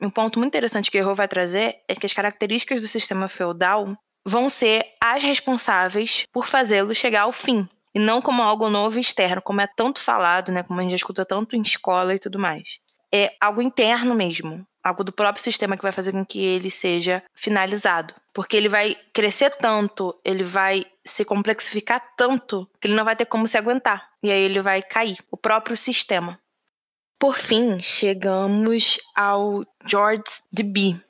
Um 0.00 0.08
ponto 0.08 0.38
muito 0.38 0.52
interessante 0.52 0.88
que 0.88 1.02
o 1.02 1.14
vai 1.16 1.26
trazer 1.26 1.80
é 1.88 1.96
que 1.96 2.06
as 2.06 2.12
características 2.12 2.80
do 2.80 2.86
sistema 2.86 3.26
feudal 3.26 3.96
vão 4.24 4.48
ser 4.48 4.86
as 5.02 5.24
responsáveis 5.24 6.26
por 6.32 6.46
fazê-lo 6.46 6.94
chegar 6.94 7.22
ao 7.22 7.32
fim 7.32 7.68
e 7.96 7.98
não 7.98 8.20
como 8.20 8.42
algo 8.42 8.68
novo 8.68 8.98
e 8.98 9.00
externo, 9.00 9.40
como 9.40 9.62
é 9.62 9.66
tanto 9.66 10.02
falado, 10.02 10.52
né, 10.52 10.62
como 10.62 10.78
a 10.78 10.82
gente 10.82 10.90
já 10.90 10.96
escuta 10.96 11.24
tanto 11.24 11.56
em 11.56 11.62
escola 11.62 12.14
e 12.14 12.18
tudo 12.18 12.38
mais. 12.38 12.78
É 13.10 13.32
algo 13.40 13.62
interno 13.62 14.14
mesmo, 14.14 14.66
algo 14.84 15.02
do 15.02 15.10
próprio 15.10 15.42
sistema 15.42 15.78
que 15.78 15.82
vai 15.82 15.92
fazer 15.92 16.12
com 16.12 16.22
que 16.22 16.38
ele 16.38 16.70
seja 16.70 17.22
finalizado, 17.34 18.12
porque 18.34 18.54
ele 18.54 18.68
vai 18.68 18.98
crescer 19.14 19.48
tanto, 19.56 20.14
ele 20.22 20.44
vai 20.44 20.84
se 21.06 21.24
complexificar 21.24 22.02
tanto 22.18 22.68
que 22.78 22.86
ele 22.86 22.94
não 22.94 23.04
vai 23.04 23.16
ter 23.16 23.24
como 23.24 23.48
se 23.48 23.56
aguentar 23.56 24.06
e 24.22 24.30
aí 24.30 24.42
ele 24.42 24.60
vai 24.60 24.82
cair, 24.82 25.16
o 25.30 25.36
próprio 25.38 25.74
sistema. 25.74 26.38
Por 27.18 27.34
fim, 27.34 27.80
chegamos 27.82 29.00
ao 29.14 29.64
George 29.86 30.22
Deby. 30.52 31.00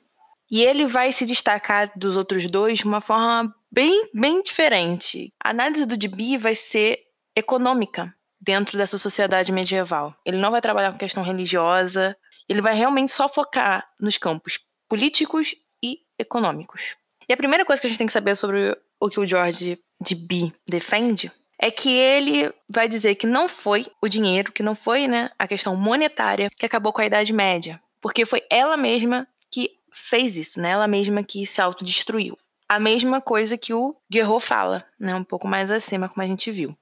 E 0.49 0.63
ele 0.63 0.87
vai 0.87 1.11
se 1.11 1.25
destacar 1.25 1.91
dos 1.97 2.15
outros 2.15 2.49
dois 2.49 2.79
de 2.79 2.85
uma 2.85 3.01
forma 3.01 3.53
bem, 3.71 4.09
bem 4.13 4.41
diferente. 4.41 5.33
A 5.43 5.49
análise 5.49 5.85
do 5.85 5.97
Deby 5.97 6.37
vai 6.37 6.55
ser 6.55 6.99
econômica 7.35 8.13
dentro 8.39 8.77
dessa 8.77 8.97
sociedade 8.97 9.51
medieval. 9.51 10.15
Ele 10.25 10.37
não 10.37 10.51
vai 10.51 10.61
trabalhar 10.61 10.91
com 10.91 10.97
questão 10.97 11.23
religiosa, 11.23 12.15
ele 12.47 12.61
vai 12.61 12.75
realmente 12.75 13.11
só 13.11 13.27
focar 13.27 13.87
nos 13.99 14.17
campos 14.17 14.59
políticos 14.87 15.55
e 15.83 15.99
econômicos. 16.17 16.95
E 17.27 17.33
a 17.33 17.37
primeira 17.37 17.65
coisa 17.65 17.81
que 17.81 17.87
a 17.87 17.89
gente 17.89 17.97
tem 17.97 18.07
que 18.07 18.13
saber 18.13 18.35
sobre 18.35 18.75
o 18.99 19.09
que 19.09 19.19
o 19.19 19.25
George 19.25 19.77
Deby 19.99 20.53
defende 20.67 21.31
é 21.59 21.69
que 21.69 21.89
ele 21.89 22.53
vai 22.69 22.87
dizer 22.87 23.15
que 23.15 23.27
não 23.27 23.49
foi 23.49 23.87
o 24.01 24.07
dinheiro, 24.07 24.51
que 24.51 24.63
não 24.63 24.75
foi 24.75 25.07
né, 25.07 25.31
a 25.37 25.47
questão 25.47 25.75
monetária 25.75 26.49
que 26.51 26.65
acabou 26.65 26.93
com 26.93 27.01
a 27.01 27.05
Idade 27.05 27.33
Média, 27.33 27.81
porque 27.99 28.25
foi 28.25 28.43
ela 28.49 28.77
mesma 28.77 29.27
que 29.51 29.71
fez 29.91 30.37
isso, 30.37 30.61
né? 30.61 30.69
ela 30.69 30.87
mesma 30.87 31.23
que 31.23 31.45
se 31.45 31.59
autodestruiu 31.59 32.37
a 32.67 32.79
mesma 32.79 33.21
coisa 33.21 33.57
que 33.57 33.73
o 33.73 33.95
Guerreau 34.11 34.39
fala, 34.39 34.85
né? 34.99 35.15
Um 35.15 35.23
pouco 35.23 35.47
mais 35.47 35.71
acima, 35.71 36.09
como 36.09 36.21
a 36.21 36.27
gente 36.27 36.51
viu. 36.51 36.77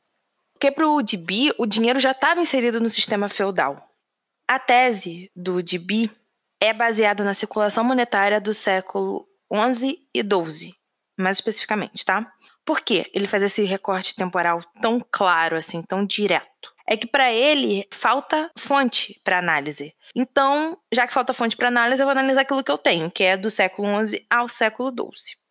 Porque 0.54 0.71
para 0.71 0.88
o 0.88 1.02
Deby, 1.02 1.54
o 1.58 1.65
dinheiro 1.65 2.00
já 2.00 2.12
estava 2.12 2.41
inserido 2.41 2.80
no 2.80 2.89
sistema 2.89 3.30
feudal. 3.30 3.89
A 4.48 4.58
tese 4.58 5.30
do 5.36 5.62
Deby 5.62 6.10
é 6.60 6.74
baseada 6.74 7.24
na 7.24 7.34
circulação 7.34 7.84
monetária 7.84 8.39
do 8.39 8.54
século 8.54 9.28
XI 9.54 10.00
e 10.13 10.21
XII, 10.21 10.76
mais 11.17 11.38
especificamente, 11.38 12.06
tá? 12.06 12.32
Por 12.63 12.82
que 12.82 13.10
ele 13.13 13.28
faz 13.28 13.43
esse 13.43 13.63
recorte 13.63 14.15
temporal 14.15 14.63
tão 14.82 15.04
claro, 15.12 15.56
assim, 15.56 15.84
tão 15.84 16.06
direto? 16.06 16.74
É 16.88 16.95
que 16.95 17.06
para 17.06 17.32
ele 17.32 17.88
falta 17.91 18.50
fonte 18.58 19.19
para 19.24 19.39
análise. 19.39 19.93
Então, 20.15 20.78
já 20.91 21.06
que 21.06 21.13
falta 21.13 21.34
fonte 21.34 21.56
para 21.56 21.67
análise, 21.67 22.02
eu 22.02 22.06
vou 22.06 22.12
analisar 22.12 22.41
aquilo 22.41 22.63
que 22.63 22.71
eu 22.71 22.78
tenho, 22.78 23.12
que 23.12 23.24
é 23.24 23.38
do 23.38 23.52
século 23.52 24.08
XI 24.08 24.26
ao 24.30 24.48
século 24.48 24.89
XII. 24.89 25.44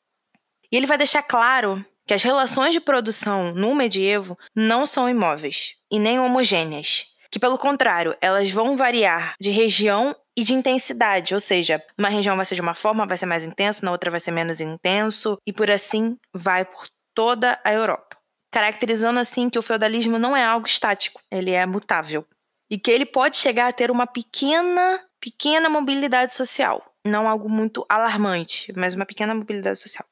E 0.74 0.76
ele 0.76 0.88
vai 0.88 0.98
deixar 0.98 1.22
claro 1.22 1.86
que 2.04 2.12
as 2.12 2.24
relações 2.24 2.72
de 2.72 2.80
produção 2.80 3.52
no 3.54 3.76
medievo 3.76 4.36
não 4.52 4.88
são 4.88 5.08
imóveis 5.08 5.76
e 5.88 6.00
nem 6.00 6.18
homogêneas, 6.18 7.04
que 7.30 7.38
pelo 7.38 7.56
contrário, 7.56 8.16
elas 8.20 8.50
vão 8.50 8.76
variar 8.76 9.36
de 9.40 9.50
região 9.50 10.16
e 10.36 10.42
de 10.42 10.52
intensidade, 10.52 11.32
ou 11.32 11.38
seja, 11.38 11.80
uma 11.96 12.08
região 12.08 12.34
vai 12.34 12.44
ser 12.44 12.56
de 12.56 12.60
uma 12.60 12.74
forma, 12.74 13.06
vai 13.06 13.16
ser 13.16 13.26
mais 13.26 13.44
intenso, 13.44 13.84
na 13.84 13.92
outra 13.92 14.10
vai 14.10 14.18
ser 14.18 14.32
menos 14.32 14.60
intenso, 14.60 15.38
e 15.46 15.52
por 15.52 15.70
assim 15.70 16.18
vai 16.32 16.64
por 16.64 16.88
toda 17.14 17.56
a 17.62 17.72
Europa. 17.72 18.16
Caracterizando 18.50 19.20
assim 19.20 19.48
que 19.48 19.58
o 19.60 19.62
feudalismo 19.62 20.18
não 20.18 20.36
é 20.36 20.42
algo 20.44 20.66
estático, 20.66 21.20
ele 21.30 21.52
é 21.52 21.64
mutável. 21.66 22.26
E 22.68 22.80
que 22.80 22.90
ele 22.90 23.06
pode 23.06 23.36
chegar 23.36 23.68
a 23.68 23.72
ter 23.72 23.92
uma 23.92 24.08
pequena, 24.08 25.00
pequena 25.20 25.68
mobilidade 25.68 26.34
social. 26.34 26.84
Não 27.04 27.28
algo 27.28 27.48
muito 27.48 27.86
alarmante, 27.88 28.72
mas 28.76 28.94
uma 28.94 29.06
pequena 29.06 29.36
mobilidade 29.36 29.78
social. 29.78 30.04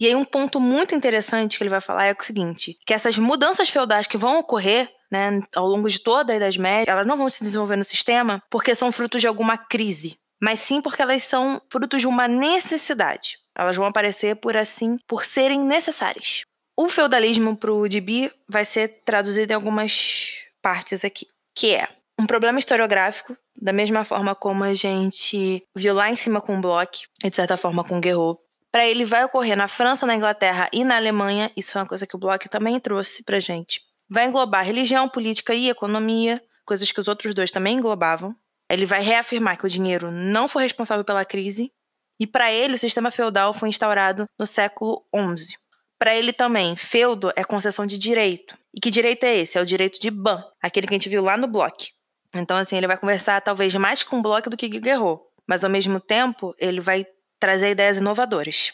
E 0.00 0.06
aí 0.06 0.14
um 0.14 0.24
ponto 0.24 0.58
muito 0.58 0.94
interessante 0.94 1.58
que 1.58 1.62
ele 1.62 1.70
vai 1.70 1.82
falar 1.82 2.06
é 2.06 2.16
o 2.18 2.24
seguinte, 2.24 2.78
que 2.86 2.94
essas 2.94 3.18
mudanças 3.18 3.68
feudais 3.68 4.06
que 4.06 4.16
vão 4.16 4.38
ocorrer 4.38 4.90
né, 5.12 5.42
ao 5.54 5.66
longo 5.66 5.90
de 5.90 5.98
toda 5.98 6.32
a 6.32 6.36
Idade 6.36 6.58
Média, 6.58 6.90
elas 6.90 7.06
não 7.06 7.18
vão 7.18 7.28
se 7.28 7.44
desenvolver 7.44 7.76
no 7.76 7.84
sistema 7.84 8.42
porque 8.48 8.74
são 8.74 8.90
frutos 8.90 9.20
de 9.20 9.26
alguma 9.26 9.58
crise, 9.58 10.16
mas 10.40 10.60
sim 10.60 10.80
porque 10.80 11.02
elas 11.02 11.24
são 11.24 11.60
frutos 11.68 12.00
de 12.00 12.06
uma 12.06 12.26
necessidade. 12.26 13.36
Elas 13.54 13.76
vão 13.76 13.84
aparecer 13.84 14.36
por 14.36 14.56
assim, 14.56 14.96
por 15.06 15.26
serem 15.26 15.60
necessárias. 15.60 16.44
O 16.74 16.88
feudalismo 16.88 17.54
para 17.54 17.72
o 17.72 17.86
Dibi 17.86 18.32
vai 18.48 18.64
ser 18.64 19.02
traduzido 19.04 19.52
em 19.52 19.54
algumas 19.54 20.38
partes 20.62 21.04
aqui, 21.04 21.26
que 21.54 21.74
é 21.74 21.88
um 22.18 22.26
problema 22.26 22.58
historiográfico, 22.58 23.36
da 23.60 23.72
mesma 23.72 24.04
forma 24.04 24.34
como 24.34 24.64
a 24.64 24.72
gente 24.72 25.62
viu 25.74 25.92
lá 25.92 26.10
em 26.10 26.16
cima 26.16 26.40
com 26.40 26.56
o 26.56 26.60
Bloch, 26.60 27.06
e 27.22 27.28
de 27.28 27.36
certa 27.36 27.56
forma 27.56 27.84
com 27.84 27.98
o 27.98 28.00
Guerreau, 28.00 28.38
para 28.72 28.86
ele 28.86 29.04
vai 29.04 29.24
ocorrer 29.24 29.56
na 29.56 29.68
França, 29.68 30.06
na 30.06 30.14
Inglaterra 30.14 30.68
e 30.72 30.84
na 30.84 30.96
Alemanha. 30.96 31.50
Isso 31.56 31.76
é 31.76 31.80
uma 31.80 31.86
coisa 31.86 32.06
que 32.06 32.14
o 32.14 32.18
Bloch 32.18 32.48
também 32.48 32.78
trouxe 32.78 33.22
para 33.22 33.40
gente. 33.40 33.80
Vai 34.08 34.26
englobar 34.26 34.64
religião, 34.64 35.08
política 35.08 35.54
e 35.54 35.68
economia, 35.68 36.42
coisas 36.64 36.90
que 36.90 37.00
os 37.00 37.08
outros 37.08 37.34
dois 37.34 37.50
também 37.50 37.76
englobavam. 37.76 38.34
Ele 38.68 38.86
vai 38.86 39.02
reafirmar 39.02 39.58
que 39.58 39.66
o 39.66 39.68
dinheiro 39.68 40.10
não 40.10 40.46
foi 40.46 40.62
responsável 40.62 41.04
pela 41.04 41.24
crise. 41.24 41.70
E 42.18 42.26
para 42.26 42.52
ele, 42.52 42.74
o 42.74 42.78
sistema 42.78 43.10
feudal 43.10 43.52
foi 43.52 43.68
instaurado 43.68 44.26
no 44.38 44.46
século 44.46 45.02
XI. 45.36 45.56
Para 45.98 46.14
ele 46.14 46.32
também, 46.32 46.76
feudo 46.76 47.32
é 47.34 47.42
concessão 47.42 47.86
de 47.86 47.98
direito. 47.98 48.56
E 48.72 48.80
que 48.80 48.90
direito 48.90 49.24
é 49.24 49.38
esse? 49.38 49.58
É 49.58 49.60
o 49.60 49.66
direito 49.66 50.00
de 50.00 50.10
ban, 50.10 50.42
aquele 50.62 50.86
que 50.86 50.94
a 50.94 50.96
gente 50.98 51.08
viu 51.08 51.22
lá 51.22 51.36
no 51.36 51.48
Bloch. 51.48 51.90
Então, 52.32 52.56
assim, 52.56 52.76
ele 52.76 52.86
vai 52.86 52.96
conversar 52.96 53.40
talvez 53.40 53.74
mais 53.74 54.02
com 54.02 54.18
o 54.18 54.22
Bloch 54.22 54.48
do 54.48 54.56
que 54.56 54.68
Guerreau. 54.68 55.26
Mas, 55.46 55.64
ao 55.64 55.70
mesmo 55.70 55.98
tempo, 55.98 56.54
ele 56.58 56.80
vai 56.80 57.04
trazer 57.40 57.70
ideias 57.70 57.98
inovadoras. 57.98 58.72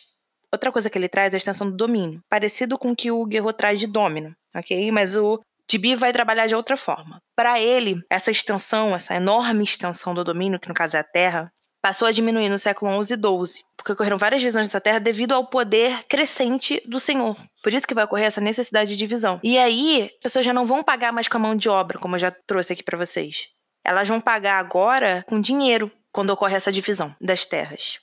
Outra 0.53 0.73
coisa 0.73 0.91
que 0.91 0.99
ele 0.99 1.09
traz 1.09 1.33
é 1.33 1.37
a 1.37 1.39
extensão 1.39 1.71
do 1.71 1.77
domínio, 1.77 2.21
parecido 2.29 2.77
com 2.77 2.91
o 2.91 2.97
que 2.97 3.11
o 3.11 3.25
Guerreau 3.25 3.53
traz 3.53 3.79
de 3.79 3.87
domínio, 3.87 4.35
ok? 4.55 4.91
Mas 4.91 5.17
o 5.17 5.41
Tibi 5.67 5.95
vai 5.95 6.13
trabalhar 6.13 6.47
de 6.47 6.55
outra 6.55 6.77
forma. 6.77 7.21
Para 7.35 7.61
ele, 7.61 8.01
essa 8.11 8.31
extensão, 8.31 8.95
essa 8.95 9.15
enorme 9.15 9.65
extensão 9.65 10.15
do 10.15 10.25
domínio, 10.25 10.61
que 10.61 10.69
no 10.69 10.75
caso 10.75 10.97
é 10.97 11.01
a 11.01 11.05
Terra, 11.05 11.51
passou 11.83 12.09
a 12.09 12.13
diminuir 12.13 12.49
no 12.49 12.59
século 12.59 13.03
XI 13.03 13.15
e 13.15 13.17
XII, 13.17 13.65
porque 13.77 13.93
ocorreram 13.93 14.19
várias 14.19 14.41
divisões 14.41 14.67
dessa 14.67 14.81
terra 14.81 14.99
devido 14.99 15.33
ao 15.33 15.47
poder 15.47 16.05
crescente 16.09 16.83
do 16.85 16.99
Senhor. 16.99 17.37
Por 17.63 17.73
isso 17.73 17.87
que 17.87 17.95
vai 17.95 18.05
ocorrer 18.05 18.27
essa 18.27 18.41
necessidade 18.41 18.91
de 18.91 18.97
divisão. 18.97 19.39
E 19.43 19.57
aí, 19.57 20.11
as 20.17 20.23
pessoas 20.23 20.45
já 20.45 20.53
não 20.53 20.67
vão 20.67 20.83
pagar 20.83 21.13
mais 21.13 21.29
com 21.29 21.37
a 21.37 21.41
mão 21.41 21.55
de 21.55 21.69
obra, 21.69 21.99
como 21.99 22.17
eu 22.17 22.21
já 22.21 22.31
trouxe 22.31 22.73
aqui 22.73 22.83
para 22.83 22.99
vocês. 22.99 23.49
Elas 23.85 24.09
vão 24.09 24.21
pagar 24.21 24.59
agora 24.59 25.25
com 25.29 25.41
dinheiro, 25.41 25.91
quando 26.11 26.31
ocorre 26.31 26.57
essa 26.57 26.73
divisão 26.73 27.15
das 27.21 27.45
terras 27.45 28.01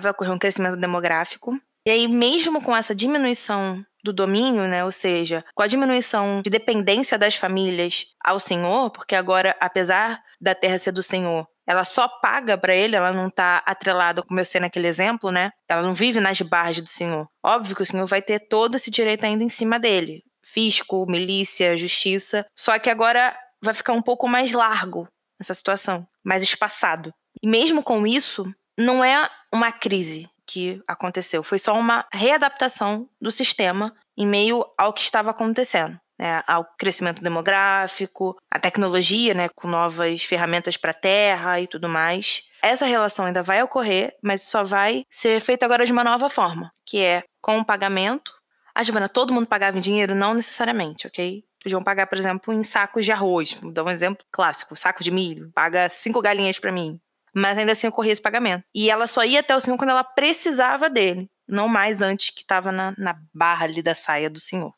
vai 0.00 0.10
ocorrer 0.10 0.32
um 0.32 0.38
crescimento 0.38 0.76
demográfico. 0.76 1.58
E 1.86 1.90
aí, 1.90 2.08
mesmo 2.08 2.62
com 2.62 2.74
essa 2.74 2.94
diminuição 2.94 3.84
do 4.02 4.12
domínio, 4.12 4.66
né, 4.68 4.84
ou 4.84 4.92
seja, 4.92 5.44
com 5.54 5.62
a 5.62 5.66
diminuição 5.66 6.42
de 6.42 6.50
dependência 6.50 7.18
das 7.18 7.34
famílias 7.34 8.06
ao 8.22 8.38
Senhor, 8.38 8.90
porque 8.90 9.14
agora, 9.14 9.56
apesar 9.60 10.20
da 10.40 10.54
terra 10.54 10.78
ser 10.78 10.92
do 10.92 11.02
Senhor, 11.02 11.46
ela 11.66 11.84
só 11.84 12.06
paga 12.06 12.58
para 12.58 12.74
ele, 12.74 12.96
ela 12.96 13.12
não 13.12 13.30
tá 13.30 13.62
atrelada, 13.64 14.22
como 14.22 14.38
eu 14.38 14.44
sei 14.44 14.60
naquele 14.60 14.86
exemplo, 14.86 15.30
né? 15.30 15.50
Ela 15.68 15.82
não 15.82 15.94
vive 15.94 16.20
nas 16.20 16.40
barras 16.42 16.80
do 16.80 16.88
senhor. 16.88 17.26
Óbvio 17.42 17.74
que 17.74 17.82
o 17.82 17.86
senhor 17.86 18.06
vai 18.06 18.20
ter 18.20 18.38
todo 18.48 18.74
esse 18.74 18.90
direito 18.90 19.24
ainda 19.24 19.42
em 19.42 19.48
cima 19.48 19.78
dele. 19.78 20.22
Fisco, 20.42 21.06
milícia, 21.06 21.76
justiça. 21.78 22.44
Só 22.54 22.78
que 22.78 22.90
agora 22.90 23.34
vai 23.62 23.72
ficar 23.72 23.94
um 23.94 24.02
pouco 24.02 24.28
mais 24.28 24.52
largo 24.52 25.08
essa 25.40 25.54
situação, 25.54 26.06
mais 26.22 26.42
espaçado. 26.42 27.12
E 27.42 27.48
mesmo 27.48 27.82
com 27.82 28.06
isso, 28.06 28.46
não 28.76 29.04
é 29.04 29.28
uma 29.52 29.70
crise 29.72 30.28
que 30.46 30.82
aconteceu, 30.86 31.42
foi 31.42 31.58
só 31.58 31.78
uma 31.78 32.04
readaptação 32.12 33.08
do 33.20 33.30
sistema 33.30 33.94
em 34.16 34.26
meio 34.26 34.64
ao 34.76 34.92
que 34.92 35.00
estava 35.00 35.30
acontecendo 35.30 35.98
né, 36.18 36.42
ao 36.46 36.64
crescimento 36.78 37.22
demográfico, 37.22 38.36
a 38.50 38.58
tecnologia, 38.58 39.34
né, 39.34 39.48
com 39.54 39.68
novas 39.68 40.22
ferramentas 40.22 40.76
para 40.76 40.92
a 40.92 40.94
terra 40.94 41.60
e 41.60 41.66
tudo 41.66 41.88
mais. 41.88 42.42
Essa 42.62 42.86
relação 42.86 43.26
ainda 43.26 43.42
vai 43.42 43.62
ocorrer, 43.62 44.14
mas 44.22 44.42
só 44.42 44.62
vai 44.62 45.04
ser 45.10 45.40
feita 45.40 45.64
agora 45.64 45.84
de 45.84 45.92
uma 45.92 46.04
nova 46.04 46.30
forma, 46.30 46.70
que 46.86 47.00
é 47.00 47.22
com 47.40 47.58
o 47.58 47.64
pagamento. 47.64 48.32
Ah, 48.74 48.82
Giovana, 48.82 49.08
todo 49.08 49.32
mundo 49.32 49.46
pagava 49.46 49.78
em 49.78 49.80
dinheiro? 49.80 50.14
Não 50.14 50.34
necessariamente, 50.34 51.06
ok? 51.06 51.42
Podiam 51.62 51.82
pagar, 51.82 52.06
por 52.06 52.18
exemplo, 52.18 52.52
em 52.52 52.62
sacos 52.64 53.04
de 53.04 53.12
arroz. 53.12 53.54
Vou 53.60 53.72
dar 53.72 53.84
um 53.84 53.90
exemplo 53.90 54.24
clássico: 54.30 54.76
saco 54.76 55.02
de 55.02 55.10
milho. 55.10 55.50
Paga 55.54 55.88
cinco 55.88 56.20
galinhas 56.20 56.58
para 56.58 56.72
mim. 56.72 56.98
Mas 57.34 57.58
ainda 57.58 57.72
assim 57.72 57.88
ocorria 57.88 58.12
esse 58.12 58.22
pagamento. 58.22 58.64
E 58.74 58.88
ela 58.88 59.06
só 59.06 59.24
ia 59.24 59.40
até 59.40 59.54
o 59.56 59.60
senhor 59.60 59.76
quando 59.76 59.90
ela 59.90 60.04
precisava 60.04 60.88
dele, 60.88 61.28
não 61.48 61.68
mais 61.68 62.00
antes 62.00 62.30
que 62.30 62.42
estava 62.42 62.70
na, 62.70 62.94
na 62.96 63.16
barra 63.34 63.64
ali 63.64 63.82
da 63.82 63.94
saia 63.94 64.30
do 64.30 64.38
senhor 64.38 64.72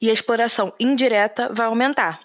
e 0.00 0.10
a 0.10 0.12
exploração 0.12 0.72
indireta 0.78 1.52
vai 1.52 1.66
aumentar. 1.66 2.20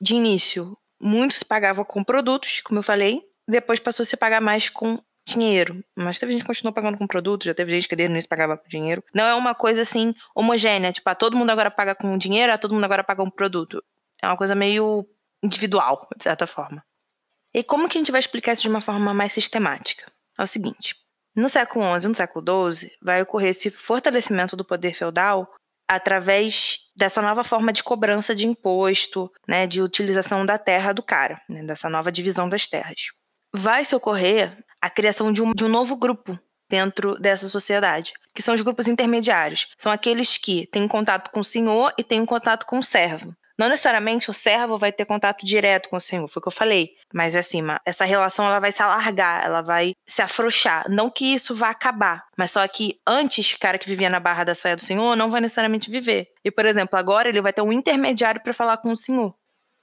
De 0.00 0.14
início, 0.14 0.76
muitos 1.00 1.42
pagavam 1.42 1.84
com 1.84 2.04
produtos, 2.04 2.60
como 2.60 2.78
eu 2.78 2.82
falei, 2.82 3.22
depois 3.46 3.80
passou 3.80 4.02
a 4.02 4.06
se 4.06 4.16
pagar 4.16 4.40
mais 4.40 4.68
com 4.68 4.98
dinheiro. 5.26 5.82
Mas 5.94 6.18
teve 6.18 6.32
gente 6.32 6.42
que 6.42 6.46
continuou 6.46 6.72
pagando 6.72 6.98
com 6.98 7.06
produtos, 7.06 7.46
já 7.46 7.54
teve 7.54 7.72
gente 7.72 7.88
que 7.88 7.96
desde 7.96 8.12
o 8.12 8.14
início 8.14 8.28
pagava 8.28 8.56
com 8.56 8.68
dinheiro. 8.68 9.02
Não 9.12 9.24
é 9.24 9.34
uma 9.34 9.54
coisa 9.54 9.82
assim 9.82 10.14
homogênea, 10.34 10.92
tipo, 10.92 11.08
ah, 11.08 11.14
todo 11.14 11.36
mundo 11.36 11.50
agora 11.50 11.70
paga 11.70 11.94
com 11.94 12.16
dinheiro, 12.16 12.52
ah, 12.52 12.58
todo 12.58 12.74
mundo 12.74 12.84
agora 12.84 13.02
paga 13.02 13.22
com 13.22 13.30
produto. 13.30 13.82
É 14.22 14.26
uma 14.26 14.36
coisa 14.36 14.54
meio 14.54 15.04
individual, 15.42 16.08
de 16.16 16.22
certa 16.22 16.46
forma. 16.46 16.82
E 17.56 17.64
como 17.64 17.88
que 17.88 17.96
a 17.96 18.00
gente 18.00 18.12
vai 18.12 18.20
explicar 18.20 18.52
isso 18.52 18.60
de 18.60 18.68
uma 18.68 18.82
forma 18.82 19.14
mais 19.14 19.32
sistemática? 19.32 20.12
É 20.38 20.42
o 20.42 20.46
seguinte: 20.46 20.94
no 21.34 21.48
século 21.48 21.98
XI 21.98 22.04
e 22.04 22.08
no 22.10 22.14
século 22.14 22.72
XII, 22.72 22.92
vai 23.00 23.22
ocorrer 23.22 23.48
esse 23.48 23.70
fortalecimento 23.70 24.54
do 24.54 24.62
poder 24.62 24.92
feudal 24.92 25.50
através 25.88 26.80
dessa 26.94 27.22
nova 27.22 27.42
forma 27.42 27.72
de 27.72 27.82
cobrança 27.82 28.34
de 28.34 28.46
imposto, 28.46 29.32
né, 29.48 29.66
de 29.66 29.80
utilização 29.80 30.44
da 30.44 30.58
terra 30.58 30.92
do 30.92 31.02
cara, 31.02 31.40
né, 31.48 31.62
dessa 31.62 31.88
nova 31.88 32.12
divisão 32.12 32.46
das 32.46 32.66
terras. 32.66 33.06
Vai 33.54 33.86
se 33.86 33.96
ocorrer 33.96 34.62
a 34.82 34.90
criação 34.90 35.32
de 35.32 35.40
um, 35.40 35.54
de 35.54 35.64
um 35.64 35.68
novo 35.68 35.96
grupo 35.96 36.38
dentro 36.68 37.18
dessa 37.18 37.48
sociedade, 37.48 38.12
que 38.34 38.42
são 38.42 38.54
os 38.54 38.60
grupos 38.60 38.86
intermediários. 38.86 39.68
São 39.78 39.90
aqueles 39.90 40.36
que 40.36 40.66
têm 40.66 40.86
contato 40.86 41.30
com 41.30 41.40
o 41.40 41.44
senhor 41.44 41.94
e 41.96 42.04
têm 42.04 42.20
um 42.20 42.26
contato 42.26 42.66
com 42.66 42.78
o 42.80 42.82
servo. 42.82 43.34
Não 43.58 43.68
necessariamente 43.68 44.30
o 44.30 44.34
servo 44.34 44.76
vai 44.76 44.92
ter 44.92 45.04
contato 45.06 45.46
direto 45.46 45.88
com 45.88 45.96
o 45.96 46.00
Senhor, 46.00 46.28
foi 46.28 46.40
o 46.40 46.42
que 46.42 46.48
eu 46.48 46.52
falei. 46.52 46.90
Mas 47.12 47.34
assim, 47.34 47.62
essa 47.84 48.04
relação 48.04 48.46
ela 48.46 48.60
vai 48.60 48.70
se 48.70 48.82
alargar, 48.82 49.44
ela 49.44 49.62
vai 49.62 49.92
se 50.06 50.20
afrouxar. 50.20 50.86
Não 50.90 51.08
que 51.08 51.34
isso 51.34 51.54
vá 51.54 51.70
acabar, 51.70 52.24
mas 52.36 52.50
só 52.50 52.66
que 52.68 52.98
antes 53.06 53.52
o 53.52 53.58
cara 53.58 53.78
que 53.78 53.88
vivia 53.88 54.10
na 54.10 54.20
barra 54.20 54.44
da 54.44 54.54
saia 54.54 54.76
do 54.76 54.84
Senhor 54.84 55.16
não 55.16 55.30
vai 55.30 55.40
necessariamente 55.40 55.90
viver. 55.90 56.28
E, 56.44 56.50
por 56.50 56.66
exemplo, 56.66 56.98
agora 56.98 57.28
ele 57.28 57.40
vai 57.40 57.52
ter 57.52 57.62
um 57.62 57.72
intermediário 57.72 58.42
para 58.42 58.52
falar 58.52 58.76
com 58.76 58.92
o 58.92 58.96
Senhor. 58.96 59.34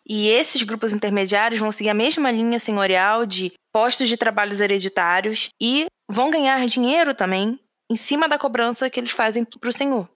E 0.08 0.30
esses 0.30 0.62
grupos 0.64 0.94
intermediários 0.94 1.60
vão 1.60 1.72
seguir 1.72 1.90
a 1.90 1.94
mesma 1.94 2.30
linha 2.30 2.60
senhorial 2.60 3.26
de 3.26 3.54
postos 3.72 4.10
de 4.10 4.18
trabalhos 4.18 4.60
hereditários 4.60 5.50
e 5.60 5.88
vão 6.10 6.30
ganhar 6.30 6.66
dinheiro 6.68 7.14
também 7.14 7.58
em 7.90 7.96
cima 7.96 8.28
da 8.28 8.38
cobrança 8.38 8.90
que 8.90 9.00
eles 9.00 9.12
fazem 9.12 9.44
para 9.44 9.70
o 9.70 9.74
Senhor. 9.74 10.08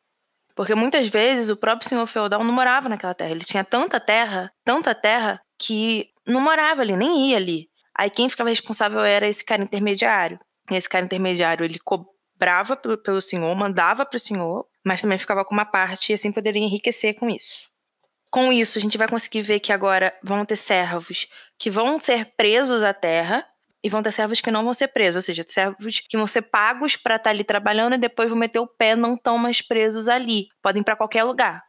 Porque 0.57 0.73
muitas 0.73 1.07
vezes 1.07 1.51
o 1.51 1.55
próprio 1.55 1.87
senhor 1.87 2.07
feudal 2.07 2.43
não 2.43 2.51
morava 2.51 2.89
naquela 2.89 3.13
terra. 3.13 3.29
Ele 3.29 3.45
tinha 3.45 3.63
tanta 3.63 3.99
terra, 3.99 4.51
tanta 4.65 4.95
terra, 4.95 5.39
que 5.55 6.09
não 6.25 6.41
morava 6.41 6.81
ali, 6.81 6.97
nem 6.97 7.29
ia 7.29 7.37
ali. 7.37 7.67
Aí 7.95 8.09
quem 8.09 8.27
ficava 8.27 8.49
responsável 8.49 9.01
era 9.01 9.27
esse 9.27 9.45
cara 9.45 9.61
intermediário. 9.61 10.39
E 10.71 10.75
esse 10.75 10.89
cara 10.89 11.05
intermediário, 11.05 11.63
ele 11.63 11.77
cobrava 11.77 12.75
pelo, 12.75 12.97
pelo 12.97 13.21
senhor, 13.21 13.55
mandava 13.55 14.03
para 14.03 14.17
o 14.17 14.19
senhor, 14.19 14.65
mas 14.83 14.99
também 14.99 15.19
ficava 15.19 15.45
com 15.45 15.53
uma 15.53 15.63
parte 15.63 16.11
e 16.11 16.15
assim 16.15 16.31
poderia 16.31 16.61
enriquecer 16.61 17.13
com 17.13 17.29
isso. 17.29 17.67
Com 18.31 18.51
isso, 18.51 18.79
a 18.79 18.81
gente 18.81 18.97
vai 18.97 19.07
conseguir 19.07 19.43
ver 19.43 19.59
que 19.59 19.71
agora 19.71 20.11
vão 20.23 20.43
ter 20.43 20.57
servos 20.57 21.27
que 21.59 21.69
vão 21.69 22.01
ser 22.01 22.33
presos 22.35 22.83
à 22.83 22.95
terra 22.95 23.45
e 23.87 23.89
vão 23.89 24.03
ter 24.03 24.11
servos 24.11 24.41
que 24.41 24.51
não 24.51 24.65
vão 24.65 24.73
ser 24.73 24.89
presos, 24.89 25.15
ou 25.15 25.21
seja, 25.21 25.45
servos 25.47 26.01
que 26.01 26.17
vão 26.17 26.27
ser 26.27 26.41
pagos 26.41 26.97
para 26.97 27.15
estar 27.15 27.23
tá 27.23 27.29
ali 27.29 27.43
trabalhando 27.43 27.95
e 27.95 27.97
depois 27.97 28.29
vão 28.29 28.37
meter 28.37 28.59
o 28.59 28.67
pé, 28.67 28.97
não 28.97 29.15
estão 29.15 29.37
mais 29.37 29.61
presos 29.61 30.09
ali, 30.09 30.49
podem 30.61 30.81
ir 30.81 30.83
para 30.83 30.97
qualquer 30.97 31.23
lugar. 31.23 31.63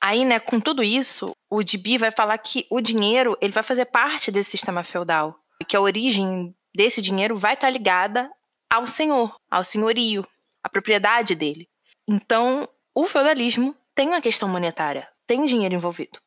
Aí, 0.00 0.24
né, 0.24 0.38
com 0.38 0.60
tudo 0.60 0.84
isso, 0.84 1.32
o 1.50 1.64
DB 1.64 1.98
vai 1.98 2.12
falar 2.12 2.38
que 2.38 2.64
o 2.70 2.80
dinheiro 2.80 3.36
ele 3.40 3.52
vai 3.52 3.64
fazer 3.64 3.86
parte 3.86 4.30
desse 4.30 4.52
sistema 4.52 4.84
feudal, 4.84 5.34
que 5.66 5.76
a 5.76 5.80
origem 5.80 6.54
desse 6.72 7.02
dinheiro 7.02 7.36
vai 7.36 7.54
estar 7.54 7.66
tá 7.66 7.70
ligada 7.70 8.30
ao 8.70 8.86
senhor, 8.86 9.34
ao 9.50 9.64
senhorio, 9.64 10.24
à 10.62 10.68
propriedade 10.68 11.34
dele. 11.34 11.66
Então, 12.06 12.68
o 12.94 13.08
feudalismo 13.08 13.74
tem 13.96 14.10
uma 14.10 14.20
questão 14.20 14.48
monetária, 14.48 15.08
tem 15.26 15.44
dinheiro 15.44 15.74
envolvido. 15.74 16.20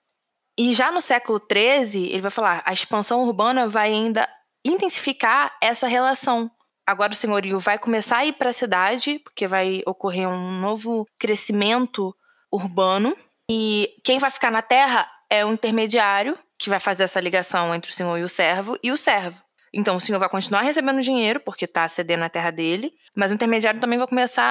E 0.57 0.73
já 0.73 0.91
no 0.91 0.99
século 0.99 1.39
XIII, 1.39 2.09
ele 2.09 2.21
vai 2.21 2.31
falar, 2.31 2.61
a 2.65 2.73
expansão 2.73 3.23
urbana 3.23 3.69
vai 3.69 3.93
ainda 3.93 4.27
intensificar 4.63 5.55
essa 5.61 5.87
relação. 5.87 6.49
Agora 6.85 7.13
o 7.13 7.15
senhorio 7.15 7.59
vai 7.59 7.77
começar 7.77 8.17
a 8.17 8.25
ir 8.25 8.33
para 8.33 8.49
a 8.49 8.53
cidade, 8.53 9.19
porque 9.19 9.47
vai 9.47 9.81
ocorrer 9.85 10.27
um 10.27 10.59
novo 10.59 11.07
crescimento 11.17 12.15
urbano. 12.51 13.15
E 13.49 13.89
quem 14.03 14.19
vai 14.19 14.31
ficar 14.31 14.51
na 14.51 14.61
terra 14.61 15.09
é 15.29 15.45
o 15.45 15.51
intermediário, 15.51 16.37
que 16.57 16.69
vai 16.69 16.79
fazer 16.79 17.03
essa 17.03 17.19
ligação 17.19 17.73
entre 17.73 17.91
o 17.91 17.93
senhor 17.93 18.17
e 18.17 18.23
o 18.23 18.29
servo, 18.29 18.77
e 18.83 18.91
o 18.91 18.97
servo. 18.97 19.41
Então 19.73 19.95
o 19.95 20.01
senhor 20.01 20.19
vai 20.19 20.27
continuar 20.27 20.61
recebendo 20.61 21.01
dinheiro, 21.01 21.39
porque 21.39 21.65
está 21.65 21.87
cedendo 21.87 22.23
a 22.23 22.29
terra 22.29 22.51
dele, 22.51 22.93
mas 23.15 23.31
o 23.31 23.35
intermediário 23.35 23.79
também 23.79 23.97
vai 23.97 24.07
começar 24.07 24.43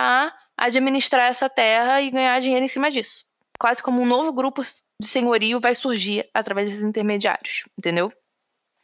a 0.57 0.65
administrar 0.65 1.27
essa 1.27 1.49
terra 1.49 2.01
e 2.01 2.11
ganhar 2.11 2.41
dinheiro 2.41 2.65
em 2.65 2.69
cima 2.69 2.91
disso. 2.91 3.25
Quase 3.59 3.83
como 3.83 4.01
um 4.01 4.07
novo 4.07 4.33
grupo 4.33 4.63
de 4.63 5.07
senhorio 5.07 5.61
vai 5.61 5.75
surgir 5.75 6.27
através 6.33 6.71
desses 6.71 6.85
intermediários, 6.85 7.65
entendeu? 7.79 8.11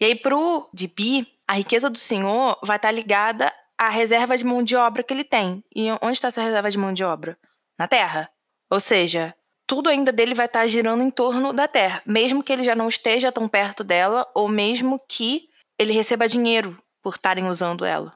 E 0.00 0.04
aí, 0.04 0.14
pro 0.14 0.68
DB, 0.72 1.26
a 1.46 1.54
riqueza 1.54 1.88
do 1.88 1.98
senhor 1.98 2.58
vai 2.62 2.76
estar 2.76 2.88
tá 2.88 2.92
ligada 2.92 3.52
à 3.78 3.88
reserva 3.88 4.36
de 4.36 4.44
mão 4.44 4.62
de 4.62 4.76
obra 4.76 5.02
que 5.02 5.12
ele 5.12 5.24
tem. 5.24 5.62
E 5.74 5.90
onde 6.02 6.12
está 6.12 6.28
essa 6.28 6.42
reserva 6.42 6.70
de 6.70 6.78
mão 6.78 6.92
de 6.92 7.04
obra? 7.04 7.36
Na 7.78 7.86
terra. 7.86 8.28
Ou 8.70 8.80
seja, 8.80 9.34
tudo 9.66 9.88
ainda 9.88 10.12
dele 10.12 10.34
vai 10.34 10.46
estar 10.46 10.60
tá 10.60 10.66
girando 10.66 11.02
em 11.02 11.10
torno 11.10 11.52
da 11.52 11.68
terra, 11.68 12.02
mesmo 12.06 12.42
que 12.42 12.52
ele 12.52 12.64
já 12.64 12.74
não 12.74 12.88
esteja 12.88 13.32
tão 13.32 13.48
perto 13.48 13.82
dela, 13.82 14.26
ou 14.34 14.48
mesmo 14.48 15.00
que 15.08 15.48
ele 15.78 15.92
receba 15.92 16.28
dinheiro 16.28 16.78
por 17.02 17.14
estarem 17.14 17.46
usando 17.46 17.84
ela. 17.84 18.12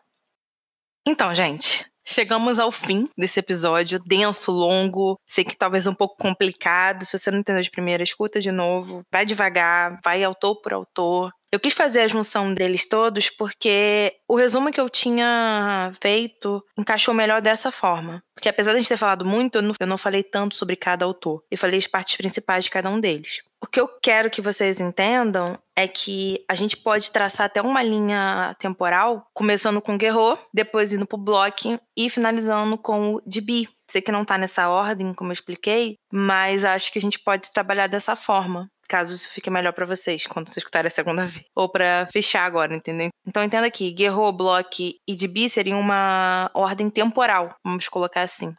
Então, 1.06 1.34
gente, 1.34 1.88
Chegamos 2.12 2.58
ao 2.58 2.72
fim 2.72 3.08
desse 3.16 3.38
episódio, 3.38 4.00
denso, 4.04 4.50
longo, 4.50 5.16
sei 5.28 5.44
que 5.44 5.56
talvez 5.56 5.86
um 5.86 5.94
pouco 5.94 6.16
complicado. 6.16 7.04
Se 7.04 7.16
você 7.16 7.30
não 7.30 7.38
entendeu 7.38 7.62
de 7.62 7.70
primeira, 7.70 8.02
escuta 8.02 8.40
de 8.40 8.50
novo, 8.50 9.04
vai 9.12 9.24
devagar, 9.24 10.00
vai 10.02 10.24
autor 10.24 10.56
por 10.56 10.72
autor. 10.72 11.30
Eu 11.52 11.58
quis 11.58 11.74
fazer 11.74 12.02
a 12.02 12.08
junção 12.08 12.54
deles 12.54 12.86
todos 12.86 13.28
porque 13.28 14.14
o 14.28 14.36
resumo 14.36 14.70
que 14.70 14.80
eu 14.80 14.88
tinha 14.88 15.92
feito 16.00 16.64
encaixou 16.78 17.12
melhor 17.12 17.42
dessa 17.42 17.72
forma. 17.72 18.22
Porque 18.32 18.48
apesar 18.48 18.70
de 18.70 18.76
a 18.76 18.78
gente 18.78 18.88
ter 18.88 18.96
falado 18.96 19.24
muito, 19.24 19.56
eu 19.56 19.62
não, 19.62 19.74
eu 19.80 19.86
não 19.86 19.98
falei 19.98 20.22
tanto 20.22 20.54
sobre 20.54 20.76
cada 20.76 21.04
autor. 21.04 21.42
Eu 21.50 21.58
falei 21.58 21.80
as 21.80 21.88
partes 21.88 22.14
principais 22.16 22.64
de 22.64 22.70
cada 22.70 22.88
um 22.88 23.00
deles. 23.00 23.42
O 23.60 23.66
que 23.66 23.80
eu 23.80 23.88
quero 24.00 24.30
que 24.30 24.40
vocês 24.40 24.80
entendam 24.80 25.58
é 25.74 25.88
que 25.88 26.44
a 26.48 26.54
gente 26.54 26.76
pode 26.76 27.10
traçar 27.10 27.46
até 27.46 27.60
uma 27.60 27.82
linha 27.82 28.54
temporal, 28.60 29.26
começando 29.34 29.80
com 29.80 29.98
Guerrero, 29.98 30.38
depois 30.54 30.92
indo 30.92 31.04
pro 31.04 31.18
Block 31.18 31.78
e 31.96 32.08
finalizando 32.08 32.78
com 32.78 33.16
o 33.16 33.22
DB. 33.26 33.68
Sei 33.88 34.00
que 34.00 34.12
não 34.12 34.24
tá 34.24 34.38
nessa 34.38 34.68
ordem, 34.68 35.12
como 35.12 35.30
eu 35.30 35.34
expliquei, 35.34 35.98
mas 36.12 36.64
acho 36.64 36.92
que 36.92 36.98
a 36.98 37.02
gente 37.02 37.18
pode 37.18 37.50
trabalhar 37.50 37.88
dessa 37.88 38.14
forma 38.14 38.70
caso 38.90 39.14
isso 39.14 39.30
fique 39.30 39.48
melhor 39.48 39.72
para 39.72 39.86
vocês 39.86 40.26
quando 40.26 40.48
vocês 40.48 40.58
escutarem 40.58 40.88
a 40.88 40.90
segunda 40.90 41.24
vez. 41.24 41.46
Ou 41.54 41.68
para 41.68 42.08
fechar 42.12 42.44
agora, 42.44 42.74
entendeu? 42.74 43.08
Então 43.24 43.44
entenda 43.44 43.66
aqui, 43.66 43.92
Guerrero, 43.92 44.32
Block 44.32 44.96
e 45.06 45.16
DB 45.16 45.48
seriam 45.48 45.78
uma 45.78 46.50
ordem 46.52 46.90
temporal, 46.90 47.54
vamos 47.64 47.88
colocar 47.88 48.22
assim. 48.22 48.52